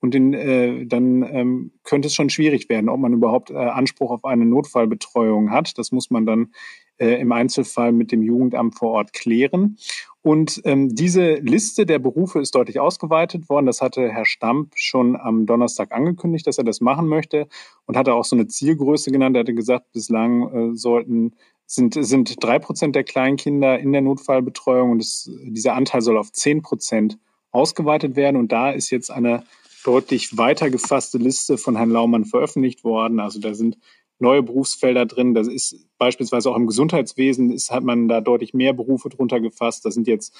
und 0.00 0.14
den, 0.14 0.32
äh, 0.32 0.86
dann 0.86 1.22
ähm, 1.22 1.72
könnte 1.84 2.08
es 2.08 2.14
schon 2.14 2.30
schwierig 2.30 2.68
werden, 2.70 2.88
ob 2.88 2.98
man 2.98 3.12
überhaupt 3.12 3.50
äh, 3.50 3.56
Anspruch 3.56 4.10
auf 4.10 4.24
eine 4.24 4.46
Notfallbetreuung 4.46 5.50
hat. 5.50 5.76
Das 5.78 5.92
muss 5.92 6.10
man 6.10 6.24
dann 6.24 6.52
äh, 6.96 7.20
im 7.20 7.30
Einzelfall 7.32 7.92
mit 7.92 8.10
dem 8.10 8.22
Jugendamt 8.22 8.74
vor 8.74 8.92
Ort 8.92 9.12
klären. 9.12 9.76
Und 10.22 10.60
ähm, 10.64 10.94
diese 10.94 11.34
Liste 11.34 11.86
der 11.86 11.98
Berufe 11.98 12.40
ist 12.40 12.54
deutlich 12.54 12.80
ausgeweitet 12.80 13.48
worden. 13.48 13.66
Das 13.66 13.80
hatte 13.80 14.08
Herr 14.08 14.26
Stamp 14.26 14.72
schon 14.74 15.16
am 15.16 15.46
Donnerstag 15.46 15.92
angekündigt, 15.92 16.46
dass 16.46 16.58
er 16.58 16.64
das 16.64 16.80
machen 16.80 17.06
möchte 17.06 17.48
und 17.86 17.96
hatte 17.96 18.14
auch 18.14 18.24
so 18.24 18.36
eine 18.36 18.46
Zielgröße 18.46 19.10
genannt. 19.10 19.36
Er 19.36 19.40
hatte 19.40 19.54
gesagt, 19.54 19.92
bislang 19.92 20.72
äh, 20.72 20.76
sollten 20.76 21.32
sind, 21.70 21.94
sind 21.94 22.42
drei 22.42 22.58
Prozent 22.58 22.96
der 22.96 23.04
Kleinkinder 23.04 23.78
in 23.78 23.92
der 23.92 24.00
Notfallbetreuung 24.00 24.90
und 24.90 25.00
es, 25.00 25.30
dieser 25.44 25.74
Anteil 25.74 26.02
soll 26.02 26.18
auf 26.18 26.32
zehn 26.32 26.62
Prozent 26.62 27.16
ausgeweitet 27.52 28.16
werden. 28.16 28.36
Und 28.36 28.50
da 28.50 28.70
ist 28.70 28.90
jetzt 28.90 29.10
eine 29.10 29.44
deutlich 29.84 30.36
weiter 30.36 30.68
gefasste 30.68 31.18
Liste 31.18 31.58
von 31.58 31.76
Herrn 31.76 31.90
Laumann 31.90 32.24
veröffentlicht 32.24 32.82
worden. 32.82 33.20
Also 33.20 33.38
da 33.38 33.54
sind 33.54 33.78
neue 34.18 34.42
Berufsfelder 34.42 35.06
drin. 35.06 35.32
Das 35.32 35.46
ist 35.46 35.86
beispielsweise 35.96 36.50
auch 36.50 36.56
im 36.56 36.66
Gesundheitswesen 36.66 37.52
ist, 37.52 37.70
hat 37.70 37.84
man 37.84 38.08
da 38.08 38.20
deutlich 38.20 38.52
mehr 38.52 38.72
Berufe 38.72 39.08
drunter 39.08 39.38
gefasst. 39.38 39.84
Da 39.84 39.92
sind 39.92 40.08
jetzt 40.08 40.36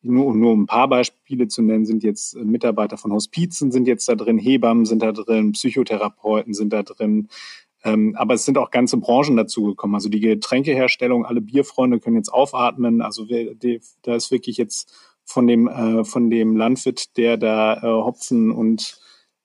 nur, 0.00 0.32
nur 0.32 0.52
um 0.52 0.62
ein 0.62 0.66
paar 0.66 0.86
Beispiele 0.86 1.48
zu 1.48 1.60
nennen, 1.60 1.86
sind 1.86 2.04
jetzt 2.04 2.36
Mitarbeiter 2.36 2.96
von 2.98 3.12
Hospizen 3.12 3.72
sind 3.72 3.88
jetzt 3.88 4.08
da 4.08 4.14
drin, 4.14 4.38
Hebammen 4.38 4.86
sind 4.86 5.02
da 5.02 5.10
drin, 5.10 5.52
Psychotherapeuten 5.52 6.54
sind 6.54 6.72
da 6.72 6.84
drin. 6.84 7.28
Ähm, 7.84 8.14
aber 8.16 8.34
es 8.34 8.44
sind 8.44 8.58
auch 8.58 8.70
ganze 8.70 8.96
Branchen 8.96 9.36
dazugekommen. 9.36 9.94
Also 9.94 10.08
die 10.08 10.20
Getränkeherstellung, 10.20 11.24
alle 11.24 11.40
Bierfreunde 11.40 12.00
können 12.00 12.16
jetzt 12.16 12.32
aufatmen. 12.32 13.00
Also 13.02 13.26
da 14.02 14.14
ist 14.14 14.30
wirklich 14.30 14.56
jetzt 14.56 14.92
von 15.24 15.46
dem, 15.46 15.68
äh, 15.68 16.04
von 16.04 16.30
dem 16.30 16.56
Landwirt, 16.56 17.16
der 17.16 17.36
da 17.36 17.76
äh, 17.76 17.82
Hopfen 17.82 18.50
und 18.50 19.00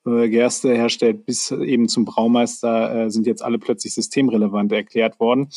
äh, 0.05 0.29
Gerste 0.29 0.73
herstellt, 0.73 1.25
bis 1.25 1.51
eben 1.51 1.87
zum 1.87 2.05
Braumeister 2.05 3.05
äh, 3.05 3.11
sind 3.11 3.27
jetzt 3.27 3.43
alle 3.43 3.59
plötzlich 3.59 3.93
systemrelevant 3.93 4.71
erklärt 4.71 5.19
worden. 5.19 5.49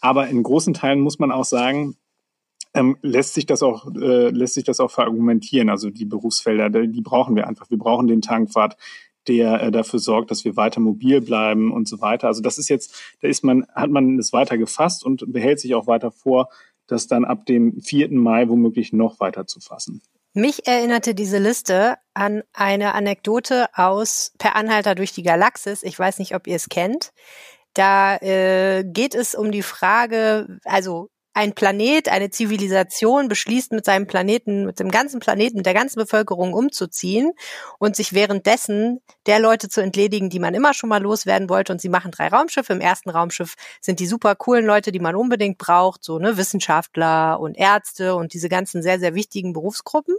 Aber 0.00 0.28
in 0.28 0.42
großen 0.42 0.74
Teilen 0.74 1.00
muss 1.00 1.18
man 1.18 1.32
auch 1.32 1.44
sagen, 1.44 1.96
ähm, 2.74 2.96
lässt 3.02 3.34
sich 3.34 3.44
das 3.44 3.62
auch 3.62 3.86
äh, 3.94 4.30
lässt 4.30 4.54
sich 4.54 4.64
das 4.64 4.80
auch 4.80 4.90
verargumentieren. 4.90 5.68
Also 5.68 5.90
die 5.90 6.06
Berufsfelder, 6.06 6.70
die 6.70 7.02
brauchen 7.02 7.36
wir 7.36 7.46
einfach. 7.46 7.70
Wir 7.70 7.78
brauchen 7.78 8.06
den 8.06 8.22
Tankwart, 8.22 8.76
der 9.28 9.62
äh, 9.62 9.70
dafür 9.70 9.98
sorgt, 9.98 10.30
dass 10.30 10.44
wir 10.44 10.56
weiter 10.56 10.80
mobil 10.80 11.20
bleiben 11.20 11.72
und 11.72 11.88
so 11.88 12.00
weiter. 12.00 12.26
Also 12.28 12.42
das 12.42 12.58
ist 12.58 12.68
jetzt, 12.68 12.94
da 13.20 13.28
ist 13.28 13.44
man 13.44 13.66
hat 13.74 13.90
man 13.90 14.18
es 14.18 14.32
weiter 14.32 14.58
gefasst 14.58 15.04
und 15.04 15.32
behält 15.32 15.60
sich 15.60 15.74
auch 15.74 15.86
weiter 15.86 16.10
vor, 16.10 16.48
das 16.86 17.06
dann 17.06 17.24
ab 17.24 17.46
dem 17.46 17.80
4. 17.80 18.10
Mai 18.12 18.48
womöglich 18.48 18.92
noch 18.92 19.20
weiter 19.20 19.46
zu 19.46 19.60
fassen. 19.60 20.02
Mich 20.34 20.66
erinnerte 20.66 21.14
diese 21.14 21.38
Liste 21.38 21.96
an 22.14 22.42
eine 22.54 22.94
Anekdote 22.94 23.66
aus 23.74 24.32
Per 24.38 24.56
Anhalter 24.56 24.94
durch 24.94 25.12
die 25.12 25.22
Galaxis. 25.22 25.82
Ich 25.82 25.98
weiß 25.98 26.18
nicht, 26.18 26.34
ob 26.34 26.46
ihr 26.46 26.56
es 26.56 26.70
kennt. 26.70 27.12
Da 27.74 28.16
äh, 28.16 28.84
geht 28.84 29.14
es 29.14 29.34
um 29.34 29.52
die 29.52 29.62
Frage, 29.62 30.58
also 30.64 31.10
ein 31.34 31.54
Planet, 31.54 32.08
eine 32.10 32.30
Zivilisation 32.30 33.28
beschließt 33.28 33.72
mit 33.72 33.84
seinem 33.84 34.06
Planeten, 34.06 34.66
mit 34.66 34.78
dem 34.78 34.90
ganzen 34.90 35.20
Planeten, 35.20 35.56
mit 35.56 35.66
der 35.66 35.74
ganzen 35.74 35.98
Bevölkerung 35.98 36.52
umzuziehen 36.52 37.32
und 37.78 37.96
sich 37.96 38.12
währenddessen 38.12 39.00
der 39.26 39.38
Leute 39.38 39.68
zu 39.68 39.80
entledigen, 39.80 40.28
die 40.28 40.38
man 40.38 40.54
immer 40.54 40.74
schon 40.74 40.90
mal 40.90 41.02
loswerden 41.02 41.48
wollte. 41.48 41.72
Und 41.72 41.80
sie 41.80 41.88
machen 41.88 42.10
drei 42.10 42.28
Raumschiffe. 42.28 42.74
Im 42.74 42.80
ersten 42.80 43.10
Raumschiff 43.10 43.54
sind 43.80 44.00
die 44.00 44.06
super 44.06 44.34
coolen 44.34 44.66
Leute, 44.66 44.92
die 44.92 45.00
man 45.00 45.16
unbedingt 45.16 45.58
braucht, 45.58 46.04
so 46.04 46.18
ne 46.18 46.36
Wissenschaftler 46.36 47.40
und 47.40 47.56
Ärzte 47.56 48.14
und 48.14 48.34
diese 48.34 48.48
ganzen 48.48 48.82
sehr, 48.82 48.98
sehr 48.98 49.14
wichtigen 49.14 49.54
Berufsgruppen. 49.54 50.16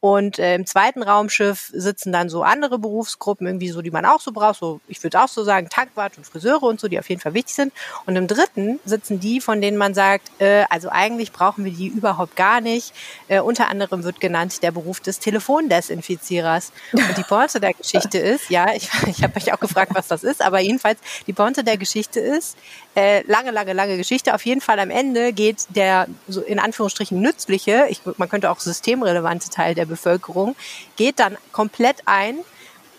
Und 0.00 0.38
äh, 0.38 0.54
im 0.54 0.64
zweiten 0.64 1.02
Raumschiff 1.02 1.70
sitzen 1.72 2.12
dann 2.12 2.28
so 2.28 2.44
andere 2.44 2.78
Berufsgruppen, 2.78 3.48
irgendwie 3.48 3.70
so, 3.70 3.82
die 3.82 3.90
man 3.90 4.04
auch 4.04 4.20
so 4.20 4.30
braucht, 4.30 4.60
so, 4.60 4.80
ich 4.86 5.02
würde 5.02 5.20
auch 5.20 5.26
so 5.26 5.42
sagen, 5.42 5.68
Tankwart 5.68 6.16
und 6.16 6.24
Friseure 6.24 6.62
und 6.62 6.78
so, 6.78 6.86
die 6.86 7.00
auf 7.00 7.08
jeden 7.08 7.20
Fall 7.20 7.34
wichtig 7.34 7.56
sind. 7.56 7.72
Und 8.06 8.14
im 8.14 8.28
dritten 8.28 8.78
sitzen 8.84 9.18
die, 9.18 9.40
von 9.40 9.60
denen 9.60 9.76
man 9.76 9.94
sagt, 9.94 10.30
äh, 10.40 10.64
also 10.70 10.88
eigentlich 10.88 11.32
brauchen 11.32 11.64
wir 11.64 11.72
die 11.72 11.88
überhaupt 11.88 12.36
gar 12.36 12.60
nicht. 12.60 12.94
Äh, 13.26 13.40
unter 13.40 13.68
anderem 13.68 14.04
wird 14.04 14.20
genannt 14.20 14.62
der 14.62 14.70
Beruf 14.70 15.00
des 15.00 15.18
Telefondesinfizierers. 15.18 16.72
Und 16.92 17.18
die 17.18 17.24
Pointe 17.24 17.58
der 17.58 17.74
Geschichte 17.78 18.18
ist, 18.18 18.50
ja, 18.50 18.72
ich, 18.74 18.88
ich 19.08 19.24
habe 19.24 19.36
euch 19.36 19.52
auch 19.52 19.60
gefragt, 19.60 19.92
was 19.94 20.06
das 20.06 20.22
ist, 20.22 20.42
aber 20.42 20.60
jedenfalls, 20.60 21.00
die 21.26 21.32
Pointe 21.32 21.64
der 21.64 21.76
Geschichte 21.76 22.20
ist, 22.20 22.56
äh, 22.98 23.22
lange, 23.28 23.52
lange, 23.52 23.74
lange 23.74 23.96
Geschichte. 23.96 24.34
Auf 24.34 24.44
jeden 24.44 24.60
Fall 24.60 24.80
am 24.80 24.90
Ende 24.90 25.32
geht 25.32 25.66
der 25.68 26.08
so 26.26 26.40
in 26.40 26.58
Anführungsstrichen 26.58 27.20
nützliche, 27.20 27.86
ich, 27.88 28.00
man 28.16 28.28
könnte 28.28 28.50
auch 28.50 28.58
systemrelevante 28.58 29.50
Teil 29.50 29.76
der 29.76 29.86
Bevölkerung, 29.86 30.56
geht 30.96 31.20
dann 31.20 31.38
komplett 31.52 31.98
ein 32.06 32.38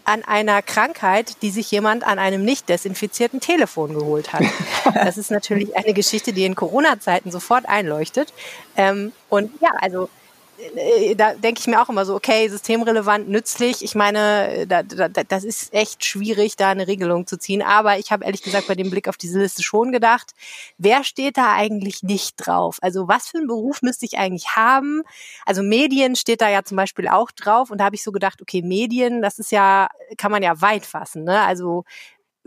an 0.05 0.23
einer 0.23 0.61
Krankheit, 0.61 1.41
die 1.41 1.51
sich 1.51 1.69
jemand 1.69 2.07
an 2.07 2.17
einem 2.17 2.45
nicht 2.45 2.69
desinfizierten 2.69 3.41
Telefon 3.41 3.93
geholt 3.93 4.31
hat. 4.31 4.43
Das 4.93 5.17
ist 5.17 5.29
natürlich 5.29 5.75
eine 5.75 5.93
Geschichte, 5.93 6.33
die 6.33 6.45
in 6.45 6.55
Corona-Zeiten 6.55 7.29
sofort 7.29 7.67
einleuchtet. 7.67 8.33
Ähm, 8.75 9.11
und 9.27 9.51
ja, 9.61 9.69
also 9.81 10.09
da 11.15 11.33
denke 11.35 11.59
ich 11.61 11.67
mir 11.67 11.81
auch 11.81 11.89
immer 11.89 12.05
so, 12.05 12.15
okay, 12.15 12.47
systemrelevant, 12.49 13.29
nützlich. 13.29 13.83
Ich 13.83 13.95
meine, 13.95 14.65
da, 14.67 14.83
da, 14.83 15.07
das 15.07 15.43
ist 15.43 15.73
echt 15.73 16.03
schwierig, 16.03 16.57
da 16.57 16.69
eine 16.69 16.87
Regelung 16.87 17.27
zu 17.27 17.37
ziehen. 17.37 17.61
Aber 17.61 17.97
ich 17.97 18.11
habe 18.11 18.25
ehrlich 18.25 18.41
gesagt 18.41 18.67
bei 18.67 18.75
dem 18.75 18.89
Blick 18.89 19.07
auf 19.07 19.17
diese 19.17 19.39
Liste 19.39 19.63
schon 19.63 19.91
gedacht, 19.91 20.31
wer 20.77 21.03
steht 21.03 21.37
da 21.37 21.53
eigentlich 21.53 22.03
nicht 22.03 22.35
drauf? 22.37 22.77
Also 22.81 23.07
was 23.07 23.29
für 23.29 23.37
einen 23.37 23.47
Beruf 23.47 23.81
müsste 23.81 24.05
ich 24.05 24.17
eigentlich 24.17 24.55
haben? 24.55 25.03
Also 25.45 25.63
Medien 25.63 26.15
steht 26.15 26.41
da 26.41 26.49
ja 26.49 26.63
zum 26.63 26.77
Beispiel 26.77 27.07
auch 27.07 27.31
drauf. 27.31 27.71
Und 27.71 27.79
da 27.79 27.85
habe 27.85 27.95
ich 27.95 28.03
so 28.03 28.11
gedacht, 28.11 28.41
okay, 28.41 28.61
Medien, 28.61 29.21
das 29.21 29.39
ist 29.39 29.51
ja, 29.51 29.87
kann 30.17 30.31
man 30.31 30.43
ja 30.43 30.61
weit 30.61 30.85
fassen. 30.85 31.23
Ne? 31.23 31.39
Also 31.41 31.85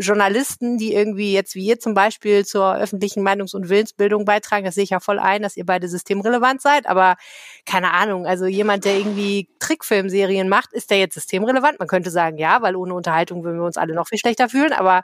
Journalisten, 0.03 0.79
die 0.79 0.95
irgendwie 0.95 1.33
jetzt 1.33 1.55
wie 1.55 1.67
ihr 1.67 1.79
zum 1.79 1.95
Beispiel 1.95 2.45
zur 2.45 2.77
öffentlichen 2.77 3.23
Meinungs- 3.27 3.55
und 3.55 3.69
Willensbildung 3.69 4.25
beitragen, 4.25 4.65
das 4.65 4.75
sehe 4.75 4.85
ich 4.85 4.91
ja 4.91 5.01
voll 5.01 5.19
ein, 5.19 5.43
dass 5.43 5.57
ihr 5.57 5.67
beide 5.67 5.88
systemrelevant 5.88 6.61
seid, 6.61 6.87
aber 6.87 7.17
keine 7.65 7.93
Ahnung, 7.93 8.27
also 8.27 8.47
jemand, 8.47 8.85
der 8.85 8.97
irgendwie 8.97 9.49
Trickfilmserien 9.59 10.49
macht, 10.49 10.73
ist 10.73 10.91
der 10.91 10.99
jetzt 10.99 11.15
systemrelevant? 11.15 11.79
Man 11.79 11.88
könnte 11.88 12.11
sagen, 12.11 12.38
ja, 12.38 12.62
weil 12.62 12.77
ohne 12.77 12.95
Unterhaltung 12.95 13.45
würden 13.45 13.59
wir 13.59 13.67
uns 13.67 13.77
alle 13.77 13.95
noch 13.95 14.09
viel 14.09 14.19
schlechter 14.19 14.49
fühlen, 14.49 14.73
aber 14.73 15.03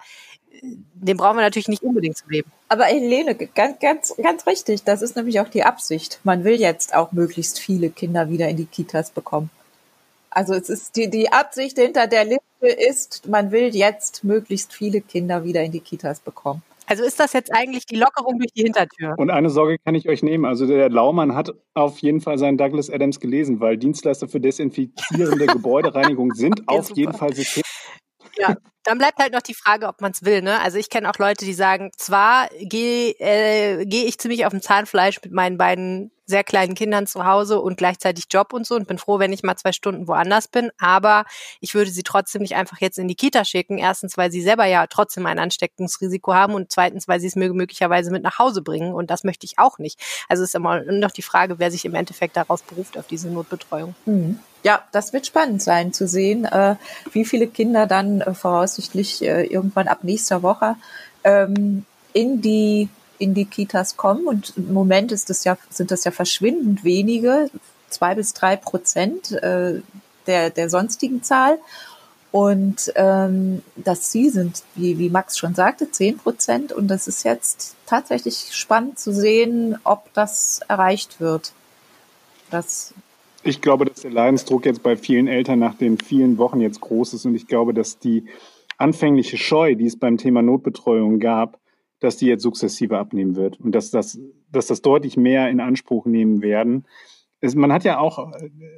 äh, 0.50 0.58
den 0.94 1.16
brauchen 1.16 1.36
wir 1.36 1.42
natürlich 1.42 1.68
nicht 1.68 1.82
unbedingt 1.82 2.16
zu 2.16 2.28
leben. 2.28 2.50
Aber 2.68 2.84
Helene, 2.84 3.34
ganz, 3.34 3.78
ganz, 3.78 4.14
ganz 4.22 4.46
richtig, 4.46 4.84
das 4.84 5.02
ist 5.02 5.16
nämlich 5.16 5.40
auch 5.40 5.48
die 5.48 5.64
Absicht. 5.64 6.20
Man 6.24 6.44
will 6.44 6.60
jetzt 6.60 6.94
auch 6.94 7.12
möglichst 7.12 7.58
viele 7.58 7.90
Kinder 7.90 8.28
wieder 8.28 8.48
in 8.48 8.56
die 8.56 8.66
Kitas 8.66 9.10
bekommen. 9.10 9.50
Also 10.30 10.54
es 10.54 10.68
ist 10.68 10.96
die, 10.96 11.08
die 11.10 11.32
Absicht 11.32 11.78
hinter 11.78 12.06
der 12.06 12.24
Liste 12.24 12.66
ist, 12.66 13.26
man 13.28 13.50
will 13.50 13.74
jetzt 13.74 14.24
möglichst 14.24 14.72
viele 14.72 15.00
Kinder 15.00 15.44
wieder 15.44 15.62
in 15.62 15.72
die 15.72 15.80
Kitas 15.80 16.20
bekommen. 16.20 16.62
Also 16.86 17.04
ist 17.04 17.20
das 17.20 17.34
jetzt 17.34 17.54
eigentlich 17.54 17.84
die 17.84 17.96
Lockerung 17.96 18.38
durch 18.38 18.50
die 18.52 18.62
Hintertür? 18.62 19.14
Und 19.18 19.30
eine 19.30 19.50
Sorge 19.50 19.76
kann 19.78 19.94
ich 19.94 20.08
euch 20.08 20.22
nehmen. 20.22 20.46
Also 20.46 20.66
der 20.66 20.88
Laumann 20.88 21.34
hat 21.34 21.52
auf 21.74 21.98
jeden 21.98 22.22
Fall 22.22 22.38
seinen 22.38 22.56
Douglas 22.56 22.88
Adams 22.88 23.20
gelesen, 23.20 23.60
weil 23.60 23.76
Dienstleister 23.76 24.26
für 24.26 24.40
desinfizierende 24.40 25.46
Gebäudereinigung 25.46 26.32
sind 26.32 26.60
ja, 26.60 26.64
auf 26.66 26.86
super. 26.86 27.00
jeden 27.00 27.12
Fall 27.12 27.34
System. 27.34 27.62
Ja, 28.38 28.56
dann 28.84 28.96
bleibt 28.96 29.18
halt 29.18 29.34
noch 29.34 29.42
die 29.42 29.54
Frage, 29.54 29.86
ob 29.86 30.00
man 30.00 30.12
es 30.12 30.24
will. 30.24 30.40
Ne? 30.40 30.60
Also 30.60 30.78
ich 30.78 30.88
kenne 30.88 31.10
auch 31.10 31.18
Leute, 31.18 31.44
die 31.44 31.52
sagen, 31.52 31.90
zwar 31.98 32.48
gehe 32.58 33.10
äh, 33.18 33.84
geh 33.84 34.04
ich 34.04 34.18
ziemlich 34.18 34.46
auf 34.46 34.52
dem 34.52 34.62
Zahnfleisch 34.62 35.20
mit 35.22 35.32
meinen 35.32 35.58
beiden 35.58 36.10
sehr 36.28 36.44
kleinen 36.44 36.74
Kindern 36.74 37.06
zu 37.06 37.24
Hause 37.24 37.60
und 37.60 37.78
gleichzeitig 37.78 38.26
Job 38.30 38.52
und 38.52 38.66
so 38.66 38.76
und 38.76 38.86
bin 38.86 38.98
froh, 38.98 39.18
wenn 39.18 39.32
ich 39.32 39.42
mal 39.42 39.56
zwei 39.56 39.72
Stunden 39.72 40.06
woanders 40.06 40.46
bin. 40.46 40.70
Aber 40.78 41.24
ich 41.60 41.74
würde 41.74 41.90
sie 41.90 42.02
trotzdem 42.02 42.42
nicht 42.42 42.54
einfach 42.54 42.80
jetzt 42.80 42.98
in 42.98 43.08
die 43.08 43.14
Kita 43.14 43.44
schicken. 43.44 43.78
Erstens, 43.78 44.18
weil 44.18 44.30
sie 44.30 44.42
selber 44.42 44.66
ja 44.66 44.86
trotzdem 44.86 45.24
ein 45.24 45.38
Ansteckungsrisiko 45.38 46.34
haben 46.34 46.54
und 46.54 46.70
zweitens, 46.70 47.08
weil 47.08 47.18
sie 47.18 47.28
es 47.28 47.34
möglicherweise 47.34 48.10
mit 48.10 48.22
nach 48.22 48.38
Hause 48.38 48.60
bringen 48.60 48.92
und 48.92 49.10
das 49.10 49.24
möchte 49.24 49.46
ich 49.46 49.58
auch 49.58 49.78
nicht. 49.78 49.98
Also 50.28 50.42
ist 50.44 50.54
immer 50.54 50.82
noch 50.82 51.12
die 51.12 51.22
Frage, 51.22 51.58
wer 51.58 51.70
sich 51.70 51.86
im 51.86 51.94
Endeffekt 51.94 52.36
daraus 52.36 52.62
beruft 52.62 52.98
auf 52.98 53.06
diese 53.06 53.28
Notbetreuung. 53.28 53.94
Mhm. 54.04 54.38
Ja, 54.64 54.82
das 54.92 55.12
wird 55.12 55.26
spannend 55.26 55.62
sein 55.62 55.92
zu 55.92 56.06
sehen, 56.06 56.44
äh, 56.44 56.76
wie 57.12 57.24
viele 57.24 57.46
Kinder 57.46 57.86
dann 57.86 58.20
äh, 58.20 58.34
voraussichtlich 58.34 59.22
äh, 59.22 59.44
irgendwann 59.44 59.88
ab 59.88 60.00
nächster 60.02 60.42
Woche 60.42 60.76
ähm, 61.24 61.86
in 62.12 62.42
die 62.42 62.88
in 63.18 63.34
die 63.34 63.44
Kitas 63.44 63.96
kommen. 63.96 64.26
Und 64.26 64.54
im 64.56 64.72
Moment 64.72 65.12
ist 65.12 65.30
das 65.30 65.44
ja, 65.44 65.56
sind 65.70 65.90
das 65.90 66.04
ja 66.04 66.10
verschwindend 66.10 66.84
wenige, 66.84 67.50
zwei 67.88 68.14
bis 68.14 68.32
drei 68.32 68.56
Prozent 68.56 69.32
äh, 69.32 69.80
der, 70.26 70.50
der 70.50 70.70
sonstigen 70.70 71.22
Zahl. 71.22 71.58
Und 72.30 72.92
ähm, 72.94 73.62
das 73.76 74.10
Ziel 74.10 74.30
sind, 74.30 74.62
wie, 74.74 74.98
wie 74.98 75.08
Max 75.08 75.38
schon 75.38 75.54
sagte, 75.54 75.90
zehn 75.90 76.18
Prozent. 76.18 76.72
Und 76.72 76.88
das 76.88 77.08
ist 77.08 77.24
jetzt 77.24 77.74
tatsächlich 77.86 78.50
spannend 78.52 78.98
zu 78.98 79.12
sehen, 79.12 79.78
ob 79.84 80.12
das 80.12 80.60
erreicht 80.68 81.20
wird. 81.20 81.52
Das 82.50 82.94
ich 83.44 83.60
glaube, 83.60 83.84
dass 83.84 84.02
der 84.02 84.10
Leidensdruck 84.10 84.66
jetzt 84.66 84.82
bei 84.82 84.96
vielen 84.96 85.26
Eltern 85.26 85.58
nach 85.58 85.74
den 85.74 85.98
vielen 85.98 86.38
Wochen 86.38 86.60
jetzt 86.60 86.80
groß 86.80 87.14
ist. 87.14 87.24
Und 87.24 87.34
ich 87.34 87.46
glaube, 87.46 87.72
dass 87.72 87.98
die 87.98 88.26
anfängliche 88.76 89.38
Scheu, 89.38 89.74
die 89.74 89.86
es 89.86 89.98
beim 89.98 90.18
Thema 90.18 90.42
Notbetreuung 90.42 91.18
gab, 91.20 91.58
dass 92.00 92.16
die 92.16 92.26
jetzt 92.26 92.42
sukzessive 92.42 92.98
abnehmen 92.98 93.36
wird 93.36 93.60
und 93.60 93.72
dass 93.74 93.90
das, 93.90 94.20
dass 94.50 94.66
das 94.66 94.82
deutlich 94.82 95.16
mehr 95.16 95.48
in 95.50 95.60
Anspruch 95.60 96.06
nehmen 96.06 96.42
werden. 96.42 96.86
Es, 97.40 97.54
man 97.54 97.72
hat 97.72 97.84
ja 97.84 97.98
auch, 97.98 98.32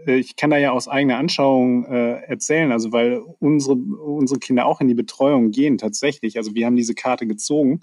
äh, 0.06 0.16
ich 0.16 0.36
kann 0.36 0.50
da 0.50 0.58
ja 0.58 0.72
aus 0.72 0.88
eigener 0.88 1.16
Anschauung 1.16 1.84
äh, 1.86 2.20
erzählen, 2.22 2.72
also 2.72 2.92
weil 2.92 3.22
unsere, 3.38 3.74
unsere 3.74 4.38
Kinder 4.38 4.66
auch 4.66 4.80
in 4.80 4.88
die 4.88 4.94
Betreuung 4.94 5.50
gehen 5.50 5.78
tatsächlich. 5.78 6.36
Also 6.36 6.54
wir 6.54 6.66
haben 6.66 6.76
diese 6.76 6.94
Karte 6.94 7.26
gezogen, 7.26 7.80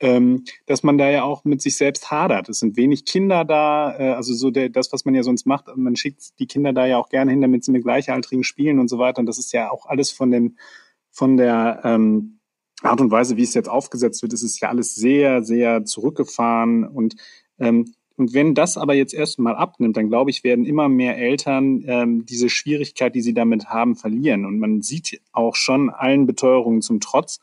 ähm, 0.00 0.44
dass 0.66 0.82
man 0.82 0.98
da 0.98 1.10
ja 1.10 1.24
auch 1.24 1.44
mit 1.44 1.62
sich 1.62 1.76
selbst 1.76 2.10
hadert. 2.10 2.48
Es 2.48 2.58
sind 2.58 2.76
wenig 2.76 3.04
Kinder 3.04 3.44
da, 3.44 3.98
äh, 3.98 4.12
also 4.14 4.34
so 4.34 4.50
der, 4.50 4.68
das, 4.68 4.92
was 4.92 5.04
man 5.04 5.14
ja 5.14 5.22
sonst 5.22 5.46
macht, 5.46 5.66
man 5.76 5.96
schickt 5.96 6.38
die 6.38 6.46
Kinder 6.46 6.72
da 6.72 6.86
ja 6.86 6.98
auch 6.98 7.08
gerne 7.08 7.30
hin, 7.30 7.40
damit 7.40 7.64
sie 7.64 7.72
mit 7.72 7.84
Gleichaltrigen 7.84 8.44
spielen 8.44 8.78
und 8.78 8.88
so 8.88 8.98
weiter. 8.98 9.20
Und 9.20 9.26
das 9.26 9.38
ist 9.38 9.52
ja 9.52 9.70
auch 9.70 9.86
alles 9.86 10.10
von 10.10 10.30
den, 10.30 10.58
von 11.10 11.36
der 11.36 11.80
ähm, 11.84 12.40
Art 12.84 13.00
und 13.00 13.10
Weise, 13.10 13.36
wie 13.36 13.42
es 13.42 13.54
jetzt 13.54 13.68
aufgesetzt 13.68 14.22
wird, 14.22 14.32
ist 14.32 14.42
es 14.42 14.60
ja 14.60 14.68
alles 14.68 14.94
sehr, 14.94 15.42
sehr 15.42 15.84
zurückgefahren 15.84 16.84
und 16.84 17.14
ähm, 17.58 17.94
Und 18.16 18.32
wenn 18.32 18.54
das 18.54 18.76
aber 18.76 18.94
jetzt 18.94 19.12
erstmal 19.12 19.56
abnimmt, 19.56 19.96
dann 19.96 20.08
glaube 20.08 20.30
ich, 20.30 20.44
werden 20.44 20.64
immer 20.64 20.88
mehr 20.88 21.16
Eltern 21.18 21.82
ähm, 21.86 22.24
diese 22.24 22.48
Schwierigkeit, 22.48 23.12
die 23.14 23.22
sie 23.22 23.34
damit 23.34 23.66
haben, 23.66 23.96
verlieren. 23.96 24.44
Und 24.44 24.60
man 24.60 24.82
sieht 24.82 25.20
auch 25.32 25.56
schon 25.56 25.90
allen 25.90 26.24
Beteuerungen 26.26 26.80
zum 26.80 27.00
Trotz, 27.00 27.40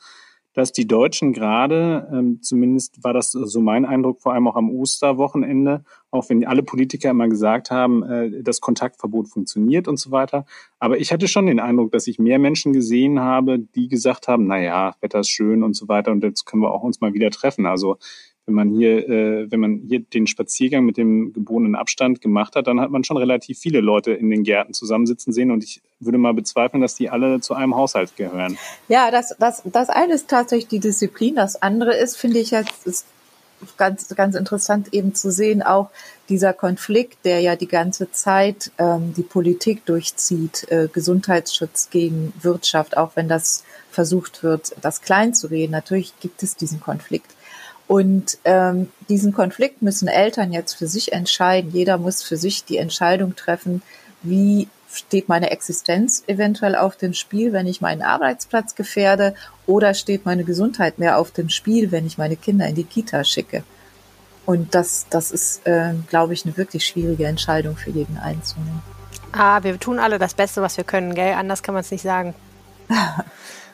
dass 0.54 0.72
die 0.72 0.88
Deutschen 0.88 1.34
gerade, 1.34 2.10
ähm, 2.12 2.42
zumindest 2.42 3.04
war 3.04 3.14
das 3.14 3.32
so 3.32 3.62
mein 3.62 3.86
Eindruck, 3.86 4.22
vor 4.22 4.34
allem 4.34 4.48
auch 4.48 4.56
am 4.56 4.70
Osterwochenende, 4.70 5.84
auch 6.12 6.30
wenn 6.30 6.46
alle 6.46 6.64
Politiker 6.64 7.10
immer 7.10 7.30
gesagt 7.30 7.72
haben, 7.72 8.04
äh, 8.04 8.44
das 8.44 8.60
Kontaktverbot 8.60 9.30
funktioniert 9.30 9.88
und 9.88 9.98
so 9.98 10.12
weiter. 10.12 10.46
Aber 10.80 11.00
ich 11.00 11.14
hatte 11.14 11.28
schon 11.28 11.46
den 11.46 11.60
Eindruck, 11.60 11.92
dass 11.92 12.08
ich 12.08 12.20
mehr 12.20 12.40
Menschen 12.40 12.74
gesehen 12.74 13.20
habe, 13.20 13.60
die 13.60 13.88
gesagt 13.88 14.28
haben, 14.28 14.48
na 14.48 14.60
ja, 14.60 14.96
Wetter 15.00 15.22
ist 15.22 15.30
schön 15.30 15.64
und 15.64 15.76
so 15.76 15.88
weiter 15.88 16.12
und 16.12 16.24
jetzt 16.24 16.46
können 16.46 16.62
wir 16.62 16.72
auch 16.72 16.84
uns 16.84 17.00
mal 17.00 17.14
wieder 17.14 17.30
treffen. 17.30 17.66
Also 17.66 17.98
wenn 18.52 18.68
man 18.68 18.76
hier, 18.76 19.10
äh, 19.10 19.52
wenn 19.52 19.60
man 19.60 19.82
hier 19.88 20.02
den 20.02 20.28
Spaziergang 20.28 20.84
mit 20.84 20.98
dem 20.98 21.32
gebotenen 21.34 21.76
Abstand 21.76 22.22
gemacht 22.22 22.56
hat, 22.56 22.68
dann 22.68 22.82
hat 22.82 22.92
man 22.92 23.04
schon 23.04 23.18
relativ 23.18 23.60
viele 23.60 23.80
Leute 23.80 24.12
in 24.12 24.30
den 24.30 24.44
Gärten 24.44 24.74
zusammensitzen 24.74 25.32
sehen 25.32 25.52
und 25.52 25.64
ich 25.64 25.82
würde 26.00 26.18
mal 26.18 26.34
bezweifeln, 26.34 26.82
dass 26.82 26.96
die 26.96 27.10
alle 27.10 27.40
zu 27.40 27.54
einem 27.54 27.76
Haushalt 27.76 28.16
gehören. 28.18 28.58
Ja, 28.88 29.10
das, 29.10 29.36
das, 29.40 29.62
das 29.66 29.90
eine 29.90 30.14
ist 30.14 30.30
tatsächlich 30.30 30.68
die 30.68 30.80
Disziplin, 30.80 31.36
das 31.36 31.62
andere 31.62 31.96
ist, 31.96 32.18
finde 32.18 32.40
ich 32.40 32.52
jetzt, 32.52 32.86
ist 32.86 33.06
ganz, 33.78 34.08
ganz 34.16 34.36
interessant 34.36 34.94
eben 34.94 35.14
zu 35.14 35.32
sehen, 35.32 35.62
auch 35.62 35.90
dieser 36.30 36.54
Konflikt, 36.54 37.26
der 37.26 37.42
ja 37.42 37.56
die 37.56 37.68
ganze 37.68 38.12
Zeit 38.12 38.72
ähm, 38.78 39.14
die 39.16 39.24
Politik 39.24 39.86
durchzieht, 39.86 40.70
äh, 40.72 40.88
Gesundheitsschutz 40.92 41.90
gegen 41.90 42.34
Wirtschaft, 42.42 42.98
auch 42.98 43.16
wenn 43.16 43.28
das 43.28 43.64
versucht 43.92 44.44
wird, 44.44 44.76
das 44.82 45.02
klein 45.02 45.34
zu 45.34 45.48
reden. 45.48 45.72
Natürlich 45.72 46.14
gibt 46.20 46.44
es 46.44 46.56
diesen 46.56 46.80
Konflikt. 46.80 47.32
Und 47.92 48.38
ähm, 48.46 48.88
diesen 49.10 49.34
Konflikt 49.34 49.82
müssen 49.82 50.08
Eltern 50.08 50.54
jetzt 50.54 50.76
für 50.76 50.88
sich 50.88 51.12
entscheiden. 51.12 51.72
Jeder 51.74 51.98
muss 51.98 52.24
für 52.24 52.38
sich 52.38 52.64
die 52.64 52.78
Entscheidung 52.78 53.36
treffen, 53.36 53.82
wie 54.24 54.70
steht 54.90 55.28
meine 55.28 55.52
Existenz 55.52 56.24
eventuell 56.28 56.78
auf 56.78 56.96
dem 56.96 57.14
Spiel, 57.14 57.52
wenn 57.52 57.68
ich 57.68 57.82
meinen 57.82 58.02
Arbeitsplatz 58.02 58.76
gefährde, 58.76 59.36
oder 59.68 59.94
steht 59.94 60.26
meine 60.26 60.46
Gesundheit 60.46 61.00
mehr 61.00 61.18
auf 61.18 61.32
dem 61.32 61.50
Spiel, 61.50 61.92
wenn 61.92 62.08
ich 62.08 62.18
meine 62.18 62.38
Kinder 62.38 62.66
in 62.66 62.76
die 62.76 62.86
Kita 62.86 63.26
schicke. 63.26 63.62
Und 64.46 64.74
das, 64.74 65.08
das 65.10 65.32
ist, 65.32 65.68
äh, 65.68 65.92
glaube 66.08 66.34
ich, 66.34 66.46
eine 66.46 66.56
wirklich 66.56 66.86
schwierige 66.86 67.26
Entscheidung 67.26 67.76
für 67.76 67.90
jeden 67.90 68.18
Einzelnen. 68.18 68.82
Ah, 69.34 69.64
wir 69.64 69.78
tun 69.78 70.00
alle 70.00 70.18
das 70.18 70.34
Beste, 70.34 70.62
was 70.62 70.78
wir 70.78 70.86
können, 70.86 71.14
gell? 71.14 71.34
Anders 71.34 71.62
kann 71.62 71.74
man 71.74 71.82
es 71.82 71.92
nicht 71.92 72.04
sagen. 72.04 72.36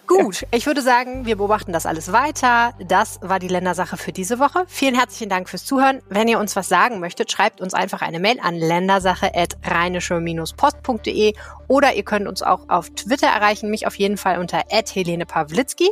Gut, 0.08 0.48
ich 0.52 0.66
würde 0.66 0.82
sagen, 0.82 1.26
wir 1.26 1.36
beobachten 1.36 1.74
das 1.74 1.86
alles 1.86 2.14
weiter. 2.14 2.74
Das 2.88 3.20
war 3.22 3.40
die 3.40 3.50
Ländersache 3.50 3.98
für 3.98 4.14
diese 4.14 4.40
Woche. 4.40 4.64
Vielen 4.68 4.96
herzlichen 4.96 5.28
Dank 5.30 5.50
fürs 5.50 5.66
Zuhören. 5.66 6.00
Wenn 6.08 6.30
ihr 6.30 6.40
uns 6.40 6.56
was 6.56 6.70
sagen 6.70 7.02
möchtet, 7.02 7.30
schreibt 7.30 7.60
uns 7.60 7.74
einfach 7.74 8.02
eine 8.02 8.22
Mail 8.22 8.40
an 8.42 8.56
ländersache.rheinische-post.de 8.56 11.34
oder 11.68 11.94
ihr 11.94 12.04
könnt 12.04 12.28
uns 12.28 12.42
auch 12.42 12.70
auf 12.70 12.90
Twitter 12.92 13.28
erreichen, 13.28 13.70
mich 13.70 13.86
auf 13.86 13.96
jeden 13.96 14.16
Fall 14.16 14.40
unter 14.40 14.64
Helene 14.70 15.26
Pawlitzki. 15.26 15.90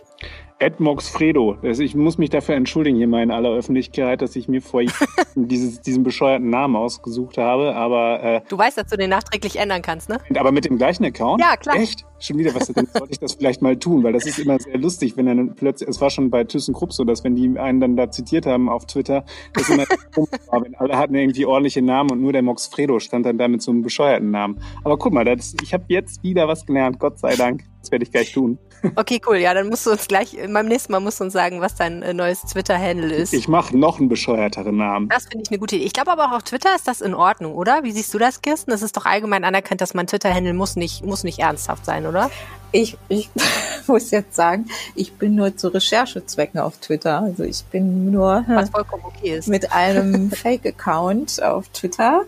Edmox 0.60 1.10
Fredo. 1.10 1.58
Ich 1.64 1.96
muss 1.96 2.18
mich 2.18 2.30
dafür 2.30 2.56
entschuldigen 2.56 2.98
hier 2.98 3.08
mal 3.08 3.22
in 3.22 3.32
aller 3.32 3.50
Öffentlichkeit, 3.50 4.22
dass 4.22 4.36
ich 4.36 4.48
mir 4.48 4.62
vor 4.62 4.82
dieses, 5.36 5.82
diesen 5.82 6.04
bescheuerten 6.04 6.50
Namen 6.50 6.76
ausgesucht 6.76 7.38
habe. 7.38 7.76
Aber 7.76 8.24
äh, 8.24 8.42
du 8.48 8.58
weißt, 8.58 8.78
dass 8.78 8.88
du 8.88 8.98
den 8.98 9.10
nachträglich 9.10 9.58
ändern 9.58 9.82
kannst, 9.82 10.10
ne? 10.10 10.20
Aber 10.38 10.52
mit 10.52 10.66
dem 10.66 10.78
gleichen 10.78 11.04
Account? 11.04 11.42
Ja, 11.42 11.58
klar. 11.58 11.76
Echt? 11.76 12.06
Schon 12.20 12.38
wieder 12.38 12.56
was? 12.56 12.68
Dann 12.68 12.88
sollte 12.94 13.12
ich 13.12 13.20
das 13.20 13.34
vielleicht 13.34 13.62
mal 13.62 13.78
tun, 13.78 14.04
weil 14.04 14.14
das 14.14 14.26
ist 14.26 14.40
immer 14.40 14.60
sehr 14.60 14.78
lustig, 14.78 15.18
wenn 15.18 15.26
dann 15.26 15.56
plötzlich. 15.56 15.90
Es 15.90 16.00
war 16.02 16.10
schon 16.10 16.30
bei 16.30 16.44
ThyssenKrupp 16.44 16.94
so, 16.94 17.04
dass 17.04 17.24
wenn 17.24 17.36
die 17.36 17.58
einen 17.60 17.80
dann 17.80 17.96
da 17.98 18.10
zitiert 18.10 18.46
haben 18.46 18.70
auf 18.70 18.86
Twitter, 18.86 19.26
das 19.54 19.70
immer 19.70 19.86
war, 20.48 20.64
wenn 20.64 20.76
alle 20.76 20.98
hatten 20.98 21.16
irgendwie 21.16 21.46
ordentliche 21.46 21.82
Namen 21.82 22.12
und 22.12 22.22
nur 22.22 22.34
der 22.34 22.42
Mox 22.42 22.68
Fredo 22.68 23.00
stand 23.00 23.26
dann 23.26 23.38
da 23.38 23.48
mit 23.48 23.62
so 23.62 23.72
einem 23.72 23.82
bescheuerten 23.82 24.32
Namen. 24.32 24.60
Aber 24.84 24.98
guck 24.98 25.14
mal, 25.14 25.26
das, 25.26 25.56
ich 25.62 25.74
habe 25.74 25.86
jetzt 25.90 26.24
wieder 26.24 26.48
was 26.48 26.66
gelernt. 26.66 27.00
Gott 27.00 27.20
sei 27.20 27.36
Dank. 27.36 27.64
Das 27.82 27.92
werde 27.92 28.04
ich 28.04 28.12
gleich 28.12 28.32
tun. 28.32 28.58
Okay, 28.96 29.22
cool. 29.28 29.38
Ja, 29.38 29.54
dann 29.54 29.70
musst 29.70 29.86
du 29.86 29.92
uns 29.92 30.08
gleich, 30.08 30.38
beim 30.52 30.68
nächsten 30.68 30.92
Mal 30.92 31.00
musst 31.00 31.20
du 31.20 31.24
uns 31.24 31.34
sagen, 31.34 31.62
was 31.62 31.76
dein 31.76 32.02
äh, 32.02 32.14
neues 32.14 32.42
Twitter-Handle 32.42 33.14
ist. 33.14 33.34
Ich 33.34 33.48
mache 33.48 33.78
noch 33.78 34.00
einen 34.00 34.10
bescheuerteren 34.10 34.78
Namen. 34.78 35.10
Das 35.10 35.24
finde 35.26 35.44
ich 35.44 35.52
eine 35.52 35.60
gute 35.60 35.76
Idee. 35.76 35.86
Ich 35.86 35.94
glaube 35.94 36.12
aber 36.12 36.26
auch 36.26 36.38
auf 36.38 36.44
Twitter 36.44 36.76
ist 36.76 36.88
das 36.88 37.02
in 37.02 37.14
Ordnung, 37.14 37.54
oder? 37.54 37.84
Wie 37.84 37.92
siehst 37.92 38.14
du 38.14 38.18
das, 38.18 38.42
Kirsten? 38.42 38.72
Das 38.72 38.82
ist 38.82 38.98
doch 38.98 39.06
allgemein 39.06 39.44
anerkannt, 39.44 39.82
dass 39.82 39.94
mein 39.94 40.08
Twitter-Handle 40.08 40.54
muss 40.54 40.76
nicht, 40.76 41.06
muss 41.06 41.24
nicht 41.24 41.40
ernsthaft 41.40 41.86
sein, 41.86 42.06
oder? 42.06 42.15
Ich, 42.72 42.98
ich 43.08 43.30
muss 43.88 44.12
jetzt 44.12 44.36
sagen, 44.36 44.66
ich 44.96 45.14
bin 45.14 45.36
nur 45.36 45.56
zu 45.56 45.70
Recherchezwecken 45.70 46.60
auf 46.60 46.78
Twitter. 46.78 47.22
Also 47.22 47.44
ich 47.44 47.64
bin 47.66 48.12
nur 48.12 48.44
vollkommen 48.72 49.04
okay 49.06 49.42
mit 49.46 49.72
einem 49.72 50.32
Fake-Account 50.32 51.42
auf 51.42 51.68
Twitter 51.70 52.26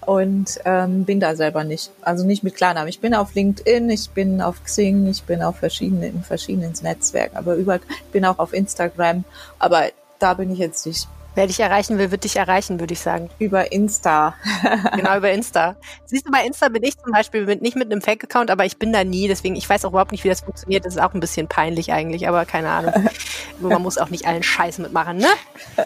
und 0.00 0.58
ähm, 0.64 1.04
bin 1.04 1.20
da 1.20 1.36
selber 1.36 1.64
nicht. 1.64 1.90
Also 2.02 2.26
nicht 2.26 2.42
mit 2.42 2.56
Klarnamen. 2.56 2.88
Ich 2.88 3.00
bin 3.00 3.14
auf 3.14 3.34
LinkedIn, 3.34 3.90
ich 3.90 4.10
bin 4.10 4.40
auf 4.40 4.62
Xing, 4.64 5.06
ich 5.06 5.22
bin 5.24 5.42
auf 5.42 5.56
verschiedenen, 5.56 6.16
in 6.16 6.22
verschiedenen 6.22 6.72
Netzwerken, 6.82 7.36
aber 7.36 7.54
überall, 7.54 7.80
ich 7.88 8.12
bin 8.12 8.24
auch 8.24 8.38
auf 8.38 8.52
Instagram, 8.52 9.24
aber 9.58 9.84
da 10.18 10.34
bin 10.34 10.50
ich 10.52 10.58
jetzt 10.58 10.86
nicht. 10.86 11.08
Wer 11.34 11.46
dich 11.46 11.60
erreichen 11.60 11.98
will, 11.98 12.10
wird 12.10 12.24
dich 12.24 12.36
erreichen, 12.36 12.80
würde 12.80 12.92
ich 12.92 13.00
sagen. 13.00 13.30
Über 13.38 13.70
Insta. 13.70 14.34
genau, 14.96 15.16
über 15.16 15.30
Insta. 15.30 15.76
Siehst 16.06 16.26
du, 16.26 16.32
bei 16.32 16.44
Insta 16.44 16.68
bin 16.68 16.82
ich 16.82 16.98
zum 16.98 17.12
Beispiel 17.12 17.46
mit, 17.46 17.62
nicht 17.62 17.76
mit 17.76 17.90
einem 17.90 18.02
Fake-Account, 18.02 18.50
aber 18.50 18.64
ich 18.64 18.78
bin 18.78 18.92
da 18.92 19.04
nie, 19.04 19.28
deswegen, 19.28 19.54
ich 19.54 19.68
weiß 19.68 19.84
auch 19.84 19.90
überhaupt 19.90 20.10
nicht, 20.12 20.24
wie 20.24 20.28
das 20.28 20.40
funktioniert. 20.40 20.84
Das 20.84 20.94
ist 20.96 21.00
auch 21.00 21.14
ein 21.14 21.20
bisschen 21.20 21.46
peinlich 21.46 21.92
eigentlich, 21.92 22.26
aber 22.28 22.44
keine 22.46 22.70
Ahnung. 22.70 23.08
Man 23.60 23.80
muss 23.82 23.98
auch 23.98 24.10
nicht 24.10 24.26
allen 24.26 24.42
Scheiß 24.42 24.78
mitmachen, 24.78 25.18
ne? 25.18 25.28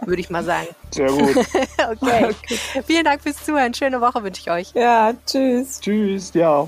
Würde 0.07 0.21
ich 0.21 0.31
mal 0.31 0.45
sagen. 0.45 0.69
Sehr 0.91 1.09
gut. 1.09 1.37
okay. 1.91 2.31
okay. 2.31 2.59
Vielen 2.87 3.05
Dank 3.05 3.23
fürs 3.23 3.45
Zuhören. 3.45 3.75
Schöne 3.75 4.01
Woche 4.01 4.23
wünsche 4.23 4.41
ich 4.41 4.51
euch. 4.51 4.71
Ja, 4.75 5.13
tschüss. 5.27 5.81
Tschüss, 5.81 6.33
ja. 6.33 6.67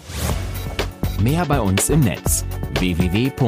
Mehr 1.21 1.47
bei 1.47 1.61
uns 1.61 1.89
im 1.89 2.01
Netz 2.01 2.45
www.rp-online.de 2.79 3.47